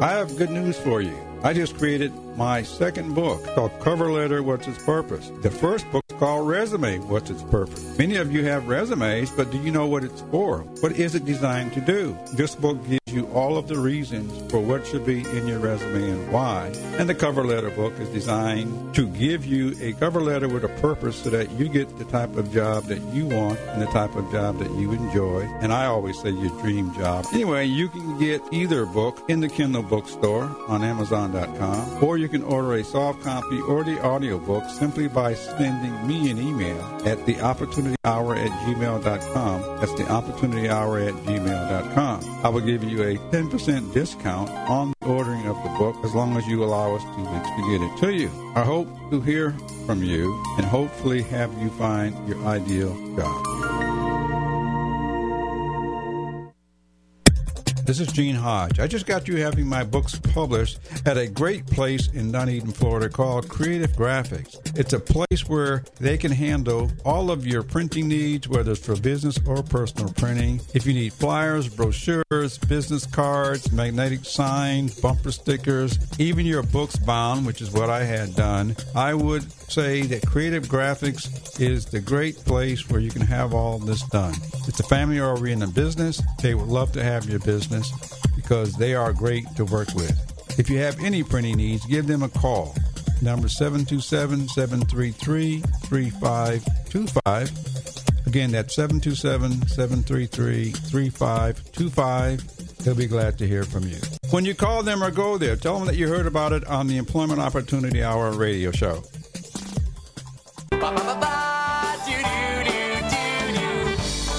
I 0.00 0.10
have 0.10 0.36
good 0.36 0.50
news 0.50 0.76
for 0.78 1.00
you. 1.00 1.16
I 1.42 1.52
just 1.52 1.76
created 1.78 2.12
my 2.36 2.62
second 2.62 3.14
book 3.14 3.44
called 3.54 3.78
Cover 3.80 4.10
Letter 4.10 4.42
What's 4.42 4.66
Its 4.66 4.82
Purpose. 4.84 5.30
The 5.42 5.50
first 5.50 5.90
book 5.90 6.04
called 6.18 6.48
Resume 6.48 6.98
What's 7.00 7.30
Its 7.30 7.42
Purpose. 7.42 7.98
Many 7.98 8.16
of 8.16 8.32
you 8.32 8.44
have 8.44 8.68
resumes, 8.68 9.30
but 9.30 9.50
do 9.50 9.58
you 9.58 9.70
know 9.70 9.86
what 9.86 10.04
it's 10.04 10.22
for? 10.30 10.58
What 10.80 10.92
is 10.92 11.14
it 11.14 11.24
designed 11.24 11.72
to 11.74 11.80
do? 11.80 12.16
This 12.32 12.54
book 12.54 12.78
gives 12.88 13.00
you 13.12 13.26
all 13.28 13.56
of 13.56 13.68
the 13.68 13.78
reasons 13.78 14.50
for 14.50 14.58
what 14.58 14.86
should 14.86 15.06
be 15.06 15.20
in 15.20 15.46
your 15.46 15.58
resume 15.58 16.10
and 16.10 16.32
why. 16.32 16.72
And 16.98 17.08
the 17.08 17.14
cover 17.14 17.44
letter 17.44 17.70
book 17.70 17.98
is 18.00 18.08
designed 18.08 18.94
to 18.94 19.06
give 19.08 19.44
you 19.44 19.76
a 19.80 19.92
cover 19.94 20.20
letter 20.20 20.48
with 20.48 20.64
a 20.64 20.68
purpose 20.80 21.16
so 21.16 21.30
that 21.30 21.50
you 21.52 21.68
get 21.68 21.98
the 21.98 22.04
type 22.04 22.36
of 22.36 22.52
job 22.52 22.84
that 22.84 23.00
you 23.14 23.26
want 23.26 23.58
and 23.60 23.82
the 23.82 23.86
type 23.86 24.14
of 24.16 24.30
job 24.32 24.58
that 24.58 24.70
you 24.72 24.92
enjoy. 24.92 25.42
And 25.60 25.72
I 25.72 25.86
always 25.86 26.20
say 26.20 26.30
your 26.30 26.50
dream 26.60 26.94
job. 26.94 27.26
Anyway, 27.32 27.66
you 27.66 27.88
can 27.88 28.18
get 28.18 28.40
either 28.52 28.86
book 28.86 29.22
in 29.28 29.40
the 29.40 29.48
Kindle 29.48 29.82
bookstore 29.82 30.44
on 30.68 30.82
Amazon.com, 30.82 32.02
or 32.02 32.18
you 32.18 32.23
can 32.28 32.42
order 32.42 32.74
a 32.74 32.84
soft 32.84 33.22
copy 33.22 33.60
or 33.62 33.84
the 33.84 34.02
audiobook 34.04 34.64
simply 34.70 35.08
by 35.08 35.34
sending 35.34 36.06
me 36.06 36.30
an 36.30 36.38
email 36.38 36.80
at 37.04 37.24
the 37.26 37.40
opportunity 37.40 37.96
hour 38.04 38.34
at 38.34 38.50
gmail.com. 38.50 39.80
That's 39.80 39.94
the 39.94 40.10
opportunity 40.10 40.68
hour 40.68 40.98
at 40.98 41.14
gmail.com. 41.14 42.40
I 42.44 42.48
will 42.48 42.60
give 42.60 42.84
you 42.84 43.02
a 43.02 43.16
10% 43.16 43.92
discount 43.92 44.50
on 44.50 44.92
the 45.00 45.06
ordering 45.06 45.46
of 45.46 45.56
the 45.62 45.70
book 45.78 45.96
as 46.04 46.14
long 46.14 46.36
as 46.36 46.46
you 46.46 46.64
allow 46.64 46.94
us 46.94 47.02
two 47.02 47.22
weeks 47.22 47.28
to 47.28 47.36
expedite 47.36 47.82
it 47.82 48.00
to 48.00 48.14
you. 48.14 48.52
I 48.54 48.64
hope 48.64 48.88
to 49.10 49.20
hear 49.20 49.52
from 49.86 50.02
you 50.02 50.42
and 50.56 50.66
hopefully 50.66 51.22
have 51.22 51.52
you 51.62 51.70
find 51.70 52.28
your 52.28 52.44
ideal 52.44 52.94
job. 53.16 53.83
This 57.94 58.08
is 58.08 58.12
Gene 58.12 58.34
Hodge. 58.34 58.80
I 58.80 58.88
just 58.88 59.06
got 59.06 59.28
you 59.28 59.36
having 59.36 59.68
my 59.68 59.84
books 59.84 60.18
published 60.18 60.80
at 61.06 61.16
a 61.16 61.28
great 61.28 61.64
place 61.64 62.08
in 62.08 62.32
Dunedin, 62.32 62.72
Florida 62.72 63.08
called 63.08 63.48
Creative 63.48 63.92
Graphics. 63.92 64.58
It's 64.76 64.94
a 64.94 64.98
place 64.98 65.48
where 65.48 65.84
they 66.00 66.18
can 66.18 66.32
handle 66.32 66.90
all 67.04 67.30
of 67.30 67.46
your 67.46 67.62
printing 67.62 68.08
needs, 68.08 68.48
whether 68.48 68.72
it's 68.72 68.84
for 68.84 68.96
business 68.96 69.38
or 69.46 69.62
personal 69.62 70.12
printing. 70.12 70.60
If 70.74 70.86
you 70.86 70.92
need 70.92 71.12
flyers, 71.12 71.68
brochures, 71.68 72.58
business 72.66 73.06
cards, 73.06 73.70
magnetic 73.70 74.24
signs, 74.24 74.98
bumper 75.00 75.30
stickers, 75.30 75.96
even 76.18 76.46
your 76.46 76.64
books 76.64 76.96
bound, 76.96 77.46
which 77.46 77.62
is 77.62 77.70
what 77.70 77.90
I 77.90 78.02
had 78.02 78.34
done, 78.34 78.74
I 78.96 79.14
would 79.14 79.48
say 79.70 80.02
that 80.02 80.26
Creative 80.26 80.64
Graphics 80.64 81.60
is 81.60 81.86
the 81.86 82.00
great 82.00 82.36
place 82.38 82.90
where 82.90 83.00
you 83.00 83.12
can 83.12 83.22
have 83.22 83.54
all 83.54 83.78
this 83.78 84.02
done. 84.08 84.34
It's 84.66 84.80
a 84.80 84.84
family 84.84 85.20
oriented 85.20 85.74
business. 85.74 86.20
They 86.42 86.56
would 86.56 86.68
love 86.68 86.90
to 86.92 87.04
have 87.04 87.30
your 87.30 87.38
business 87.38 87.83
because 88.36 88.74
they 88.74 88.94
are 88.94 89.12
great 89.12 89.44
to 89.56 89.64
work 89.64 89.92
with. 89.94 90.12
If 90.58 90.70
you 90.70 90.78
have 90.78 91.02
any 91.02 91.22
printing 91.22 91.56
needs, 91.56 91.84
give 91.86 92.06
them 92.06 92.22
a 92.22 92.28
call. 92.28 92.74
Number 93.22 93.48
727 93.48 94.48
733 94.48 95.60
3525. 95.60 98.26
Again, 98.26 98.50
that's 98.52 98.74
727 98.74 99.66
733 99.68 100.70
3525. 100.70 102.78
They'll 102.78 102.94
be 102.94 103.06
glad 103.06 103.38
to 103.38 103.46
hear 103.46 103.64
from 103.64 103.84
you. 103.84 103.96
When 104.30 104.44
you 104.44 104.54
call 104.54 104.82
them 104.82 105.02
or 105.02 105.10
go 105.10 105.38
there, 105.38 105.56
tell 105.56 105.78
them 105.78 105.86
that 105.86 105.96
you 105.96 106.08
heard 106.08 106.26
about 106.26 106.52
it 106.52 106.66
on 106.66 106.86
the 106.86 106.96
Employment 106.98 107.40
Opportunity 107.40 108.02
Hour 108.02 108.32
radio 108.32 108.70
show. 108.72 109.02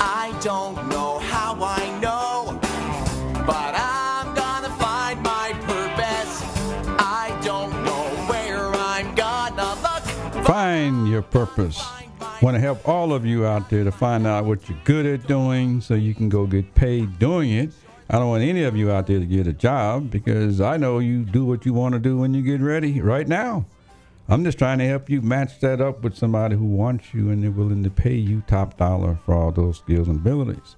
I 0.01 0.37
don't 0.41 0.89
Find 10.45 11.07
your 11.07 11.23
purpose. 11.23 11.83
Want 12.39 12.53
to 12.53 12.61
help 12.61 12.87
all 12.87 13.13
of 13.13 13.25
you 13.25 13.47
out 13.47 13.67
there 13.71 13.83
to 13.83 13.91
find 13.91 14.27
out 14.27 14.45
what 14.45 14.69
you're 14.69 14.77
good 14.83 15.07
at 15.07 15.27
doing 15.27 15.81
so 15.81 15.95
you 15.95 16.13
can 16.13 16.29
go 16.29 16.45
get 16.45 16.75
paid 16.75 17.17
doing 17.17 17.49
it. 17.51 17.71
I 18.11 18.19
don't 18.19 18.29
want 18.29 18.43
any 18.43 18.63
of 18.63 18.75
you 18.75 18.91
out 18.91 19.07
there 19.07 19.19
to 19.19 19.25
get 19.25 19.47
a 19.47 19.53
job 19.53 20.11
because 20.11 20.61
I 20.61 20.77
know 20.77 20.99
you 20.99 21.23
do 21.25 21.45
what 21.45 21.65
you 21.65 21.73
want 21.73 21.93
to 21.93 21.99
do 21.99 22.19
when 22.19 22.35
you 22.35 22.43
get 22.43 22.61
ready 22.61 23.01
right 23.01 23.27
now. 23.27 23.65
I'm 24.29 24.43
just 24.43 24.59
trying 24.59 24.77
to 24.77 24.87
help 24.87 25.09
you 25.09 25.23
match 25.23 25.59
that 25.61 25.81
up 25.81 26.03
with 26.03 26.15
somebody 26.15 26.55
who 26.55 26.65
wants 26.65 27.11
you 27.11 27.31
and 27.31 27.41
they're 27.41 27.49
willing 27.49 27.83
to 27.83 27.89
pay 27.89 28.15
you 28.15 28.43
top 28.45 28.77
dollar 28.77 29.17
for 29.25 29.33
all 29.33 29.51
those 29.51 29.79
skills 29.79 30.07
and 30.07 30.17
abilities. 30.19 30.75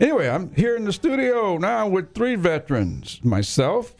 Anyway, 0.00 0.28
I'm 0.28 0.52
here 0.56 0.74
in 0.74 0.84
the 0.84 0.92
studio 0.92 1.56
now 1.56 1.86
with 1.86 2.14
three 2.14 2.34
veterans 2.34 3.20
myself, 3.22 3.94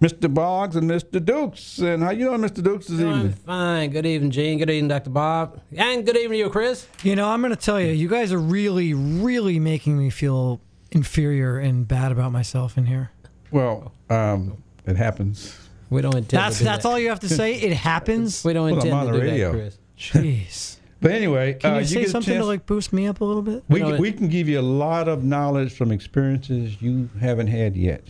Mr. 0.00 0.32
Boggs, 0.32 0.76
and 0.76 0.90
Mr. 0.90 1.22
Dukes. 1.22 1.78
And 1.78 2.02
how 2.02 2.10
you 2.10 2.24
doing, 2.26 2.40
Mr. 2.40 2.62
Dukes, 2.62 2.86
this 2.86 2.98
Doing 3.00 3.16
evening? 3.16 3.32
fine. 3.34 3.90
Good 3.90 4.06
evening, 4.06 4.30
Gene. 4.30 4.58
Good 4.58 4.70
evening, 4.70 4.88
Dr. 4.88 5.10
Bob. 5.10 5.60
And 5.76 6.06
good 6.06 6.16
evening 6.16 6.38
to 6.38 6.44
you, 6.46 6.50
Chris. 6.50 6.86
You 7.02 7.16
know, 7.16 7.28
I'm 7.28 7.42
going 7.42 7.54
to 7.54 7.60
tell 7.60 7.78
you, 7.78 7.92
you 7.92 8.08
guys 8.08 8.32
are 8.32 8.38
really, 8.38 8.94
really 8.94 9.58
making 9.58 9.98
me 9.98 10.08
feel 10.08 10.60
inferior 10.90 11.58
and 11.58 11.86
bad 11.86 12.12
about 12.12 12.32
myself 12.32 12.78
in 12.78 12.86
here. 12.86 13.10
Well, 13.50 13.92
um, 14.08 14.62
it 14.86 14.96
happens. 14.96 15.54
We 15.90 16.00
don't 16.00 16.16
intend 16.16 16.40
That's 16.44 16.58
to 16.58 16.64
do 16.64 16.64
that's 16.64 16.82
that. 16.84 16.88
all 16.88 16.98
you 16.98 17.10
have 17.10 17.20
to 17.20 17.28
say. 17.28 17.54
It 17.56 17.74
happens. 17.74 18.42
We 18.42 18.54
don't 18.54 18.70
Well, 18.70 18.74
I'm 18.74 18.78
intend 18.86 18.94
on 18.94 19.06
to 19.06 19.12
the 19.12 19.18
do 19.18 19.24
radio. 19.24 19.52
that, 19.52 19.58
Chris. 19.58 19.78
Jeez. 19.98 20.76
But 21.02 21.12
anyway, 21.12 21.54
Can 21.54 21.72
uh, 21.72 21.78
you 21.78 21.86
say 21.86 22.00
get 22.02 22.10
something 22.10 22.34
to 22.38 22.44
like 22.44 22.66
boost 22.66 22.92
me 22.92 23.06
up 23.06 23.22
a 23.22 23.24
little 23.24 23.40
bit? 23.40 23.64
We, 23.70 23.80
can, 23.80 23.98
we 23.98 24.12
can 24.12 24.28
give 24.28 24.50
you 24.50 24.60
a 24.60 24.68
lot 24.84 25.08
of 25.08 25.24
knowledge 25.24 25.72
from 25.72 25.92
experiences 25.92 26.82
you 26.82 27.08
haven't 27.18 27.46
had 27.46 27.74
yet. 27.74 28.04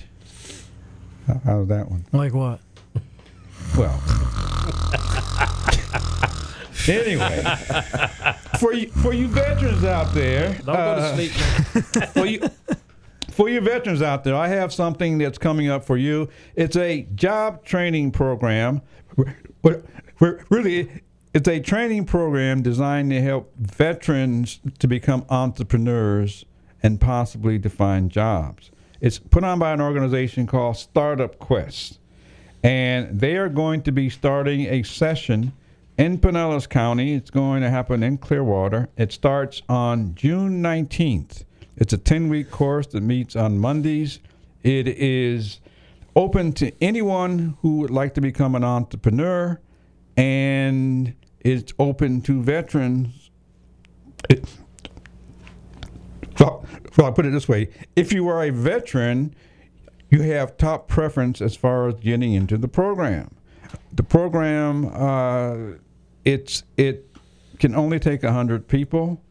How- 1.31 1.41
How's 1.45 1.68
that 1.68 1.91
one? 1.91 2.05
Like 2.12 2.33
what? 2.35 2.61
Well, 3.78 4.01
anyway, 6.89 7.43
for 8.59 8.72
you 8.72 8.89
for 8.89 9.12
you 9.12 9.28
veterans 9.28 9.85
out 9.85 10.12
there, 10.12 10.55
Don't 10.55 10.66
go 10.66 10.72
to 10.74 11.03
uh, 11.03 11.14
sleep. 11.14 11.31
for 12.14 12.26
you 12.26 12.41
for 13.31 13.49
you 13.49 13.61
veterans 13.61 14.03
out 14.03 14.24
there, 14.24 14.35
I 14.35 14.49
have 14.49 14.72
something 14.72 15.18
that's 15.18 15.39
coming 15.39 15.68
up 15.68 15.85
for 15.85 15.97
you. 15.97 16.28
It's 16.57 16.76
a 16.76 17.03
job 17.14 17.64
training 17.64 18.11
program. 18.12 18.83
We're- 19.16 19.35
we're- 19.62 19.83
Really, 20.51 20.91
it's 21.33 21.49
a 21.49 21.61
training 21.61 22.05
program 22.05 22.61
designed 22.61 23.09
to 23.11 23.22
help 23.22 23.55
veterans 23.57 24.59
to 24.81 24.87
become 24.87 25.24
entrepreneurs 25.31 26.45
and 26.83 27.01
possibly 27.01 27.59
to 27.61 27.70
find 27.70 28.11
jobs. 28.11 28.70
It's 29.01 29.19
put 29.19 29.45
on 29.45 29.59
by 29.59 29.73
an 29.73 29.81
organization 29.81 30.47
called 30.47 30.77
Startup 30.77 31.39
Quest. 31.39 31.99
And 32.63 33.19
they 33.19 33.37
are 33.37 33.49
going 33.49 33.83
to 33.83 33.93
be 33.93 34.11
starting 34.11 34.67
a 34.67 34.83
session 34.83 35.53
in 35.97 36.19
Pinellas 36.19 36.69
County. 36.69 37.15
It's 37.15 37.31
going 37.31 37.63
to 37.63 37.71
happen 37.71 38.03
in 38.03 38.19
Clearwater. 38.19 38.89
It 38.97 39.13
starts 39.13 39.63
on 39.69 40.15
June 40.15 40.63
19th. 40.63 41.45
It's 41.77 41.95
a 41.95 41.99
10 41.99 42.29
week 42.29 42.51
course 42.51 42.87
that 42.89 43.03
meets 43.03 43.37
on 43.37 43.59
Mondays. 43.59 44.19
It 44.63 44.87
is 44.87 45.61
open 46.15 46.53
to 46.55 46.73
anyone 46.83 47.57
who 47.63 47.79
would 47.79 47.91
like 47.91 48.15
to 48.15 48.21
become 48.21 48.55
an 48.55 48.65
entrepreneur, 48.65 49.59
and 50.17 51.15
it's 51.41 51.73
open 51.79 52.21
to 52.23 52.43
veterans. 52.43 53.31
It, 54.29 54.45
well, 56.41 56.64
well, 56.97 57.07
I'll 57.07 57.12
put 57.12 57.26
it 57.26 57.32
this 57.32 57.49
way 57.49 57.68
if 57.95 58.12
you 58.12 58.28
are 58.28 58.43
a 58.43 58.51
veteran, 58.51 59.34
you 60.11 60.22
have 60.22 60.57
top 60.57 60.88
preference 60.88 61.41
as 61.41 61.55
far 61.55 61.88
as 61.88 61.95
getting 61.95 62.34
into 62.34 62.59
the 62.59 62.68
program. 62.68 63.30
The 63.93 64.03
program, 64.03 64.91
uh, 64.93 65.76
it's 66.24 66.64
it 66.76 67.07
can 67.59 67.74
only 67.74 68.01
take 68.01 68.24
hundred 68.24 68.66
people. 68.66 69.22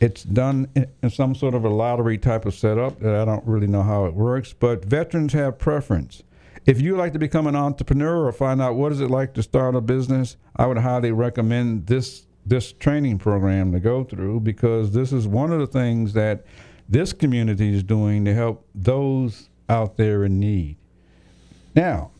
It's 0.00 0.22
done 0.22 0.68
in 1.02 1.10
some 1.10 1.34
sort 1.34 1.54
of 1.54 1.64
a 1.64 1.68
lottery 1.68 2.18
type 2.18 2.44
of 2.44 2.54
setup 2.54 3.00
that 3.00 3.14
I 3.14 3.24
don't 3.24 3.44
really 3.46 3.66
know 3.66 3.82
how 3.82 4.04
it 4.04 4.14
works, 4.14 4.52
but 4.52 4.84
veterans 4.84 5.32
have 5.32 5.58
preference. 5.58 6.22
If 6.66 6.80
you 6.80 6.96
like 6.96 7.14
to 7.14 7.18
become 7.18 7.46
an 7.46 7.56
entrepreneur 7.56 8.26
or 8.26 8.32
find 8.32 8.60
out 8.62 8.76
what 8.76 8.92
is 8.92 9.00
it 9.00 9.10
like 9.10 9.34
to 9.34 9.42
start 9.42 9.74
a 9.74 9.80
business, 9.80 10.36
I 10.54 10.66
would 10.66 10.78
highly 10.78 11.10
recommend 11.10 11.86
this 11.86 12.27
this 12.48 12.72
training 12.72 13.18
program 13.18 13.72
to 13.72 13.80
go 13.80 14.04
through 14.04 14.40
because 14.40 14.92
this 14.92 15.12
is 15.12 15.26
one 15.26 15.52
of 15.52 15.60
the 15.60 15.66
things 15.66 16.12
that 16.14 16.44
this 16.88 17.12
community 17.12 17.74
is 17.74 17.82
doing 17.82 18.24
to 18.24 18.34
help 18.34 18.66
those 18.74 19.50
out 19.68 19.96
there 19.96 20.24
in 20.24 20.40
need. 20.40 20.76
Now, 21.74 22.10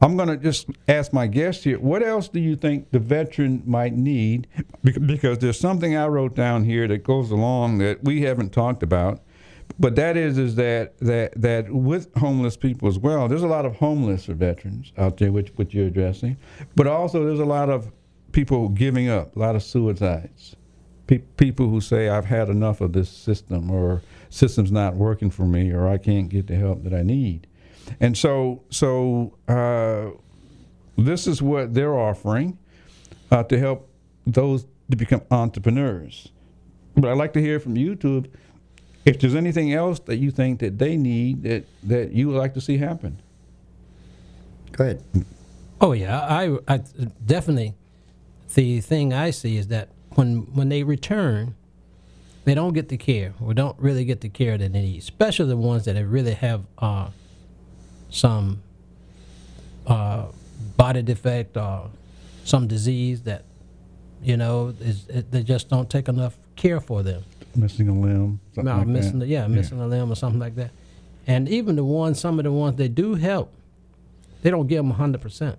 I'm 0.00 0.16
going 0.16 0.28
to 0.28 0.36
just 0.36 0.68
ask 0.88 1.12
my 1.12 1.26
guest 1.26 1.64
here, 1.64 1.78
what 1.78 2.02
else 2.02 2.28
do 2.28 2.40
you 2.40 2.56
think 2.56 2.90
the 2.90 2.98
veteran 2.98 3.62
might 3.66 3.94
need? 3.94 4.46
Because 4.82 5.38
there's 5.38 5.58
something 5.58 5.96
I 5.96 6.06
wrote 6.06 6.34
down 6.34 6.64
here 6.64 6.86
that 6.88 7.04
goes 7.04 7.30
along 7.30 7.78
that 7.78 8.04
we 8.04 8.22
haven't 8.22 8.52
talked 8.52 8.82
about. 8.82 9.20
But 9.78 9.96
that 9.96 10.16
is 10.16 10.38
is 10.38 10.54
that 10.54 10.96
that 10.98 11.32
that 11.40 11.70
with 11.70 12.14
homeless 12.16 12.56
people 12.56 12.88
as 12.88 12.98
well, 12.98 13.26
there's 13.28 13.42
a 13.42 13.48
lot 13.48 13.66
of 13.66 13.76
homeless 13.76 14.26
veterans 14.26 14.92
out 14.96 15.16
there 15.18 15.32
which 15.32 15.50
which 15.56 15.74
you're 15.74 15.88
addressing, 15.88 16.36
but 16.76 16.86
also 16.86 17.26
there's 17.26 17.40
a 17.40 17.44
lot 17.44 17.68
of 17.68 17.90
people 18.36 18.68
giving 18.68 19.08
up, 19.08 19.34
a 19.34 19.38
lot 19.38 19.56
of 19.56 19.62
suicides, 19.62 20.54
Pe- 21.06 21.22
people 21.38 21.70
who 21.70 21.80
say 21.80 22.10
I've 22.10 22.26
had 22.26 22.50
enough 22.50 22.82
of 22.82 22.92
this 22.92 23.08
system, 23.08 23.70
or 23.70 24.02
system's 24.28 24.70
not 24.70 24.94
working 24.94 25.30
for 25.30 25.46
me, 25.46 25.72
or 25.72 25.88
I 25.88 25.96
can't 25.96 26.28
get 26.28 26.46
the 26.46 26.56
help 26.56 26.84
that 26.84 26.92
I 26.92 27.02
need, 27.02 27.46
and 27.98 28.14
so 28.14 28.62
so 28.68 29.32
uh, 29.48 30.10
this 30.98 31.26
is 31.26 31.40
what 31.40 31.72
they're 31.72 31.98
offering 31.98 32.58
uh, 33.30 33.42
to 33.44 33.58
help 33.58 33.88
those 34.26 34.66
to 34.90 34.96
become 34.96 35.22
entrepreneurs. 35.30 36.28
But 36.94 37.12
I'd 37.12 37.16
like 37.16 37.32
to 37.34 37.40
hear 37.40 37.58
from 37.58 37.76
you 37.76 37.94
two 37.94 38.24
if 39.06 39.18
there's 39.18 39.34
anything 39.34 39.72
else 39.72 39.98
that 40.00 40.16
you 40.16 40.30
think 40.30 40.58
that 40.58 40.78
they 40.78 40.98
need 40.98 41.42
that 41.44 41.64
that 41.84 42.12
you 42.12 42.28
would 42.28 42.36
like 42.36 42.52
to 42.54 42.60
see 42.60 42.76
happen. 42.76 43.22
Go 44.72 44.84
ahead. 44.84 45.02
Oh 45.80 45.92
yeah, 45.92 46.20
I, 46.20 46.58
I 46.68 46.82
definitely. 47.24 47.74
The 48.54 48.80
thing 48.80 49.12
I 49.12 49.30
see 49.30 49.56
is 49.56 49.68
that 49.68 49.88
when 50.14 50.46
when 50.54 50.68
they 50.68 50.82
return, 50.82 51.54
they 52.44 52.54
don't 52.54 52.72
get 52.72 52.88
the 52.88 52.96
care 52.96 53.34
or 53.40 53.52
don't 53.54 53.78
really 53.78 54.04
get 54.04 54.20
the 54.22 54.28
care 54.28 54.56
that 54.56 54.72
they 54.72 54.80
need, 54.82 54.98
especially 54.98 55.48
the 55.48 55.56
ones 55.56 55.84
that 55.84 56.02
really 56.06 56.32
have 56.34 56.62
uh, 56.78 57.10
some 58.08 58.62
uh, 59.86 60.26
body 60.76 61.02
defect 61.02 61.56
or 61.56 61.90
some 62.44 62.66
disease 62.66 63.22
that 63.22 63.44
you 64.22 64.36
know 64.36 64.72
is 64.80 65.06
it, 65.08 65.30
they 65.30 65.42
just 65.42 65.68
don't 65.68 65.90
take 65.90 66.08
enough 66.08 66.36
care 66.54 66.80
for 66.80 67.02
them. 67.02 67.22
Missing 67.54 67.88
a 67.88 67.92
limb, 67.92 68.40
something 68.54 68.64
No, 68.72 68.78
like 68.78 68.86
missing 68.86 69.18
that. 69.18 69.26
the, 69.26 69.30
yeah, 69.32 69.46
missing 69.46 69.80
a 69.80 69.86
limb 69.86 70.10
or 70.12 70.14
something 70.14 70.40
like 70.40 70.54
that. 70.56 70.70
And 71.26 71.48
even 71.48 71.74
the 71.76 71.84
ones, 71.84 72.20
some 72.20 72.38
of 72.38 72.44
the 72.44 72.52
ones 72.52 72.76
they 72.76 72.88
do 72.88 73.14
help, 73.14 73.52
they 74.42 74.50
don't 74.50 74.66
give 74.66 74.78
them 74.78 74.90
hundred 74.92 75.20
percent. 75.20 75.58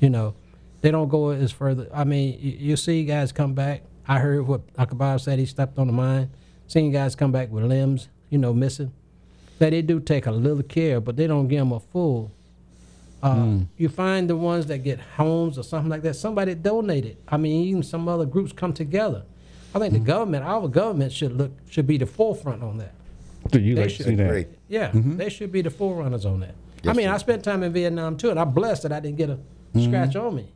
You 0.00 0.10
know, 0.10 0.34
they 0.82 0.90
don't 0.90 1.08
go 1.08 1.30
as 1.30 1.52
further. 1.52 1.88
I 1.92 2.04
mean, 2.04 2.38
you, 2.40 2.52
you 2.70 2.76
see 2.76 3.04
guys 3.04 3.32
come 3.32 3.54
back. 3.54 3.82
I 4.08 4.18
heard 4.20 4.46
what 4.46 4.66
Akabab 4.74 5.20
said. 5.20 5.38
He 5.38 5.46
stepped 5.46 5.78
on 5.78 5.86
the 5.88 5.92
mine. 5.92 6.30
Seeing 6.68 6.90
guys 6.92 7.14
come 7.14 7.32
back 7.32 7.50
with 7.50 7.64
limbs, 7.64 8.08
you 8.30 8.38
know, 8.38 8.52
missing. 8.52 8.92
that 9.58 9.70
they 9.70 9.82
do 9.82 10.00
take 10.00 10.26
a 10.26 10.30
little 10.30 10.62
care, 10.62 11.00
but 11.00 11.16
they 11.16 11.26
don't 11.26 11.48
give 11.48 11.60
them 11.60 11.72
a 11.72 11.80
full. 11.80 12.30
Uh, 13.22 13.58
You 13.78 13.88
find 13.88 14.28
the 14.28 14.36
ones 14.36 14.66
that 14.66 14.78
get 14.78 15.00
homes 15.00 15.58
or 15.58 15.62
something 15.62 15.88
like 15.88 16.02
that. 16.02 16.14
Somebody 16.14 16.54
donated. 16.54 17.16
I 17.26 17.36
mean, 17.38 17.64
even 17.66 17.82
some 17.82 18.06
other 18.08 18.26
groups 18.26 18.52
come 18.52 18.72
together. 18.72 19.22
I 19.74 19.78
think 19.78 19.94
the 19.94 19.98
government, 20.00 20.44
our 20.44 20.68
government, 20.68 21.12
should 21.12 21.32
look 21.32 21.52
should 21.70 21.86
be 21.86 21.98
the 21.98 22.06
forefront 22.06 22.62
on 22.62 22.78
that. 22.78 22.92
Do 23.50 23.60
you 23.60 23.74
They 23.74 23.82
like 23.82 23.90
should- 23.90 24.06
see 24.06 24.14
that? 24.16 24.46
Yeah, 24.68 24.90
Mhm. 24.90 25.16
they 25.16 25.28
should 25.28 25.50
be 25.52 25.62
the 25.62 25.70
forerunners 25.70 26.24
on 26.26 26.40
that. 26.40 26.54
I 26.84 26.92
mean, 26.92 27.06
sir. 27.06 27.12
I 27.14 27.18
spent 27.18 27.42
time 27.42 27.62
in 27.62 27.72
Vietnam 27.72 28.16
too, 28.16 28.30
and 28.30 28.38
I'm 28.38 28.52
blessed 28.52 28.82
that 28.84 28.92
I 28.92 29.00
didn't 29.00 29.16
get 29.18 29.30
a 29.30 29.38
scratch 29.80 30.14
on 30.16 30.34
me. 30.34 30.46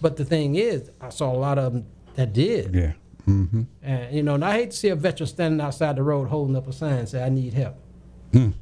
But 0.00 0.16
the 0.16 0.24
thing 0.24 0.54
is, 0.56 0.90
I 1.00 1.08
saw 1.10 1.32
a 1.32 1.36
lot 1.38 1.58
of 1.58 1.72
them 1.72 1.86
that 2.14 2.32
did. 2.32 2.74
Yeah. 2.74 2.92
Mm-hmm. 3.26 3.62
And 3.82 4.14
you 4.14 4.22
know, 4.22 4.34
and 4.34 4.44
I 4.44 4.52
hate 4.52 4.70
to 4.70 4.76
see 4.76 4.88
a 4.88 4.96
veteran 4.96 5.26
standing 5.26 5.60
outside 5.60 5.96
the 5.96 6.02
road 6.02 6.28
holding 6.28 6.56
up 6.56 6.66
a 6.68 6.72
sign 6.72 7.06
say, 7.06 7.22
"I 7.22 7.28
need 7.28 7.52
help." 7.54 7.76
Mm. 8.32 8.52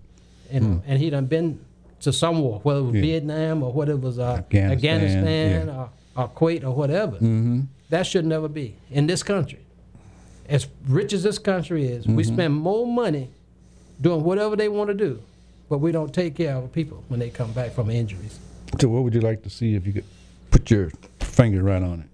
You 0.53 0.61
know, 0.61 0.83
and 0.87 0.99
he 1.01 1.11
done 1.11 1.27
been 1.27 1.61
to 2.01 2.13
some 2.13 2.41
war, 2.41 2.61
whether 2.63 2.81
it 2.81 2.85
was 2.85 2.95
Yeah. 2.97 3.01
Vietnam 3.03 3.63
or 3.63 3.73
whether 3.73 3.93
it 3.93 4.01
was 4.01 4.19
uh, 4.19 4.37
Afghanistan, 4.39 4.73
Afghanistan, 4.73 5.67
yeah. 5.69 5.75
or, 5.77 5.91
or 6.25 6.29
Kuwait 6.31 6.65
or 6.65 6.71
whatever. 6.71 7.17
Mm-hmm. 7.17 7.61
That 7.91 8.07
should 8.07 8.25
never 8.27 8.49
be 8.49 8.77
in 8.91 9.07
this 9.07 9.23
country. 9.23 9.61
As 10.49 10.67
rich 10.89 11.13
as 11.13 11.23
this 11.23 11.39
country 11.39 11.87
is, 11.87 12.07
we 12.07 12.23
Mhm. 12.23 12.27
spend 12.27 12.55
more 12.55 12.87
money 12.87 13.31
doing 14.01 14.23
whatever 14.23 14.55
they 14.57 14.69
want 14.69 14.89
to 14.89 14.95
do, 14.95 15.21
but 15.69 15.79
we 15.79 15.91
don't 15.93 16.13
take 16.13 16.35
care 16.37 16.57
of 16.57 16.73
people 16.73 17.03
when 17.09 17.19
they 17.21 17.31
come 17.31 17.53
back 17.53 17.73
from 17.73 17.91
injuries. 17.91 18.39
So, 18.81 18.89
what 18.89 19.03
would 19.05 19.15
you 19.15 19.21
like 19.21 19.43
to 19.45 19.51
see 19.51 19.75
if 19.75 19.87
you 19.87 19.93
could 19.93 20.05
put 20.51 20.71
your 20.71 20.91
finger 21.37 21.63
right 21.63 21.83
on 21.83 22.01
it? 22.01 22.09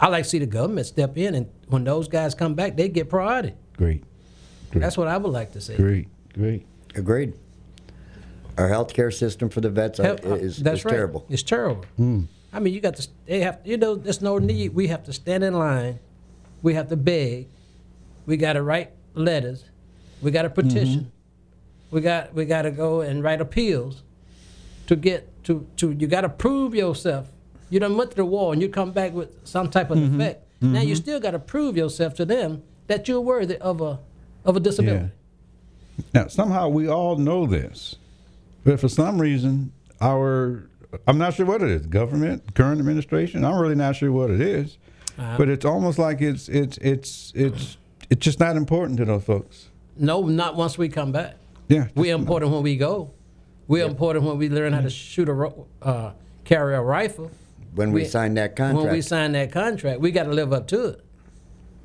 I 0.00 0.08
like 0.08 0.24
to 0.24 0.28
see 0.28 0.38
the 0.38 0.46
government 0.46 0.86
step 0.86 1.16
in, 1.16 1.34
and 1.34 1.50
when 1.68 1.84
those 1.84 2.08
guys 2.08 2.34
come 2.34 2.54
back, 2.54 2.76
they 2.76 2.88
get 2.88 3.08
priority. 3.08 3.54
Great. 3.76 4.02
That's 4.72 4.96
what 4.96 5.08
I 5.08 5.16
would 5.16 5.32
like 5.32 5.52
to 5.52 5.60
see. 5.60 5.76
Great. 5.76 6.08
Great. 6.34 6.66
Agreed. 6.96 7.34
Our 8.58 8.68
healthcare 8.68 9.12
system 9.12 9.48
for 9.48 9.60
the 9.60 9.70
vets 9.70 10.00
are, 10.00 10.18
uh, 10.24 10.34
is, 10.34 10.58
that's 10.58 10.80
is 10.80 10.84
right. 10.84 10.92
terrible. 10.92 11.24
It's 11.28 11.42
terrible. 11.42 11.84
Mm. 11.98 12.26
I 12.52 12.60
mean, 12.60 12.74
you 12.74 12.80
got 12.80 12.96
to. 12.96 13.08
They 13.26 13.40
have. 13.40 13.60
You 13.64 13.76
know, 13.76 13.94
there's 13.94 14.20
no 14.20 14.38
need. 14.38 14.74
We 14.74 14.88
have 14.88 15.04
to 15.04 15.12
stand 15.12 15.42
in 15.42 15.54
line. 15.54 15.98
We 16.62 16.74
have 16.74 16.88
to 16.88 16.96
beg. 16.96 17.48
We 18.26 18.36
got 18.36 18.54
to 18.54 18.62
write 18.62 18.92
letters. 19.14 19.64
We 20.22 20.30
got 20.30 20.42
to 20.42 20.50
petition. 20.50 21.10
We 21.90 22.00
got. 22.00 22.34
We 22.34 22.44
got 22.44 22.62
to 22.62 22.70
go 22.70 23.00
and 23.00 23.22
write 23.22 23.40
appeals. 23.40 24.02
To 24.86 24.96
get 24.96 25.44
to 25.44 25.66
to 25.78 25.92
you 25.92 26.06
got 26.06 26.22
to 26.22 26.28
prove 26.28 26.74
yourself. 26.74 27.28
You 27.70 27.80
done 27.80 27.96
went 27.96 28.10
to 28.10 28.16
the 28.16 28.24
war 28.24 28.52
and 28.52 28.62
you 28.62 28.68
come 28.68 28.92
back 28.92 29.12
with 29.12 29.30
some 29.44 29.68
type 29.70 29.90
of 29.90 29.98
Mhm. 29.98 30.14
effect. 30.16 30.42
Now 30.60 30.80
you 30.80 30.94
Mhm. 30.94 30.98
still 30.98 31.20
got 31.20 31.32
to 31.32 31.38
prove 31.38 31.76
yourself 31.76 32.14
to 32.14 32.24
them 32.24 32.62
that 32.86 33.08
you're 33.08 33.20
worthy 33.20 33.56
of 33.58 33.80
a 33.80 33.98
of 34.44 34.56
a 34.56 34.60
disability. 34.60 35.10
Now, 36.12 36.26
somehow 36.26 36.68
we 36.68 36.86
all 36.88 37.16
know 37.16 37.46
this, 37.46 37.96
but 38.64 38.78
for 38.80 38.88
some 38.88 39.20
reason, 39.20 39.72
our 40.00 40.64
I'm 41.08 41.18
not 41.18 41.34
sure 41.34 41.46
what 41.46 41.60
it 41.62 41.70
is 41.70 41.86
government, 41.86 42.54
current 42.54 42.78
administration. 42.78 43.44
I'm 43.44 43.58
really 43.58 43.74
not 43.74 43.96
sure 43.96 44.12
what 44.12 44.30
it 44.30 44.40
is, 44.40 44.76
Uh-huh. 45.18 45.34
but 45.38 45.48
it's 45.48 45.64
almost 45.64 45.98
like 45.98 46.20
it's 46.20 46.48
it's 46.48 46.78
it's 46.78 47.32
it's 47.34 47.76
it's 48.10 48.20
just 48.24 48.38
not 48.40 48.56
important 48.56 48.98
to 48.98 49.04
those 49.04 49.24
folks. 49.24 49.68
No, 49.96 50.22
not 50.26 50.56
once 50.56 50.76
we 50.78 50.88
come 50.88 51.10
back. 51.12 51.36
Yeah, 51.68 51.86
We're 51.94 52.14
important 52.14 52.52
when 52.52 52.62
we 52.62 52.76
go. 52.76 53.10
We're 53.66 53.86
important 53.86 54.24
when 54.26 54.36
we 54.38 54.48
learn 54.50 54.72
how 54.74 54.82
to 54.82 54.90
shoot 54.90 55.28
a 55.28 55.50
uh, 55.82 56.12
carry 56.44 56.74
a 56.74 56.82
rifle. 56.82 57.30
When 57.74 57.92
we 57.92 58.04
sign 58.04 58.34
that 58.34 58.56
contract. 58.56 58.76
When 58.76 58.84
we 58.84 58.88
contract. 59.02 59.08
sign 59.08 59.32
that 59.32 59.52
contract, 59.52 60.00
we 60.00 60.10
got 60.10 60.24
to 60.24 60.30
live 60.32 60.52
up 60.52 60.66
to 60.68 60.86
it. 60.86 61.00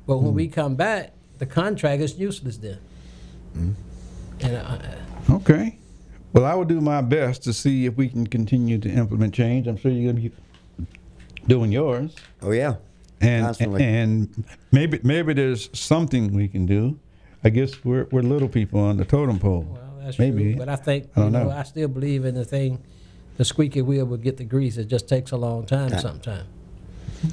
But 0.06 0.18
when 0.18 0.34
we 0.34 0.48
come 0.48 0.76
back, 0.76 1.12
the 1.38 1.46
contract 1.46 2.02
is 2.02 2.18
useless 2.18 2.56
then. 2.58 2.78
And 3.54 3.76
uh, 4.56 4.78
Okay. 5.30 5.78
Well, 6.32 6.44
I 6.44 6.54
will 6.54 6.64
do 6.64 6.80
my 6.80 7.00
best 7.00 7.42
to 7.44 7.52
see 7.52 7.86
if 7.86 7.96
we 7.96 8.08
can 8.08 8.26
continue 8.26 8.78
to 8.78 8.88
implement 8.88 9.34
change. 9.34 9.66
I'm 9.66 9.76
sure 9.76 9.90
you're 9.90 10.12
going 10.12 10.22
to 10.22 10.30
be 10.30 10.86
doing 11.48 11.72
yours. 11.72 12.14
Oh 12.42 12.52
yeah. 12.52 12.76
And 13.20 13.46
Constantly. 13.46 13.84
and 13.84 14.44
maybe 14.72 15.00
maybe 15.02 15.34
there's 15.34 15.68
something 15.78 16.32
we 16.32 16.48
can 16.48 16.66
do. 16.66 16.98
I 17.44 17.50
guess 17.50 17.84
we're 17.84 18.06
we're 18.12 18.22
little 18.22 18.48
people 18.48 18.80
on 18.80 18.96
the 18.96 19.04
totem 19.04 19.38
pole. 19.38 19.78
that's 20.00 20.18
maybe. 20.18 20.52
true. 20.52 20.56
But 20.56 20.68
I 20.68 20.76
think 20.76 21.10
I 21.16 21.20
you 21.20 21.24
don't 21.24 21.32
know, 21.32 21.44
know. 21.44 21.50
I 21.50 21.64
still 21.64 21.88
believe 21.88 22.24
in 22.24 22.34
the 22.34 22.44
thing. 22.44 22.82
The 23.36 23.44
squeaky 23.44 23.82
wheel 23.82 24.04
would 24.06 24.22
get 24.22 24.36
the 24.36 24.44
grease. 24.44 24.76
It 24.76 24.86
just 24.88 25.08
takes 25.08 25.30
a 25.30 25.36
long 25.36 25.64
time 25.66 25.90
Yeah. 25.90 25.98
sometimes, 25.98 26.46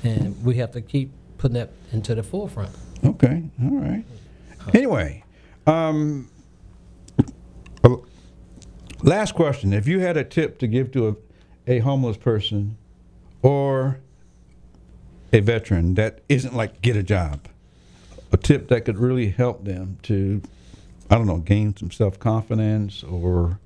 and 0.03 0.41
we 0.43 0.55
have 0.55 0.71
to 0.71 0.81
keep 0.81 1.11
putting 1.37 1.55
that 1.55 1.71
into 1.91 2.15
the 2.15 2.23
forefront. 2.23 2.71
Okay. 3.03 3.43
All 3.61 3.69
right. 3.79 4.03
Anyway, 4.73 5.23
um, 5.65 6.29
last 9.03 9.33
question: 9.35 9.73
If 9.73 9.87
you 9.87 9.99
had 9.99 10.17
a 10.17 10.23
tip 10.23 10.57
to 10.59 10.67
give 10.67 10.91
to 10.93 11.09
a, 11.09 11.15
a 11.75 11.79
homeless 11.79 12.17
person 12.17 12.77
or 13.41 13.99
a 15.33 15.39
veteran 15.41 15.93
that 15.95 16.21
isn't 16.29 16.55
like 16.55 16.81
get 16.81 16.95
a 16.95 17.03
job, 17.03 17.47
a 18.31 18.37
tip 18.37 18.67
that 18.69 18.85
could 18.85 18.97
really 18.97 19.29
help 19.29 19.65
them 19.65 19.97
to, 20.03 20.41
I 21.09 21.15
don't 21.15 21.27
know, 21.27 21.37
gain 21.37 21.75
some 21.75 21.91
self 21.91 22.19
confidence 22.19 23.03
or 23.03 23.59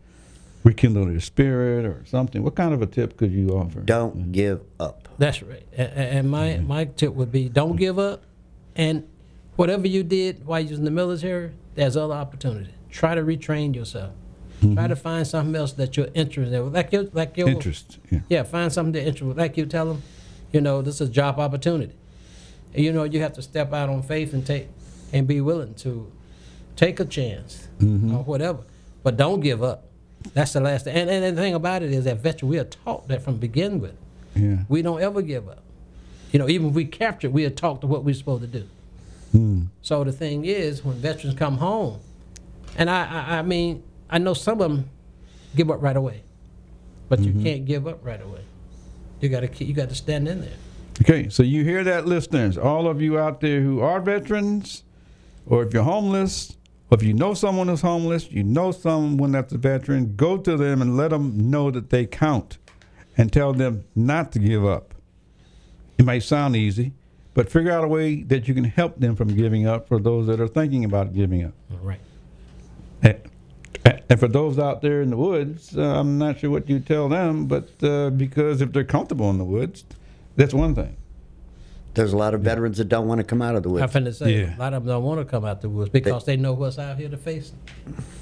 rekindle 0.63 1.05
their 1.05 1.19
spirit 1.19 1.85
or 1.85 2.03
something. 2.05 2.43
What 2.43 2.55
kind 2.55 2.73
of 2.73 2.81
a 2.81 2.85
tip 2.85 3.17
could 3.17 3.31
you 3.31 3.49
offer? 3.49 3.79
Don't 3.81 4.31
give 4.31 4.61
up. 4.79 5.07
That's 5.17 5.41
right. 5.43 5.65
A- 5.77 5.81
a- 5.81 5.85
And 6.17 6.29
my, 6.29 6.57
my 6.57 6.85
tip 6.85 7.13
would 7.13 7.31
be 7.31 7.49
don't 7.49 7.75
give 7.75 7.97
up. 7.99 8.23
And 8.75 9.07
whatever 9.55 9.87
you 9.87 10.03
did 10.03 10.45
while 10.45 10.59
you 10.59 10.69
was 10.69 10.79
in 10.79 10.85
the 10.85 10.91
military, 10.91 11.51
there's 11.75 11.97
other 11.97 12.13
opportunity. 12.13 12.71
Try 12.89 13.15
to 13.15 13.21
retrain 13.21 13.75
yourself. 13.75 14.13
Try 14.61 14.87
to 14.87 14.95
find 14.95 15.25
something 15.25 15.55
else 15.55 15.73
that 15.73 15.97
you're 15.97 16.09
interested 16.13 16.53
in. 16.55 16.71
Like 16.71 16.91
your, 16.91 17.05
like 17.13 17.35
your 17.35 17.49
Interest. 17.49 17.97
Yeah. 18.11 18.19
Yeah, 18.29 18.43
find 18.43 18.71
something 18.71 18.93
to 18.93 19.03
interest. 19.03 19.35
Like 19.35 19.57
you 19.57 19.65
tell 19.65 19.87
them, 19.87 20.03
you 20.53 20.61
know, 20.61 20.83
this 20.83 21.01
is 21.01 21.09
a 21.09 21.11
job 21.11 21.39
opportunity. 21.39 21.95
And 22.75 22.85
you 22.85 22.93
know, 22.93 23.03
you 23.03 23.21
have 23.21 23.33
to 23.33 23.41
step 23.41 23.73
out 23.73 23.89
on 23.89 24.03
faith 24.03 24.33
and 24.33 24.45
take 24.45 24.67
and 25.11 25.27
be 25.27 25.41
willing 25.41 25.73
to 25.75 26.11
take 26.75 26.99
a 26.99 27.05
chance 27.05 27.67
Mhm. 27.79 28.13
or 28.15 28.23
whatever. 28.23 28.59
But 29.01 29.17
don't 29.17 29.39
give 29.39 29.63
up. 29.63 29.87
That's 30.33 30.53
the 30.53 30.59
last 30.61 30.85
thing. 30.85 30.95
And, 30.95 31.09
and 31.09 31.37
the 31.37 31.41
thing 31.41 31.53
about 31.53 31.83
it 31.83 31.91
is 31.91 32.05
that 32.05 32.17
veteran, 32.17 32.49
we 32.49 32.59
are 32.59 32.63
taught 32.65 33.07
that 33.07 33.21
from 33.23 33.37
begin 33.37 33.79
with. 33.79 33.95
Yeah. 34.35 34.59
We 34.69 34.81
don't 34.81 35.01
ever 35.01 35.21
give 35.21 35.47
up. 35.49 35.63
You 36.31 36.39
know, 36.39 36.47
even 36.47 36.69
if 36.69 36.73
we 36.73 36.85
capture, 36.85 37.29
we 37.29 37.45
are 37.45 37.49
taught 37.49 37.81
to 37.81 37.87
what 37.87 38.03
we're 38.03 38.13
supposed 38.15 38.41
to 38.43 38.47
do. 38.47 38.67
Hmm. 39.31 39.63
So 39.81 40.03
the 40.03 40.11
thing 40.11 40.45
is, 40.45 40.83
when 40.85 40.95
veterans 40.95 41.37
come 41.37 41.57
home, 41.57 41.99
and 42.77 42.89
I, 42.89 43.03
I, 43.05 43.37
I 43.39 43.41
mean, 43.41 43.83
I 44.09 44.17
know 44.17 44.33
some 44.33 44.61
of 44.61 44.71
them 44.71 44.89
give 45.55 45.69
up 45.69 45.81
right 45.81 45.95
away, 45.97 46.23
but 47.09 47.19
Mhm. 47.19 47.25
you 47.35 47.43
can't 47.43 47.65
give 47.65 47.87
up 47.87 47.99
right 48.05 48.21
away. 48.21 48.41
You 49.19 49.29
got 49.29 49.41
to 49.41 49.65
you 49.65 49.73
got 49.73 49.89
to 49.89 49.95
stand 49.95 50.27
in 50.27 50.41
there. 50.41 50.53
Okay, 51.01 51.29
so 51.29 51.43
you 51.43 51.63
hear 51.63 51.83
that, 51.83 52.05
listeners? 52.05 52.57
All 52.57 52.87
of 52.87 53.01
you 53.01 53.17
out 53.19 53.41
there 53.41 53.61
who 53.61 53.79
are 53.81 53.99
veterans, 54.01 54.83
or 55.45 55.63
if 55.63 55.73
you're 55.73 55.83
homeless, 55.83 56.55
if 56.95 57.03
you 57.03 57.13
know 57.13 57.33
someone 57.33 57.67
who's 57.67 57.81
homeless, 57.81 58.31
you 58.31 58.43
know 58.43 58.71
someone 58.71 59.31
that's 59.31 59.53
a 59.53 59.57
veteran, 59.57 60.15
go 60.15 60.37
to 60.37 60.57
them 60.57 60.81
and 60.81 60.97
let 60.97 61.11
them 61.11 61.49
know 61.49 61.71
that 61.71 61.89
they 61.89 62.05
count 62.05 62.57
and 63.17 63.31
tell 63.31 63.53
them 63.53 63.85
not 63.95 64.31
to 64.33 64.39
give 64.39 64.65
up. 64.65 64.93
It 65.97 66.05
may 66.05 66.19
sound 66.19 66.55
easy, 66.55 66.93
but 67.33 67.49
figure 67.49 67.71
out 67.71 67.83
a 67.83 67.87
way 67.87 68.23
that 68.23 68.47
you 68.47 68.53
can 68.53 68.65
help 68.65 68.99
them 68.99 69.15
from 69.15 69.35
giving 69.35 69.67
up 69.67 69.87
for 69.87 69.99
those 69.99 70.27
that 70.27 70.41
are 70.41 70.47
thinking 70.47 70.83
about 70.83 71.13
giving 71.13 71.45
up. 71.45 71.53
Right. 71.81 71.99
And, 73.01 73.21
and 73.85 74.19
for 74.19 74.27
those 74.27 74.59
out 74.59 74.81
there 74.81 75.01
in 75.01 75.09
the 75.09 75.17
woods, 75.17 75.77
uh, 75.77 75.81
I'm 75.81 76.17
not 76.17 76.39
sure 76.39 76.49
what 76.49 76.69
you 76.69 76.79
tell 76.79 77.07
them, 77.09 77.45
but 77.45 77.69
uh, 77.83 78.09
because 78.09 78.61
if 78.61 78.73
they're 78.73 78.83
comfortable 78.83 79.29
in 79.29 79.37
the 79.37 79.45
woods, 79.45 79.85
that's 80.35 80.53
one 80.53 80.75
thing. 80.75 80.97
There's 81.93 82.13
a 82.13 82.17
lot 82.17 82.33
of 82.33 82.41
veterans 82.41 82.77
that 82.77 82.85
don't 82.85 83.07
want 83.07 83.19
to 83.19 83.23
come 83.25 83.41
out 83.41 83.55
of 83.55 83.63
the 83.63 83.69
woods. 83.69 83.83
I'm 83.95 84.03
finna 84.03 84.13
say 84.15 84.39
Yeah. 84.41 84.57
a 84.57 84.59
lot 84.59 84.73
of 84.73 84.85
them 84.85 84.93
don't 84.93 85.03
want 85.03 85.19
to 85.19 85.25
come 85.25 85.43
out 85.43 85.61
the 85.61 85.69
woods 85.69 85.89
because 85.89 86.23
they, 86.23 86.37
know 86.37 86.53
what's 86.53 86.79
out 86.79 86.97
here 86.97 87.09
to 87.09 87.17
face. 87.17 87.51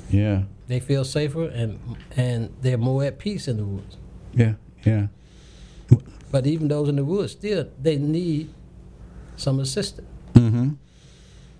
Yeah, 0.09 0.43
They 0.67 0.80
feel 0.80 1.05
safer 1.05 1.45
and 1.45 1.80
and 2.15 2.49
they're 2.61 2.78
more 2.80 3.03
at 3.03 3.20
peace 3.20 3.47
in 3.47 3.57
the 3.57 3.65
woods. 3.65 3.97
yeah, 4.34 4.53
yeah. 4.84 5.07
But 6.32 6.45
even 6.47 6.67
those 6.67 6.89
in 6.89 6.95
the 6.95 7.05
woods, 7.05 7.32
still 7.34 7.70
they 7.82 7.97
need 7.97 8.49
some 9.36 9.59
assistance. 9.59 10.07
Mm-hmm. 10.34 10.72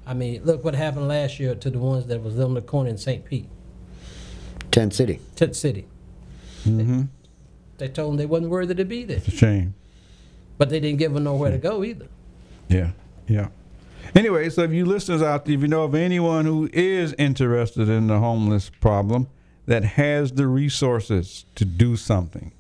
I 0.06 0.14
mean, 0.14 0.44
look 0.44 0.64
what 0.64 0.74
happened 0.76 1.08
last 1.08 1.40
year 1.40 1.54
to 1.56 1.70
the 1.70 1.78
ones 1.80 2.08
that 2.08 2.22
was 2.24 2.40
on 2.40 2.54
the 2.56 2.62
corner 2.62 2.90
in 2.90 2.98
St. 2.98 3.24
Pete, 3.26 3.48
Tent 4.72 4.94
City. 4.94 5.20
Tent 5.36 5.56
City. 5.56 5.86
Mm-hmm. 6.66 7.04
They 7.78 7.88
told 7.88 8.12
them 8.12 8.18
they 8.18 8.26
wasn't 8.26 8.50
worthy 8.52 8.76
to 8.76 8.86
be 8.86 9.04
there, 9.06 9.18
It's 9.18 9.28
a 9.28 9.32
shame. 9.32 9.74
But 10.60 10.70
they 10.70 10.80
didn't 10.80 11.00
give 11.00 11.14
them 11.14 11.24
nowhere 11.24 11.50
to 11.50 11.58
go 11.58 11.84
either. 11.84 12.08
Yeah, 12.68 12.92
yeah. 13.28 13.48
Anyway, 14.14 14.48
so 14.50 14.62
if 14.64 14.72
you 14.72 14.86
listeners 14.86 15.24
out 15.24 15.46
there, 15.46 15.56
if 15.56 15.62
you 15.62 15.68
know 15.68 15.84
of 15.84 15.96
anyone 15.96 16.46
who 16.46 16.70
is 16.74 17.16
interested 17.18 17.90
in 17.90 18.08
the 18.08 18.20
homeless 18.20 18.70
problem 18.70 19.28
that 19.66 19.84
has 19.84 20.34
the 20.34 20.48
resources 20.48 21.46
to 21.56 21.64
do 21.64 21.96
something, 21.96 22.52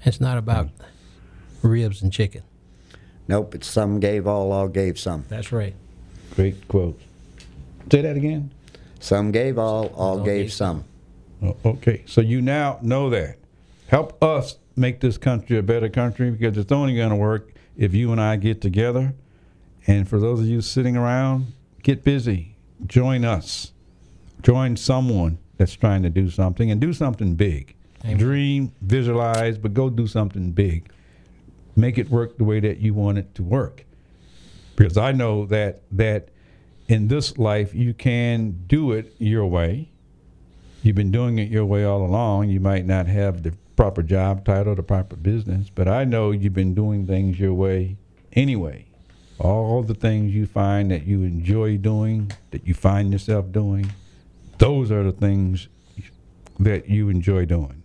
It's 0.04 0.22
not 0.22 0.38
about 0.38 0.70
ribs 1.62 2.02
and 2.02 2.14
chicken. 2.14 2.44
Nope, 3.28 3.56
it's 3.56 3.68
some 3.68 4.00
gave 4.00 4.28
all, 4.28 4.52
all 4.52 4.68
gave 4.68 5.00
some. 5.00 5.26
That's 5.28 5.52
right. 5.52 5.76
Great 6.36 6.68
quote. 6.68 7.00
Say 7.92 8.02
that 8.02 8.16
again. 8.16 8.52
Some 9.00 9.32
gave 9.32 9.58
all, 9.58 9.88
all 9.96 10.20
gave 10.20 10.52
some. 10.52 10.86
Oh, 11.44 11.56
okay, 11.66 12.04
so 12.06 12.22
you 12.22 12.42
now 12.42 12.80
know 12.82 13.10
that. 13.10 13.38
Help 13.88 14.22
us 14.24 14.58
make 14.76 15.00
this 15.00 15.18
country 15.18 15.58
a 15.58 15.64
better 15.64 15.90
country 15.90 16.32
because 16.32 16.58
it's 16.58 16.72
only 16.72 16.96
going 16.96 17.10
to 17.10 17.16
work 17.16 17.54
if 17.78 17.94
you 17.94 18.12
and 18.12 18.20
I 18.20 18.36
get 18.36 18.60
together. 18.60 19.14
And 19.86 20.10
for 20.10 20.20
those 20.20 20.42
of 20.42 20.48
you 20.48 20.62
sitting 20.62 20.98
around, 20.98 21.54
get 21.84 22.04
busy. 22.04 22.56
Join 22.86 23.24
us. 23.24 23.72
Join 24.42 24.76
someone 24.76 25.38
that's 25.58 25.76
trying 25.76 26.04
to 26.04 26.10
do 26.10 26.30
something 26.30 26.70
and 26.70 26.82
do 26.82 26.94
something 26.94 27.36
big. 27.36 27.76
Dream, 28.18 28.72
visualize, 28.82 29.58
but 29.58 29.74
go 29.74 29.90
do 29.90 30.08
something 30.08 30.52
big. 30.52 30.90
Make 31.76 31.98
it 31.98 32.10
work 32.10 32.38
the 32.38 32.44
way 32.44 32.60
that 32.60 32.78
you 32.78 32.94
want 32.94 33.18
it 33.18 33.34
to 33.36 33.44
work. 33.44 33.86
Because 34.76 34.98
I 34.98 35.12
know 35.12 35.46
that 35.48 35.82
that 35.92 36.30
in 36.88 37.08
this 37.08 37.38
life 37.38 37.74
you 37.74 37.94
can 37.94 38.64
do 38.68 38.92
it 38.92 39.14
your 39.18 39.46
way. 39.46 39.90
You've 40.84 40.96
been 40.96 41.12
doing 41.12 41.40
it 41.40 41.50
your 41.50 41.66
way 41.66 41.84
all 41.84 42.06
along. 42.06 42.50
You 42.50 42.60
might 42.60 42.86
not 42.86 43.08
have 43.08 43.44
the 43.44 43.54
proper 43.78 44.02
job 44.02 44.44
title, 44.44 44.76
the 44.76 44.84
proper 44.84 45.16
business, 45.16 45.70
but 45.74 45.88
I 45.88 46.04
know 46.04 46.32
you've 46.32 46.54
been 46.54 46.74
doing 46.74 47.06
things 47.06 47.40
your 47.40 47.54
way 47.54 47.96
anyway. 48.34 48.86
All 49.40 49.84
the 49.84 49.94
things 49.94 50.34
you 50.34 50.48
find 50.48 50.90
that 50.90 51.06
you 51.06 51.22
enjoy 51.22 51.78
doing, 51.78 52.32
that 52.52 52.68
you 52.68 52.74
find 52.74 53.14
yourself 53.14 53.52
doing, 53.52 53.94
those 54.58 54.92
are 54.92 55.04
the 55.04 55.12
things 55.12 55.68
that 56.60 56.90
you 56.90 57.10
enjoy 57.10 57.46
doing. 57.46 57.84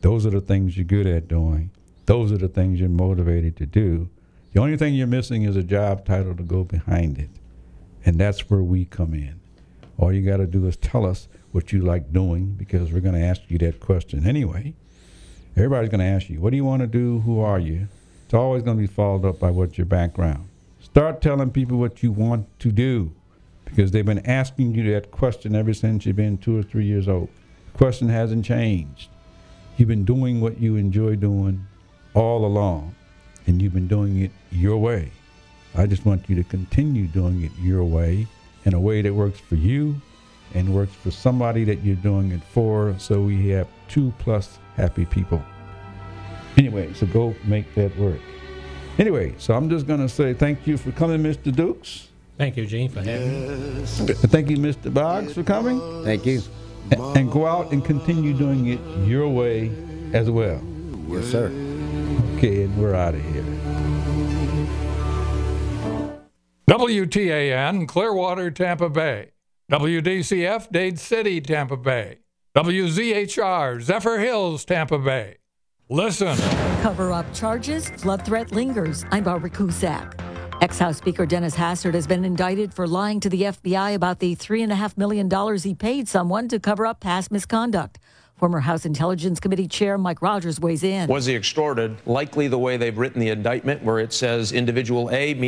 Those 0.00 0.26
are 0.26 0.30
the 0.30 0.40
things 0.40 0.76
you're 0.76 0.84
good 0.84 1.06
at 1.06 1.28
doing. 1.28 1.70
Those 2.06 2.32
are 2.32 2.38
the 2.38 2.48
things 2.48 2.80
you're 2.80 2.88
motivated 2.88 3.56
to 3.58 3.66
do. 3.66 4.10
The 4.52 4.60
only 4.60 4.76
thing 4.76 4.94
you're 4.94 5.06
missing 5.06 5.44
is 5.44 5.54
a 5.56 5.62
job 5.62 6.04
title 6.04 6.34
to 6.34 6.42
go 6.42 6.64
behind 6.64 7.18
it. 7.18 7.30
And 8.04 8.18
that's 8.18 8.50
where 8.50 8.62
we 8.62 8.86
come 8.86 9.14
in. 9.14 9.38
All 9.98 10.12
you 10.12 10.28
got 10.28 10.38
to 10.38 10.46
do 10.46 10.66
is 10.66 10.76
tell 10.76 11.06
us 11.06 11.28
what 11.52 11.72
you 11.72 11.80
like 11.80 12.12
doing 12.12 12.54
because 12.54 12.90
we're 12.92 13.00
going 13.00 13.14
to 13.14 13.24
ask 13.24 13.42
you 13.48 13.58
that 13.58 13.78
question 13.78 14.26
anyway. 14.26 14.74
Everybody's 15.56 15.90
going 15.90 16.00
to 16.00 16.06
ask 16.06 16.28
you, 16.28 16.40
what 16.40 16.50
do 16.50 16.56
you 16.56 16.64
want 16.64 16.80
to 16.82 16.86
do? 16.86 17.20
Who 17.20 17.40
are 17.40 17.58
you? 17.58 17.88
It's 18.24 18.34
always 18.34 18.62
going 18.62 18.76
to 18.76 18.80
be 18.80 18.86
followed 18.86 19.24
up 19.24 19.40
by 19.40 19.50
what's 19.50 19.78
your 19.78 19.86
background. 19.86 20.48
Start 20.80 21.20
telling 21.20 21.50
people 21.50 21.78
what 21.78 22.02
you 22.02 22.12
want 22.12 22.46
to 22.60 22.70
do 22.70 23.12
because 23.64 23.90
they've 23.90 24.04
been 24.04 24.26
asking 24.26 24.74
you 24.74 24.92
that 24.92 25.10
question 25.10 25.54
ever 25.54 25.74
since 25.74 26.06
you've 26.06 26.16
been 26.16 26.38
two 26.38 26.58
or 26.58 26.62
three 26.62 26.86
years 26.86 27.08
old. 27.08 27.28
The 27.72 27.78
question 27.78 28.08
hasn't 28.08 28.44
changed. 28.44 29.08
You've 29.76 29.88
been 29.88 30.04
doing 30.04 30.40
what 30.40 30.60
you 30.60 30.76
enjoy 30.76 31.16
doing 31.16 31.66
all 32.14 32.44
along, 32.44 32.94
and 33.46 33.60
you've 33.60 33.74
been 33.74 33.88
doing 33.88 34.22
it 34.22 34.30
your 34.50 34.78
way. 34.78 35.10
I 35.74 35.86
just 35.86 36.04
want 36.04 36.28
you 36.28 36.36
to 36.36 36.44
continue 36.44 37.06
doing 37.06 37.42
it 37.42 37.52
your 37.60 37.84
way 37.84 38.26
in 38.64 38.74
a 38.74 38.80
way 38.80 39.02
that 39.02 39.14
works 39.14 39.38
for 39.38 39.54
you 39.54 40.00
and 40.54 40.74
works 40.74 40.94
for 40.94 41.10
somebody 41.10 41.64
that 41.64 41.84
you're 41.84 41.96
doing 41.96 42.32
it 42.32 42.42
for 42.42 42.94
so 42.98 43.20
we 43.20 43.50
have 43.50 43.68
two 43.86 44.12
plus 44.18 44.58
happy 44.78 45.04
people. 45.04 45.42
Anyway, 46.56 46.92
so 46.94 47.06
go 47.06 47.34
make 47.44 47.74
that 47.74 47.96
work. 47.98 48.20
Anyway, 48.98 49.34
so 49.38 49.54
I'm 49.54 49.68
just 49.68 49.86
going 49.86 50.00
to 50.00 50.08
say 50.08 50.32
thank 50.32 50.66
you 50.66 50.76
for 50.76 50.92
coming, 50.92 51.22
Mr. 51.22 51.54
Dukes. 51.54 52.08
Thank 52.38 52.56
you, 52.56 52.66
Gene, 52.66 52.88
for 52.88 53.02
having 53.02 53.80
me. 53.80 53.84
Thank 53.84 54.50
you, 54.50 54.56
Mr. 54.56 54.92
Boggs, 54.94 55.34
for 55.34 55.42
coming. 55.42 55.80
Thank 56.04 56.24
you. 56.24 56.40
And 56.90 57.30
go 57.30 57.46
out 57.46 57.72
and 57.72 57.84
continue 57.84 58.32
doing 58.32 58.68
it 58.68 58.80
your 59.06 59.28
way 59.28 59.70
as 60.12 60.30
well. 60.30 60.62
Yes, 61.08 61.26
sir. 61.26 61.46
Okay, 62.36 62.62
and 62.62 62.76
we're 62.78 62.94
out 62.94 63.14
of 63.14 63.22
here. 63.22 63.44
WTAN, 66.70 67.88
Clearwater, 67.88 68.50
Tampa 68.50 68.88
Bay. 68.88 69.32
WDCF, 69.70 70.70
Dade 70.70 70.98
City, 70.98 71.40
Tampa 71.40 71.76
Bay. 71.76 72.18
WZHR, 72.54 73.78
Zephyrhills, 73.84 74.64
Tampa 74.64 74.98
Bay. 74.98 75.36
Listen. 75.90 76.34
Cover 76.80 77.12
up 77.12 77.26
charges, 77.34 77.90
flood 77.90 78.24
threat 78.24 78.52
lingers. 78.52 79.04
I'm 79.10 79.24
Barbara 79.24 79.50
Cusack. 79.50 80.18
Ex 80.62 80.78
House 80.78 80.96
Speaker 80.96 81.26
Dennis 81.26 81.54
Hastert 81.54 81.92
has 81.94 82.06
been 82.06 82.24
indicted 82.24 82.72
for 82.72 82.86
lying 82.86 83.20
to 83.20 83.28
the 83.28 83.42
FBI 83.42 83.94
about 83.94 84.18
the 84.20 84.34
$3.5 84.34 84.96
million 84.96 85.58
he 85.58 85.74
paid 85.74 86.08
someone 86.08 86.48
to 86.48 86.58
cover 86.58 86.86
up 86.86 87.00
past 87.00 87.30
misconduct. 87.30 87.98
Former 88.38 88.60
House 88.60 88.86
Intelligence 88.86 89.40
Committee 89.40 89.66
Chair 89.66 89.98
Mike 89.98 90.22
Rogers 90.22 90.60
weighs 90.60 90.84
in. 90.84 91.08
Was 91.08 91.26
he 91.26 91.34
extorted? 91.34 91.96
Likely 92.06 92.46
the 92.46 92.58
way 92.58 92.76
they've 92.76 92.96
written 92.96 93.20
the 93.20 93.30
indictment, 93.30 93.82
where 93.82 93.98
it 93.98 94.12
says 94.12 94.52
individual 94.52 95.10
A 95.10 95.34
means 95.34 95.46